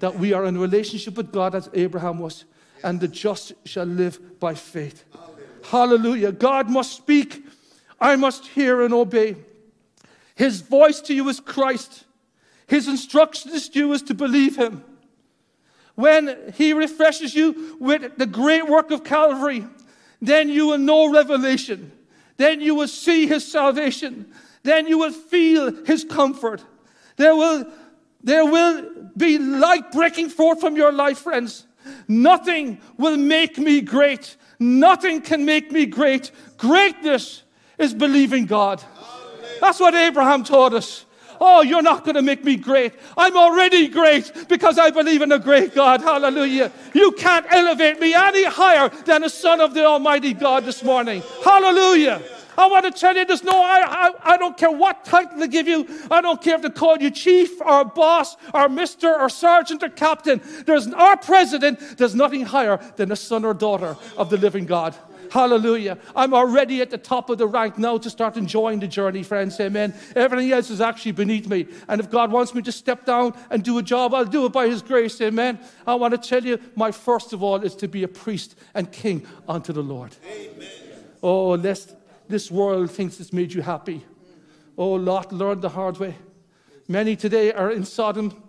that 0.00 0.16
we 0.16 0.32
are 0.32 0.44
in 0.44 0.58
relationship 0.58 1.16
with 1.16 1.32
God 1.32 1.54
as 1.54 1.70
Abraham 1.72 2.18
was, 2.18 2.44
and 2.82 3.00
the 3.00 3.08
just 3.08 3.52
shall 3.64 3.86
live 3.86 4.40
by 4.40 4.54
faith. 4.54 5.04
Hallelujah. 5.64 6.32
God 6.32 6.68
must 6.68 6.96
speak. 6.96 7.44
I 8.00 8.16
must 8.16 8.46
hear 8.46 8.82
and 8.82 8.92
obey. 8.94 9.36
His 10.34 10.62
voice 10.62 11.00
to 11.02 11.14
you 11.14 11.28
is 11.28 11.38
Christ. 11.38 12.04
His 12.66 12.88
instructions 12.88 13.68
to 13.68 13.78
you 13.78 13.92
is 13.92 14.02
to 14.02 14.14
believe 14.14 14.56
him. 14.56 14.84
When 15.96 16.54
he 16.54 16.72
refreshes 16.72 17.34
you 17.34 17.76
with 17.78 18.16
the 18.16 18.26
great 18.26 18.66
work 18.66 18.90
of 18.90 19.04
Calvary, 19.04 19.66
then 20.22 20.48
you 20.48 20.68
will 20.68 20.78
know 20.78 21.12
revelation. 21.12 21.92
Then 22.38 22.62
you 22.62 22.74
will 22.74 22.88
see 22.88 23.26
his 23.26 23.50
salvation. 23.50 24.32
Then 24.62 24.86
you 24.86 24.96
will 24.96 25.12
feel 25.12 25.84
his 25.84 26.04
comfort. 26.04 26.64
There 27.16 27.36
will 27.36 27.70
there 28.22 28.44
will 28.44 29.10
be 29.16 29.38
light 29.38 29.92
breaking 29.92 30.28
forth 30.28 30.60
from 30.60 30.76
your 30.76 30.92
life, 30.92 31.18
friends. 31.18 31.66
Nothing 32.08 32.80
will 32.98 33.16
make 33.16 33.58
me 33.58 33.80
great. 33.80 34.36
Nothing 34.58 35.22
can 35.22 35.44
make 35.44 35.72
me 35.72 35.86
great. 35.86 36.30
Greatness 36.58 37.42
is 37.78 37.94
believing 37.94 38.46
God. 38.46 38.82
That's 39.60 39.80
what 39.80 39.94
Abraham 39.94 40.44
taught 40.44 40.74
us. 40.74 41.06
Oh, 41.40 41.62
you're 41.62 41.82
not 41.82 42.04
going 42.04 42.16
to 42.16 42.22
make 42.22 42.44
me 42.44 42.56
great. 42.56 42.92
I'm 43.16 43.34
already 43.34 43.88
great 43.88 44.30
because 44.48 44.78
I 44.78 44.90
believe 44.90 45.22
in 45.22 45.32
a 45.32 45.38
great 45.38 45.74
God. 45.74 46.02
Hallelujah. 46.02 46.70
You 46.92 47.12
can't 47.12 47.46
elevate 47.48 47.98
me 47.98 48.12
any 48.12 48.44
higher 48.44 48.90
than 49.06 49.24
a 49.24 49.30
son 49.30 49.62
of 49.62 49.72
the 49.72 49.86
Almighty 49.86 50.34
God 50.34 50.66
this 50.66 50.84
morning. 50.84 51.22
Hallelujah. 51.42 52.20
I 52.60 52.66
want 52.66 52.84
to 52.84 52.90
tell 52.90 53.16
you 53.16 53.24
there's 53.24 53.42
no, 53.42 53.62
I, 53.62 53.80
I, 53.88 54.34
I 54.34 54.36
don't 54.36 54.54
care 54.54 54.70
what 54.70 55.06
title 55.06 55.38
they 55.38 55.48
give 55.48 55.66
you. 55.66 55.88
I 56.10 56.20
don't 56.20 56.42
care 56.42 56.56
if 56.56 56.62
they 56.62 56.68
call 56.68 56.98
you 56.98 57.10
chief 57.10 57.58
or 57.62 57.86
boss 57.86 58.36
or 58.52 58.68
mister 58.68 59.18
or 59.18 59.30
sergeant 59.30 59.82
or 59.82 59.88
captain. 59.88 60.42
There's 60.66 60.86
our 60.88 61.16
president, 61.16 61.96
there's 61.96 62.14
nothing 62.14 62.44
higher 62.44 62.76
than 62.96 63.12
a 63.12 63.16
son 63.16 63.46
or 63.46 63.54
daughter 63.54 63.96
of 64.18 64.28
the 64.28 64.36
living 64.36 64.66
God. 64.66 64.94
Hallelujah. 65.30 65.96
I'm 66.14 66.34
already 66.34 66.82
at 66.82 66.90
the 66.90 66.98
top 66.98 67.30
of 67.30 67.38
the 67.38 67.46
rank 67.46 67.78
now 67.78 67.96
to 67.96 68.10
start 68.10 68.36
enjoying 68.36 68.80
the 68.80 68.88
journey, 68.88 69.22
friends. 69.22 69.58
Amen. 69.58 69.94
Everything 70.14 70.52
else 70.52 70.68
is 70.68 70.82
actually 70.82 71.12
beneath 71.12 71.48
me. 71.48 71.66
And 71.88 71.98
if 71.98 72.10
God 72.10 72.30
wants 72.30 72.52
me 72.54 72.60
to 72.62 72.72
step 72.72 73.06
down 73.06 73.38
and 73.48 73.62
do 73.62 73.78
a 73.78 73.82
job, 73.82 74.12
I'll 74.12 74.24
do 74.26 74.44
it 74.44 74.52
by 74.52 74.68
His 74.68 74.82
grace. 74.82 75.18
Amen. 75.20 75.60
I 75.86 75.94
want 75.94 76.20
to 76.20 76.28
tell 76.28 76.44
you, 76.44 76.58
my 76.74 76.90
first 76.90 77.32
of 77.32 77.42
all 77.42 77.62
is 77.62 77.74
to 77.76 77.88
be 77.88 78.02
a 78.02 78.08
priest 78.08 78.54
and 78.74 78.90
king 78.92 79.24
unto 79.48 79.72
the 79.72 79.82
Lord. 79.82 80.14
Amen. 80.26 80.68
Oh, 81.22 81.50
lest 81.50 81.94
this 82.30 82.50
world 82.50 82.90
thinks 82.90 83.20
it's 83.20 83.32
made 83.32 83.52
you 83.52 83.62
happy. 83.62 84.04
Oh, 84.78 84.92
Lot 84.92 85.32
learned 85.32 85.62
the 85.62 85.68
hard 85.68 85.98
way. 85.98 86.14
Many 86.88 87.16
today 87.16 87.52
are 87.52 87.70
in 87.70 87.84
Sodom. 87.84 88.42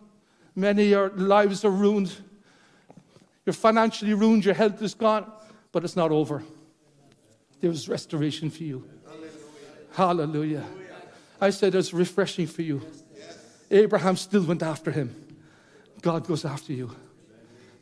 Many 0.55 0.93
are, 0.93 1.09
lives 1.09 1.65
are 1.65 1.71
ruined. 1.71 2.15
You're 3.45 3.53
financially 3.53 4.13
ruined. 4.13 4.45
Your 4.45 4.53
health 4.53 4.81
is 4.81 4.93
gone. 4.93 5.31
But 5.71 5.83
it's 5.83 5.95
not 5.95 6.11
over 6.11 6.43
there's 7.61 7.87
restoration 7.87 8.49
for 8.49 8.63
you. 8.63 8.89
Hallelujah. 9.93 10.59
Hallelujah. 10.59 10.65
I 11.39 11.51
said 11.51 11.73
there's 11.73 11.93
refreshing 11.93 12.47
for 12.47 12.63
you. 12.63 12.81
Abraham 13.69 14.17
still 14.17 14.43
went 14.43 14.63
after 14.63 14.91
him. 14.91 15.15
God 16.01 16.27
goes 16.27 16.43
after 16.43 16.73
you. 16.73 16.93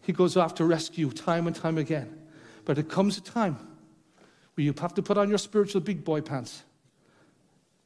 He 0.03 0.13
goes 0.13 0.37
after 0.37 0.65
rescue 0.65 1.11
time 1.11 1.47
and 1.47 1.55
time 1.55 1.77
again. 1.77 2.15
But 2.65 2.77
it 2.77 2.89
comes 2.89 3.17
a 3.17 3.21
time 3.21 3.57
where 4.59 4.65
you 4.65 4.73
have 4.81 4.93
to 4.93 5.01
put 5.01 5.17
on 5.17 5.29
your 5.29 5.37
spiritual 5.37 5.79
big 5.79 6.03
boy 6.03 6.19
pants. 6.19 6.63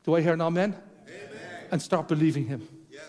Do 0.04 0.16
I 0.16 0.22
hear 0.22 0.34
an 0.34 0.42
amen? 0.42 0.76
amen. 1.08 1.40
And 1.72 1.80
start 1.80 2.08
believing 2.08 2.48
him. 2.48 2.68
Yes. 2.90 3.04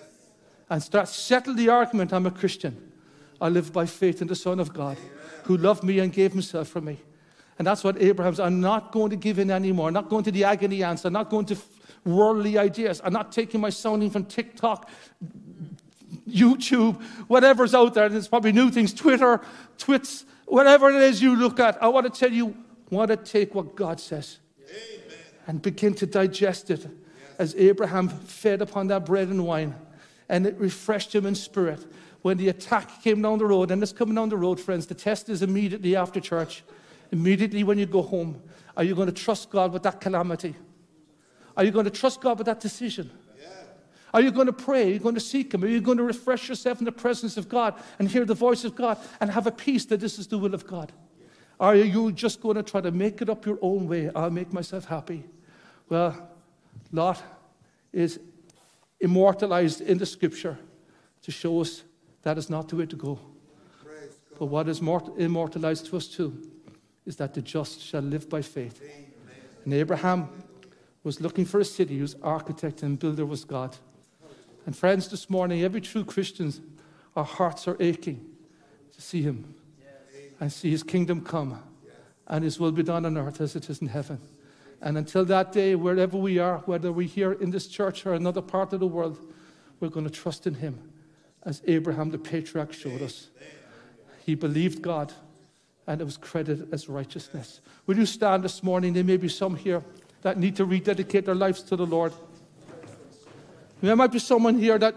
And 0.69 0.83
start 0.83 1.09
settle 1.09 1.55
the 1.55 1.71
argument 1.71 2.13
I'm 2.13 2.27
a 2.27 2.31
Christian. 2.31 2.93
I 3.41 3.49
live 3.49 3.73
by 3.73 3.87
faith 3.87 4.21
in 4.21 4.29
the 4.29 4.37
Son 4.37 4.61
of 4.61 4.75
God 4.75 4.99
amen. 4.99 5.11
who 5.45 5.57
loved 5.57 5.83
me 5.83 5.99
and 6.01 6.13
gave 6.13 6.33
himself 6.33 6.69
for 6.69 6.83
me. 6.83 6.99
And 7.59 7.67
that's 7.67 7.83
what 7.83 8.03
Abraham's, 8.03 8.39
I'm 8.39 8.61
not 8.61 8.93
going 8.93 9.09
to 9.09 9.17
give 9.17 9.39
in 9.39 9.51
anymore. 9.51 9.89
I'm 9.89 9.95
not 9.95 10.11
going 10.11 10.25
to 10.25 10.31
the 10.31 10.45
agony 10.45 10.85
ants. 10.85 11.07
I'm 11.07 11.15
not 11.15 11.31
going 11.31 11.47
to 11.47 11.57
worldly 12.05 12.59
ideas. 12.59 13.01
I'm 13.03 13.15
not 13.15 13.33
taking 13.33 13.63
my 13.63 13.71
sounding 13.71 14.11
from 14.11 14.27
TikTok, 14.27 14.91
YouTube, 16.29 17.01
whatever's 17.29 17.75
out 17.75 17.95
there. 17.95 18.11
There's 18.11 18.29
probably 18.29 18.53
new 18.53 18.71
things, 18.71 18.93
Twitter, 18.93 19.41
Twits, 19.79 20.27
whatever 20.45 20.91
it 20.91 21.01
is 21.01 21.23
you 21.23 21.35
look 21.35 21.59
at. 21.59 21.83
I 21.83 21.89
want 21.89 22.13
to 22.13 22.21
tell 22.21 22.31
you, 22.31 22.55
want 22.91 23.11
to 23.11 23.17
take 23.17 23.55
what 23.55 23.75
God 23.75 24.01
says 24.01 24.39
Amen. 24.61 25.19
and 25.47 25.63
begin 25.63 25.95
to 25.95 26.07
digest 26.07 26.71
it 26.71 26.87
as 27.39 27.55
Abraham 27.57 28.09
fed 28.09 28.63
upon 28.63 28.89
that 28.89 29.05
bread 29.07 29.29
and 29.29 29.45
wine. 29.45 29.75
And 30.29 30.47
it 30.47 30.57
refreshed 30.59 31.15
him 31.15 31.27
in 31.27 31.35
spirit. 31.35 31.85
When 32.23 32.39
the 32.39 32.49
attack 32.49 33.03
came 33.03 33.21
down 33.21 33.39
the 33.39 33.47
road, 33.47 33.71
and 33.71 33.83
it's 33.83 33.93
coming 33.93 34.15
down 34.15 34.31
the 34.31 34.37
road, 34.37 34.59
friends, 34.59 34.87
the 34.87 34.95
test 34.95 35.29
is 35.29 35.43
immediately 35.43 35.95
after 35.95 36.21
church 36.21 36.63
immediately 37.13 37.63
when 37.65 37.79
you 37.79 37.87
go 37.87 38.03
home? 38.03 38.43
Are 38.77 38.85
you 38.85 38.95
going 38.95 39.07
to 39.07 39.13
trust 39.13 39.51
God 39.51 39.73
with 39.73 39.83
that 39.85 40.01
calamity? 40.01 40.55
Are 41.57 41.65
you 41.65 41.71
going 41.71 41.85
to 41.85 41.91
trust 41.91 42.21
God 42.21 42.39
with 42.39 42.47
that 42.47 42.61
decision? 42.61 43.11
Are 44.13 44.21
you 44.21 44.31
going 44.31 44.47
to 44.47 44.53
pray? 44.53 44.91
Are 44.91 44.93
you 44.93 44.99
going 45.01 45.17
to 45.17 45.21
seek 45.21 45.53
Him? 45.53 45.65
Are 45.65 45.69
you 45.69 45.81
going 45.81 45.99
to 45.99 46.05
refresh 46.05 46.49
yourself 46.49 46.79
in 46.79 46.85
the 46.85 46.93
presence 46.93 47.37
of 47.37 47.49
God 47.49 47.75
and 47.99 48.09
hear 48.09 48.25
the 48.25 48.35
voice 48.35 48.65
of 48.65 48.77
God 48.77 48.97
and 49.21 49.29
have 49.31 49.49
a 49.49 49.51
peace 49.51 49.85
that 49.87 49.99
this 49.99 50.21
is 50.21 50.29
the 50.29 50.39
will 50.39 50.55
of 50.55 50.67
God? 50.67 50.93
Are 51.61 51.77
you 51.77 52.13
just 52.13 52.41
going 52.41 52.57
to 52.57 52.63
try 52.63 52.81
to 52.81 52.91
make 52.91 53.23
it 53.23 53.29
up 53.29 53.47
your 53.47 53.59
own 53.63 53.89
way? 53.89 54.11
I'll 54.15 54.31
make 54.31 54.53
myself 54.53 54.87
happy. 54.87 55.25
Well, 55.89 56.29
Lot 56.93 57.23
is 57.93 58.19
immortalized 59.01 59.81
in 59.81 59.99
the 59.99 60.07
scripture 60.07 60.59
to 61.23 61.31
show 61.31 61.61
us 61.61 61.83
that 62.23 62.39
is 62.39 62.51
not 62.51 62.69
the 62.69 62.77
way 62.77 62.87
to 62.87 62.97
go. 62.97 63.19
But 64.39 64.47
what 64.47 64.69
is 64.69 64.81
immortalized 64.81 65.87
to 65.87 65.97
us 65.97 66.09
too 66.09 66.51
is 67.07 67.17
that 67.17 67.35
the 67.35 67.43
just 67.43 67.81
shall 67.81 68.03
live 68.03 68.29
by 68.29 68.43
faith. 68.43 68.81
Amen. 68.83 69.13
And 69.65 69.75
Abraham 69.75 70.29
was 71.05 71.21
looking 71.21 71.45
for 71.45 71.61
a 71.61 71.65
city 71.65 71.99
whose 71.99 72.17
architect 72.23 72.83
and 72.83 72.99
builder 72.99 73.27
was 73.27 73.45
God. 73.45 73.77
And 74.67 74.75
friends, 74.75 75.09
this 75.09 75.29
morning, 75.29 75.63
every 75.63 75.83
true 75.83 76.05
Christian, 76.05 76.53
our 77.15 77.25
hearts 77.25 77.69
are 77.69 77.77
aching 77.79 78.25
to 78.93 79.03
see 79.03 79.23
him 79.23 79.55
and 80.41 80.53
see 80.53 80.71
his 80.71 80.83
kingdom 80.83 81.21
come 81.21 81.63
and 82.27 82.45
his 82.45 82.59
will 82.59 82.73
be 82.73 82.83
done 82.83 83.05
on 83.05 83.17
earth 83.17 83.41
as 83.41 83.55
it 83.55 83.69
is 83.69 83.81
in 83.81 83.89
heaven. 83.89 84.19
And 84.81 84.99
until 84.99 85.25
that 85.27 85.53
day, 85.53 85.75
wherever 85.75 86.17
we 86.17 86.39
are, 86.39 86.59
whether 86.67 86.93
we're 86.93 87.09
here 87.09 87.33
in 87.33 87.51
this 87.51 87.67
church 87.67 88.05
or 88.07 88.15
another 88.15 88.43
part 88.43 88.73
of 88.73 88.81
the 88.81 88.87
world, 88.87 89.19
we're 89.81 89.89
going 89.89 90.07
to 90.07 90.13
trust 90.13 90.47
in 90.47 90.55
him 90.55 90.79
as 91.45 91.63
Abraham 91.67 92.11
the 92.11 92.19
patriarch 92.19 92.73
showed 92.73 93.03
us. 93.03 93.29
He 94.25 94.35
believed 94.35 94.83
God 94.83 95.13
and 95.87 96.01
it 96.01 96.05
was 96.05 96.17
credited 96.17 96.73
as 96.73 96.89
righteousness. 96.89 97.61
Will 97.87 97.97
you 97.97 98.07
stand 98.07 98.43
this 98.43 98.63
morning? 98.63 98.95
There 98.95 99.05
may 99.05 99.19
be 99.19 99.29
some 99.29 99.55
here 99.55 99.83
that 100.23 100.39
need 100.39 100.57
to 100.57 100.65
rededicate 100.65 101.27
their 101.27 101.35
lives 101.35 101.63
to 101.65 101.77
the 101.77 101.87
Lord. 101.87 102.13
There 103.83 103.95
might 103.95 104.13
be 104.13 104.19
someone 104.19 104.59
here 104.59 104.79
that 104.79 104.95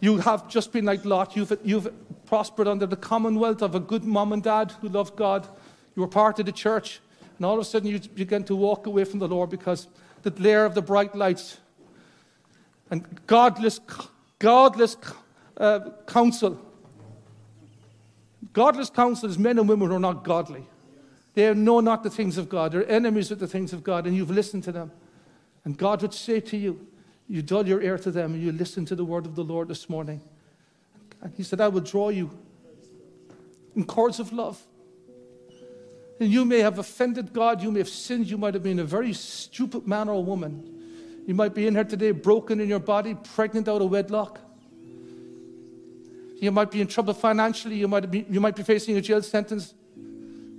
you 0.00 0.16
have 0.18 0.48
just 0.48 0.72
been 0.72 0.86
like 0.86 1.04
Lot. 1.04 1.36
You've, 1.36 1.58
you've 1.62 1.92
prospered 2.28 2.68
under 2.68 2.86
the 2.86 2.96
commonwealth 2.96 3.62
of 3.62 3.74
a 3.74 3.80
good 3.80 4.04
mom 4.04 4.32
and 4.32 4.42
dad 4.42 4.72
who 4.80 4.88
loved 4.88 5.16
God. 5.16 5.46
You 5.96 6.02
were 6.02 6.08
part 6.08 6.38
of 6.38 6.46
the 6.46 6.52
church, 6.52 7.00
and 7.36 7.46
all 7.46 7.54
of 7.54 7.60
a 7.60 7.64
sudden 7.64 7.88
you 7.88 7.98
begin 7.98 8.44
to 8.44 8.56
walk 8.56 8.86
away 8.86 9.04
from 9.04 9.18
the 9.18 9.28
Lord 9.28 9.50
because 9.50 9.88
the 10.22 10.30
glare 10.30 10.64
of 10.64 10.74
the 10.74 10.82
bright 10.82 11.14
lights 11.14 11.58
and 12.90 13.04
godless, 13.26 13.80
godless 14.38 14.96
uh, 15.56 15.90
counsel 16.06 16.58
Godless 18.52 18.90
counsel 18.90 19.28
is 19.28 19.38
men 19.38 19.58
and 19.58 19.68
women 19.68 19.88
who 19.88 19.96
are 19.96 20.00
not 20.00 20.24
godly. 20.24 20.66
They 21.34 21.52
know 21.54 21.80
not 21.80 22.02
the 22.02 22.10
things 22.10 22.38
of 22.38 22.48
God. 22.48 22.72
They're 22.72 22.88
enemies 22.90 23.30
of 23.30 23.38
the 23.38 23.46
things 23.46 23.72
of 23.72 23.84
God, 23.84 24.06
and 24.06 24.16
you've 24.16 24.30
listened 24.30 24.64
to 24.64 24.72
them. 24.72 24.90
And 25.64 25.76
God 25.76 26.02
would 26.02 26.14
say 26.14 26.40
to 26.40 26.56
you, 26.56 26.86
You 27.28 27.42
dull 27.42 27.68
your 27.68 27.82
ear 27.82 27.98
to 27.98 28.10
them, 28.10 28.34
and 28.34 28.42
you 28.42 28.50
listen 28.52 28.84
to 28.86 28.96
the 28.96 29.04
word 29.04 29.26
of 29.26 29.36
the 29.36 29.44
Lord 29.44 29.68
this 29.68 29.88
morning. 29.88 30.20
And 31.22 31.32
He 31.34 31.42
said, 31.42 31.60
I 31.60 31.68
will 31.68 31.80
draw 31.80 32.08
you 32.08 32.30
in 33.74 33.84
cords 33.84 34.20
of 34.20 34.32
love. 34.32 34.60
And 36.20 36.30
you 36.30 36.44
may 36.44 36.58
have 36.60 36.78
offended 36.78 37.32
God, 37.32 37.62
you 37.62 37.70
may 37.70 37.78
have 37.78 37.88
sinned, 37.88 38.28
you 38.28 38.38
might 38.38 38.54
have 38.54 38.62
been 38.62 38.80
a 38.80 38.84
very 38.84 39.12
stupid 39.12 39.86
man 39.86 40.08
or 40.08 40.24
woman. 40.24 40.74
You 41.26 41.34
might 41.34 41.54
be 41.54 41.66
in 41.66 41.74
here 41.74 41.84
today 41.84 42.10
broken 42.10 42.60
in 42.60 42.68
your 42.68 42.80
body, 42.80 43.14
pregnant 43.14 43.68
out 43.68 43.82
of 43.82 43.90
wedlock. 43.90 44.40
You 46.40 46.50
might 46.52 46.70
be 46.70 46.80
in 46.80 46.86
trouble 46.86 47.14
financially. 47.14 47.76
You 47.76 47.88
might 47.88 48.10
be, 48.10 48.24
you 48.30 48.40
might 48.40 48.56
be 48.56 48.62
facing 48.62 48.96
a 48.96 49.00
jail 49.00 49.22
sentence. 49.22 49.74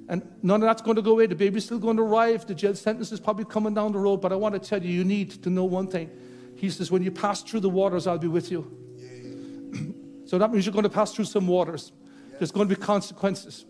And 0.10 0.28
none 0.44 0.62
of 0.62 0.68
that's 0.68 0.82
going 0.82 0.96
to 0.96 1.02
go 1.02 1.12
away. 1.12 1.28
The 1.28 1.36
baby's 1.36 1.66
still 1.66 1.80
going 1.80 1.98
to 1.98 2.04
arrive. 2.04 2.46
The 2.46 2.56
jail 2.56 2.76
sentence 2.76 3.12
is 3.12 3.20
probably 3.20 3.46
coming 3.46 3.74
down 3.74 3.94
the 3.94 4.00
road. 4.00 4.18
But 4.18 4.32
I 4.32 4.36
want 4.36 4.62
to 4.62 4.70
tell 4.70 4.84
you, 4.84 4.92
you 4.92 5.04
need 5.04 5.32
to 5.44 5.50
know 5.50 5.66
one 5.66 5.88
thing. 5.88 6.10
He 6.56 6.70
says, 6.70 6.92
When 6.92 7.02
you 7.02 7.12
pass 7.12 7.42
through 7.42 7.62
the 7.62 7.70
waters, 7.70 8.08
I'll 8.08 8.18
be 8.18 8.28
with 8.28 8.52
you. 8.52 8.79
So 10.30 10.38
that 10.38 10.52
means 10.52 10.64
you're 10.64 10.74
going 10.74 10.84
to 10.84 10.90
pass 10.90 11.12
through 11.12 11.26
some 11.26 11.48
waters. 11.48 11.92
There's 12.38 12.52
going 12.52 12.70
to 12.70 12.76
be 12.76 12.80
consequences. 12.80 13.66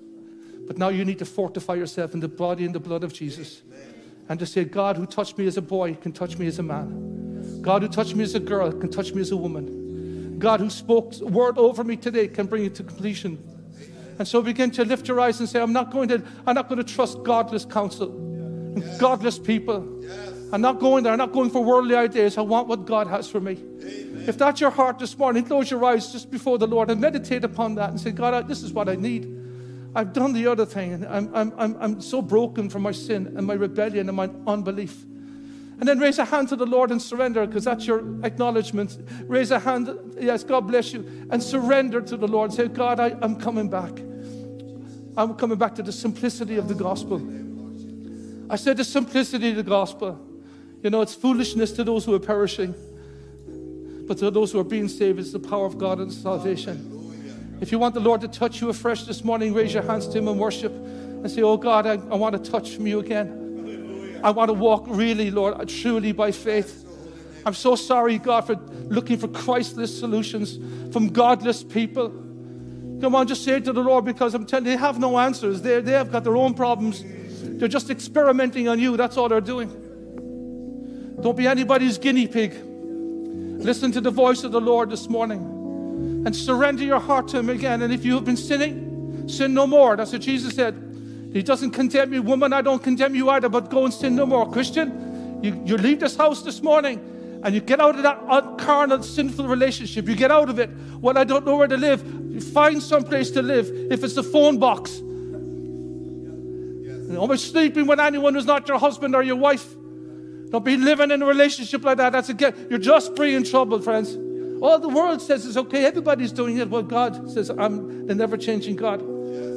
But 0.67 0.77
now 0.77 0.89
you 0.89 1.05
need 1.05 1.19
to 1.19 1.25
fortify 1.25 1.75
yourself 1.75 2.13
in 2.13 2.19
the 2.19 2.27
body 2.27 2.65
and 2.65 2.75
the 2.75 2.81
blood 2.81 3.01
of 3.05 3.13
Jesus. 3.13 3.61
And 4.27 4.37
to 4.39 4.45
say, 4.45 4.65
God 4.65 4.97
who 4.97 5.05
touched 5.05 5.37
me 5.37 5.47
as 5.47 5.55
a 5.55 5.61
boy 5.61 5.93
can 5.93 6.11
touch 6.11 6.37
me 6.37 6.47
as 6.47 6.59
a 6.59 6.63
man. 6.63 7.61
God 7.61 7.81
who 7.81 7.87
touched 7.87 8.13
me 8.13 8.25
as 8.25 8.35
a 8.35 8.41
girl 8.41 8.73
can 8.73 8.91
touch 8.91 9.13
me 9.13 9.21
as 9.21 9.31
a 9.31 9.37
woman. 9.37 10.37
God 10.37 10.59
who 10.59 10.69
spoke 10.69 11.13
a 11.21 11.25
word 11.27 11.57
over 11.57 11.81
me 11.85 11.95
today 11.95 12.27
can 12.27 12.45
bring 12.45 12.65
it 12.65 12.75
to 12.75 12.83
completion. 12.83 13.41
And 14.19 14.27
so 14.27 14.41
begin 14.41 14.69
to 14.71 14.83
lift 14.83 15.07
your 15.07 15.21
eyes 15.21 15.39
and 15.39 15.47
say, 15.47 15.61
I'm 15.61 15.71
not 15.71 15.91
going 15.91 16.09
to, 16.09 16.21
I'm 16.45 16.55
not 16.55 16.67
going 16.67 16.83
to 16.83 16.93
trust 16.93 17.23
godless 17.23 17.63
counsel 17.63 18.11
and 18.11 18.83
yes. 18.83 18.97
godless 18.99 19.39
people. 19.39 20.01
Yes. 20.01 20.33
I'm 20.51 20.59
not 20.59 20.79
going 20.79 21.05
there. 21.05 21.13
I'm 21.13 21.19
not 21.19 21.31
going 21.31 21.51
for 21.51 21.63
worldly 21.63 21.95
ideas. 21.95 22.37
I 22.37 22.41
want 22.41 22.67
what 22.67 22.85
God 22.85 23.07
has 23.07 23.29
for 23.29 23.39
me. 23.39 23.53
Amen. 23.81 24.08
If 24.29 24.37
that's 24.37 24.61
your 24.61 24.69
heart 24.69 24.99
this 24.99 25.17
morning, 25.17 25.43
close 25.43 25.71
your 25.71 25.83
eyes 25.83 26.11
just 26.11 26.29
before 26.29 26.59
the 26.59 26.67
Lord 26.67 26.91
and 26.91 27.01
meditate 27.01 27.43
upon 27.43 27.73
that 27.75 27.89
and 27.89 27.99
say, 27.99 28.11
God, 28.11 28.47
this 28.47 28.61
is 28.61 28.71
what 28.71 28.87
I 28.87 28.93
need. 28.93 29.25
I've 29.95 30.13
done 30.13 30.33
the 30.33 30.45
other 30.45 30.67
thing, 30.67 30.93
and 30.93 31.07
I'm, 31.07 31.35
I'm, 31.35 31.51
I'm, 31.57 31.77
I'm 31.79 31.99
so 31.99 32.21
broken 32.21 32.69
from 32.69 32.83
my 32.83 32.91
sin 32.91 33.33
and 33.35 33.47
my 33.47 33.55
rebellion 33.55 34.07
and 34.07 34.15
my 34.15 34.29
unbelief. 34.45 35.01
And 35.79 35.87
then 35.87 35.97
raise 35.97 36.19
a 36.19 36.25
hand 36.25 36.47
to 36.49 36.55
the 36.55 36.67
Lord 36.67 36.91
and 36.91 37.01
surrender 37.01 37.47
because 37.47 37.63
that's 37.63 37.87
your 37.87 38.23
acknowledgement. 38.23 38.99
Raise 39.23 39.49
a 39.49 39.57
hand, 39.57 39.89
yes, 40.19 40.43
God 40.43 40.67
bless 40.67 40.93
you, 40.93 41.27
and 41.31 41.41
surrender 41.41 41.99
to 41.99 42.15
the 42.15 42.27
Lord. 42.27 42.53
Say, 42.53 42.67
God, 42.67 42.99
I, 42.99 43.17
I'm 43.23 43.35
coming 43.35 43.67
back. 43.67 43.97
I'm 45.17 45.33
coming 45.33 45.57
back 45.57 45.73
to 45.73 45.81
the 45.81 45.91
simplicity 45.91 46.57
of 46.57 46.67
the 46.67 46.75
gospel. 46.75 47.19
I 48.47 48.57
said 48.57 48.77
the 48.77 48.83
simplicity 48.83 49.49
of 49.49 49.55
the 49.55 49.63
gospel. 49.63 50.23
You 50.83 50.91
know, 50.91 51.01
it's 51.01 51.15
foolishness 51.15 51.71
to 51.71 51.83
those 51.83 52.05
who 52.05 52.13
are 52.13 52.19
perishing, 52.19 52.75
but 54.09 54.17
to 54.17 54.31
those 54.31 54.51
who 54.51 54.59
are 54.59 54.63
being 54.63 54.87
saved, 54.87 55.19
it's 55.19 55.31
the 55.33 55.39
power 55.39 55.67
of 55.67 55.77
God 55.77 55.99
and 55.99 56.11
salvation. 56.11 57.59
If 57.61 57.71
you 57.71 57.77
want 57.77 57.93
the 57.93 57.99
Lord 57.99 58.21
to 58.21 58.27
touch 58.27 58.59
you 58.59 58.69
afresh 58.69 59.03
this 59.03 59.23
morning, 59.23 59.53
raise 59.53 59.71
your 59.71 59.83
hands 59.83 60.07
to 60.07 60.17
Him 60.17 60.27
and 60.27 60.39
worship 60.39 60.71
and 60.73 61.29
say, 61.29 61.43
Oh 61.43 61.57
God, 61.57 61.85
I, 61.85 61.91
I 61.91 62.15
want 62.15 62.43
to 62.43 62.51
touch 62.51 62.71
from 62.71 62.87
you 62.87 63.01
again. 63.01 64.19
I 64.23 64.31
want 64.31 64.49
to 64.49 64.55
walk 64.55 64.85
really, 64.87 65.29
Lord, 65.29 65.69
truly 65.69 66.11
by 66.11 66.31
faith. 66.31 66.87
I'm 67.45 67.53
so 67.53 67.75
sorry, 67.75 68.17
God, 68.17 68.47
for 68.47 68.55
looking 68.85 69.19
for 69.19 69.27
Christless 69.27 69.99
solutions 69.99 70.57
from 70.91 71.09
godless 71.09 71.63
people. 71.63 72.09
Come 73.01 73.13
on, 73.13 73.27
just 73.27 73.43
say 73.43 73.57
it 73.57 73.65
to 73.65 73.73
the 73.73 73.83
Lord 73.83 74.05
because 74.05 74.33
I'm 74.33 74.47
telling 74.47 74.65
you, 74.65 74.71
they 74.71 74.77
have 74.77 74.97
no 74.97 75.19
answers. 75.19 75.61
They, 75.61 75.81
they 75.81 75.91
have 75.91 76.11
got 76.11 76.23
their 76.23 76.35
own 76.35 76.55
problems. 76.55 77.03
They're 77.43 77.67
just 77.67 77.91
experimenting 77.91 78.67
on 78.69 78.79
you. 78.79 78.97
That's 78.97 79.17
all 79.17 79.29
they're 79.29 79.39
doing. 79.39 79.69
Don't 81.21 81.37
be 81.37 81.45
anybody's 81.45 81.99
guinea 81.99 82.27
pig. 82.27 82.68
Listen 83.59 83.91
to 83.91 84.01
the 84.01 84.11
voice 84.11 84.43
of 84.45 84.51
the 84.53 84.61
Lord 84.61 84.89
this 84.89 85.09
morning 85.09 86.23
and 86.25 86.33
surrender 86.33 86.83
your 86.83 86.99
heart 86.99 87.27
to 87.29 87.39
Him 87.39 87.49
again. 87.49 87.81
And 87.81 87.93
if 87.93 88.05
you 88.05 88.15
have 88.15 88.23
been 88.23 88.37
sinning, 88.37 89.27
sin 89.27 89.53
no 89.53 89.67
more. 89.67 89.97
That's 89.97 90.13
what 90.13 90.21
Jesus 90.21 90.55
said. 90.55 90.85
He 91.33 91.43
doesn't 91.43 91.71
condemn 91.71 92.13
you. 92.13 92.21
Woman, 92.21 92.53
I 92.53 92.61
don't 92.61 92.81
condemn 92.81 93.15
you 93.15 93.29
either, 93.29 93.49
but 93.49 93.69
go 93.69 93.83
and 93.85 93.93
sin 93.93 94.15
no 94.15 94.25
more. 94.25 94.49
Christian, 94.49 95.39
you, 95.43 95.61
you 95.65 95.77
leave 95.77 95.99
this 95.99 96.15
house 96.15 96.41
this 96.41 96.63
morning 96.63 96.99
and 97.43 97.53
you 97.53 97.61
get 97.61 97.79
out 97.79 97.95
of 97.95 98.03
that 98.03 98.57
carnal, 98.57 99.03
sinful 99.03 99.47
relationship. 99.47 100.07
You 100.07 100.15
get 100.15 100.31
out 100.31 100.49
of 100.49 100.57
it. 100.59 100.69
Well, 101.01 101.17
I 101.17 101.25
don't 101.25 101.45
know 101.45 101.57
where 101.57 101.67
to 101.67 101.77
live. 101.77 102.01
You 102.31 102.41
find 102.41 102.81
some 102.81 103.03
place 103.03 103.29
to 103.31 103.41
live. 103.41 103.69
If 103.91 104.03
it's 104.03 104.17
a 104.17 104.23
phone 104.23 104.57
box, 104.57 105.01
yes. 106.81 107.17
always 107.17 107.41
sleeping 107.41 107.87
with 107.87 107.99
anyone 107.99 108.33
who's 108.35 108.45
not 108.45 108.67
your 108.67 108.79
husband 108.79 109.15
or 109.15 109.23
your 109.23 109.35
wife. 109.35 109.75
Don't 110.49 110.65
be 110.65 110.77
living 110.77 111.11
in 111.11 111.21
a 111.21 111.25
relationship 111.25 111.83
like 111.83 111.97
that. 111.97 112.11
That's 112.11 112.29
again, 112.29 112.67
you're 112.69 112.79
just 112.79 113.15
bringing 113.15 113.43
trouble, 113.43 113.79
friends. 113.81 114.17
All 114.61 114.79
the 114.79 114.89
world 114.89 115.21
says 115.21 115.45
it's 115.45 115.57
okay. 115.57 115.85
Everybody's 115.85 116.31
doing 116.31 116.57
it. 116.57 116.69
Well, 116.69 116.83
God 116.83 117.31
says, 117.31 117.49
I'm 117.49 118.07
the 118.07 118.15
never 118.15 118.35
changing 118.35 118.75
God. 118.75 119.01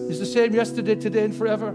He's 0.09 0.21
the 0.21 0.27
same 0.27 0.55
yesterday, 0.55 0.95
today, 0.95 1.25
and 1.25 1.35
forever. 1.35 1.73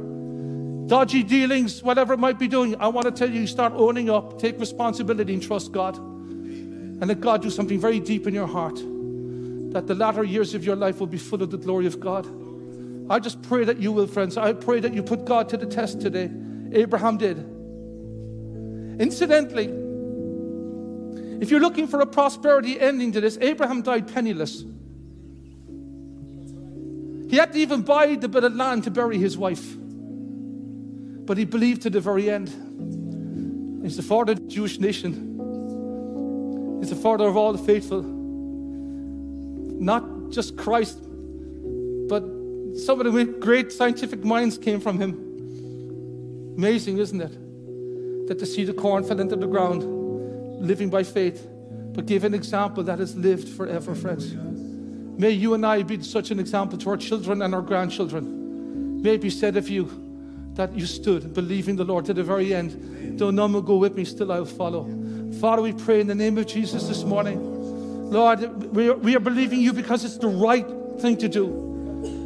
Dodgy 0.87 1.23
dealings, 1.23 1.83
whatever 1.83 2.13
it 2.13 2.19
might 2.19 2.39
be 2.39 2.47
doing, 2.47 2.75
I 2.79 2.87
want 2.87 3.05
to 3.05 3.11
tell 3.11 3.29
you, 3.29 3.45
start 3.47 3.73
owning 3.75 4.09
up, 4.09 4.39
take 4.39 4.57
responsibility, 4.59 5.33
and 5.33 5.43
trust 5.43 5.73
God. 5.73 5.97
Amen. 5.97 6.99
And 7.01 7.07
let 7.07 7.19
God 7.19 7.41
do 7.41 7.49
something 7.49 7.79
very 7.79 7.99
deep 7.99 8.27
in 8.27 8.33
your 8.33 8.47
heart. 8.47 8.75
That 9.73 9.87
the 9.87 9.95
latter 9.95 10.23
years 10.23 10.53
of 10.53 10.63
your 10.63 10.77
life 10.77 10.99
will 10.99 11.07
be 11.07 11.17
full 11.17 11.43
of 11.43 11.51
the 11.51 11.57
glory 11.57 11.87
of 11.87 11.99
God. 11.99 12.25
I 13.09 13.19
just 13.19 13.41
pray 13.41 13.65
that 13.65 13.79
you 13.79 13.91
will, 13.91 14.07
friends. 14.07 14.37
I 14.37 14.53
pray 14.53 14.79
that 14.79 14.93
you 14.93 15.03
put 15.03 15.25
God 15.25 15.49
to 15.49 15.57
the 15.57 15.65
test 15.65 15.99
today. 15.99 16.29
Abraham 16.71 17.17
did. 17.17 17.56
Incidentally, 18.99 19.67
if 21.41 21.51
you're 21.51 21.59
looking 21.59 21.87
for 21.87 22.01
a 22.01 22.05
prosperity 22.05 22.79
ending 22.79 23.11
to 23.11 23.21
this, 23.21 23.37
Abraham 23.39 23.83
died 23.83 24.11
penniless. 24.11 24.63
He 27.29 27.35
had 27.35 27.53
to 27.53 27.59
even 27.59 27.81
buy 27.81 28.15
the 28.15 28.27
bit 28.27 28.43
of 28.43 28.55
land 28.55 28.85
to 28.85 28.91
bury 28.91 29.17
his 29.17 29.37
wife. 29.37 29.75
But 29.77 31.37
he 31.37 31.45
believed 31.45 31.83
to 31.83 31.89
the 31.89 31.99
very 31.99 32.29
end. 32.29 32.49
He's 33.83 33.97
the 33.97 34.03
father 34.03 34.31
of 34.31 34.39
the 34.39 34.47
Jewish 34.47 34.79
nation. 34.79 35.35
He's 36.79 36.89
the 36.89 36.95
father 36.95 37.27
of 37.27 37.37
all 37.37 37.51
the 37.53 37.63
faithful. 37.63 38.01
Not 39.79 40.31
just 40.31 40.57
Christ, 40.57 40.99
but 42.07 42.23
some 42.77 42.99
of 42.99 43.13
the 43.13 43.25
great 43.39 43.71
scientific 43.71 44.23
minds 44.23 44.57
came 44.57 44.79
from 44.79 44.99
him. 44.99 46.55
Amazing, 46.57 46.97
isn't 46.97 47.21
it? 47.21 47.37
That 48.27 48.39
to 48.39 48.45
see 48.45 48.65
the 48.65 48.73
corn 48.73 49.03
fell 49.03 49.19
into 49.19 49.35
the 49.35 49.47
ground, 49.47 49.83
living 50.61 50.89
by 50.89 51.03
faith, 51.03 51.47
but 51.93 52.05
give 52.05 52.23
an 52.23 52.33
example 52.33 52.83
that 52.83 52.99
has 52.99 53.15
lived 53.15 53.47
forever, 53.47 53.95
friends. 53.95 54.35
May 55.19 55.31
you 55.31 55.53
and 55.53 55.65
I 55.65 55.81
be 55.83 56.01
such 56.03 56.29
an 56.29 56.39
example 56.39 56.77
to 56.79 56.89
our 56.91 56.97
children 56.97 57.41
and 57.41 57.55
our 57.55 57.61
grandchildren. 57.61 59.01
May 59.01 59.15
it 59.15 59.21
be 59.21 59.29
said 59.29 59.57
of 59.57 59.67
you 59.69 59.89
that 60.53 60.73
you 60.73 60.85
stood 60.85 61.33
believing 61.33 61.75
the 61.75 61.83
Lord 61.83 62.05
to 62.05 62.13
the 62.13 62.23
very 62.23 62.53
end. 62.53 63.17
Though 63.17 63.31
none 63.31 63.53
will 63.53 63.61
go 63.61 63.77
with 63.77 63.95
me, 63.95 64.05
still 64.05 64.31
I'll 64.31 64.45
follow. 64.45 64.85
Father, 65.39 65.61
we 65.61 65.73
pray 65.73 66.01
in 66.01 66.07
the 66.07 66.15
name 66.15 66.37
of 66.37 66.47
Jesus 66.47 66.87
this 66.87 67.03
morning. 67.03 68.11
Lord, 68.11 68.41
we 68.75 68.89
are, 68.89 68.95
we 68.95 69.15
are 69.15 69.19
believing 69.19 69.59
you 69.59 69.73
because 69.73 70.03
it's 70.05 70.17
the 70.17 70.27
right 70.27 70.67
thing 70.99 71.17
to 71.17 71.27
do. 71.27 71.45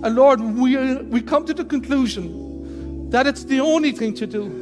And 0.04 0.16
Lord, 0.16 0.42
we, 0.42 0.96
we 0.98 1.22
come 1.22 1.46
to 1.46 1.54
the 1.54 1.66
conclusion 1.66 3.10
that 3.10 3.28
it's 3.28 3.44
the 3.44 3.60
only 3.60 3.92
thing 3.92 4.14
to 4.16 4.28
do. 4.28 4.61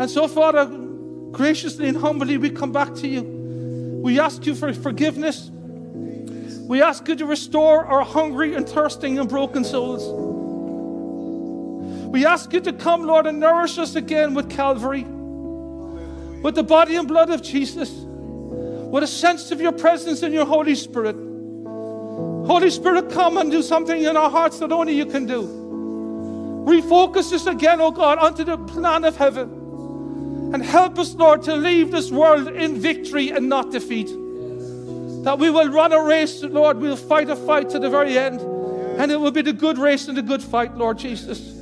And 0.00 0.08
so, 0.10 0.28
Father, 0.28 0.66
graciously 1.32 1.88
and 1.88 1.96
humbly, 1.96 2.38
we 2.38 2.50
come 2.50 2.72
back 2.72 2.94
to 2.96 3.08
you. 3.08 3.22
We 4.02 4.20
ask 4.20 4.46
you 4.46 4.54
for 4.54 4.72
forgiveness. 4.72 5.50
We 6.68 6.82
ask 6.82 7.08
you 7.08 7.16
to 7.16 7.26
restore 7.26 7.84
our 7.84 8.04
hungry 8.04 8.54
and 8.54 8.68
thirsting 8.68 9.18
and 9.18 9.28
broken 9.28 9.64
souls. 9.64 10.04
We 12.12 12.24
ask 12.24 12.52
you 12.52 12.60
to 12.60 12.72
come, 12.72 13.02
Lord, 13.02 13.26
and 13.26 13.40
nourish 13.40 13.76
us 13.78 13.96
again 13.96 14.34
with 14.34 14.48
Calvary, 14.48 15.02
with 16.42 16.54
the 16.54 16.62
body 16.62 16.96
and 16.96 17.08
blood 17.08 17.30
of 17.30 17.42
Jesus, 17.42 17.90
with 17.90 19.02
a 19.02 19.06
sense 19.06 19.50
of 19.50 19.60
your 19.60 19.72
presence 19.72 20.22
and 20.22 20.32
your 20.32 20.46
Holy 20.46 20.74
Spirit. 20.74 21.16
Holy 22.46 22.70
Spirit, 22.70 23.10
come 23.10 23.36
and 23.36 23.50
do 23.50 23.62
something 23.62 24.02
in 24.02 24.16
our 24.16 24.30
hearts 24.30 24.58
that 24.60 24.72
only 24.72 24.94
you 24.94 25.04
can 25.04 25.26
do. 25.26 25.42
Refocus 26.66 27.32
us 27.32 27.46
again, 27.46 27.80
oh 27.80 27.90
God, 27.90 28.18
onto 28.18 28.44
the 28.44 28.56
plan 28.56 29.04
of 29.04 29.16
heaven. 29.16 29.67
And 30.52 30.62
help 30.62 30.98
us, 30.98 31.14
Lord, 31.14 31.42
to 31.42 31.54
leave 31.54 31.90
this 31.90 32.10
world 32.10 32.48
in 32.48 32.80
victory 32.80 33.30
and 33.30 33.48
not 33.48 33.70
defeat. 33.70 34.08
That 35.24 35.38
we 35.38 35.50
will 35.50 35.68
run 35.68 35.92
a 35.92 36.02
race, 36.02 36.42
Lord. 36.42 36.78
We'll 36.78 36.96
fight 36.96 37.28
a 37.28 37.36
fight 37.36 37.68
to 37.70 37.78
the 37.78 37.90
very 37.90 38.16
end. 38.16 38.40
And 38.40 39.12
it 39.12 39.20
will 39.20 39.30
be 39.30 39.42
the 39.42 39.52
good 39.52 39.76
race 39.78 40.08
and 40.08 40.16
the 40.16 40.22
good 40.22 40.42
fight, 40.42 40.74
Lord 40.76 40.98
Jesus. 40.98 41.54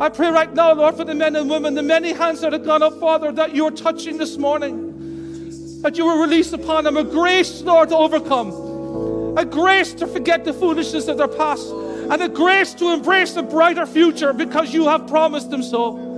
I 0.00 0.08
pray 0.08 0.30
right 0.30 0.52
now, 0.54 0.72
Lord, 0.72 0.96
for 0.96 1.04
the 1.04 1.14
men 1.14 1.36
and 1.36 1.50
women, 1.50 1.74
the 1.74 1.82
many 1.82 2.12
hands 2.12 2.40
that 2.40 2.52
have 2.52 2.64
gone 2.64 2.82
up, 2.82 2.98
Father, 2.98 3.30
that 3.32 3.54
you're 3.54 3.70
touching 3.70 4.16
this 4.16 4.38
morning. 4.38 5.82
That 5.82 5.98
you 5.98 6.06
will 6.06 6.20
release 6.20 6.52
upon 6.52 6.84
them 6.84 6.96
a 6.96 7.04
grace, 7.04 7.62
Lord, 7.62 7.90
to 7.90 7.96
overcome. 7.96 9.36
A 9.36 9.44
grace 9.44 9.94
to 9.94 10.06
forget 10.06 10.44
the 10.44 10.52
foolishness 10.52 11.08
of 11.08 11.18
their 11.18 11.28
past. 11.28 11.70
And 11.70 12.20
a 12.20 12.28
grace 12.28 12.74
to 12.74 12.92
embrace 12.92 13.36
a 13.36 13.42
brighter 13.42 13.86
future 13.86 14.32
because 14.32 14.74
you 14.74 14.88
have 14.88 15.06
promised 15.06 15.50
them 15.50 15.62
so. 15.62 16.09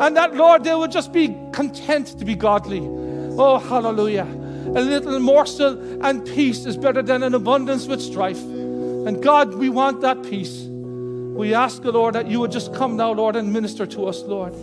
And 0.00 0.16
that, 0.16 0.34
Lord, 0.34 0.64
they 0.64 0.74
will 0.74 0.88
just 0.88 1.12
be 1.12 1.28
content 1.52 2.18
to 2.18 2.24
be 2.24 2.34
godly. 2.34 2.80
Oh, 2.82 3.58
hallelujah. 3.58 4.24
A 4.24 4.80
little 4.80 5.18
morsel 5.20 6.04
and 6.04 6.24
peace 6.24 6.64
is 6.64 6.76
better 6.76 7.02
than 7.02 7.22
an 7.22 7.34
abundance 7.34 7.86
with 7.86 8.00
strife. 8.00 8.40
And 8.40 9.22
God, 9.22 9.54
we 9.54 9.68
want 9.68 10.00
that 10.00 10.22
peace. 10.22 10.64
We 10.64 11.54
ask, 11.54 11.82
the 11.82 11.92
Lord, 11.92 12.14
that 12.14 12.26
you 12.28 12.40
would 12.40 12.52
just 12.52 12.74
come 12.74 12.96
now, 12.96 13.12
Lord, 13.12 13.36
and 13.36 13.52
minister 13.52 13.86
to 13.86 14.06
us, 14.06 14.22
Lord. 14.22 14.54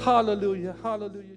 Hallelujah. 0.00 0.76
Hallelujah. 0.82 1.36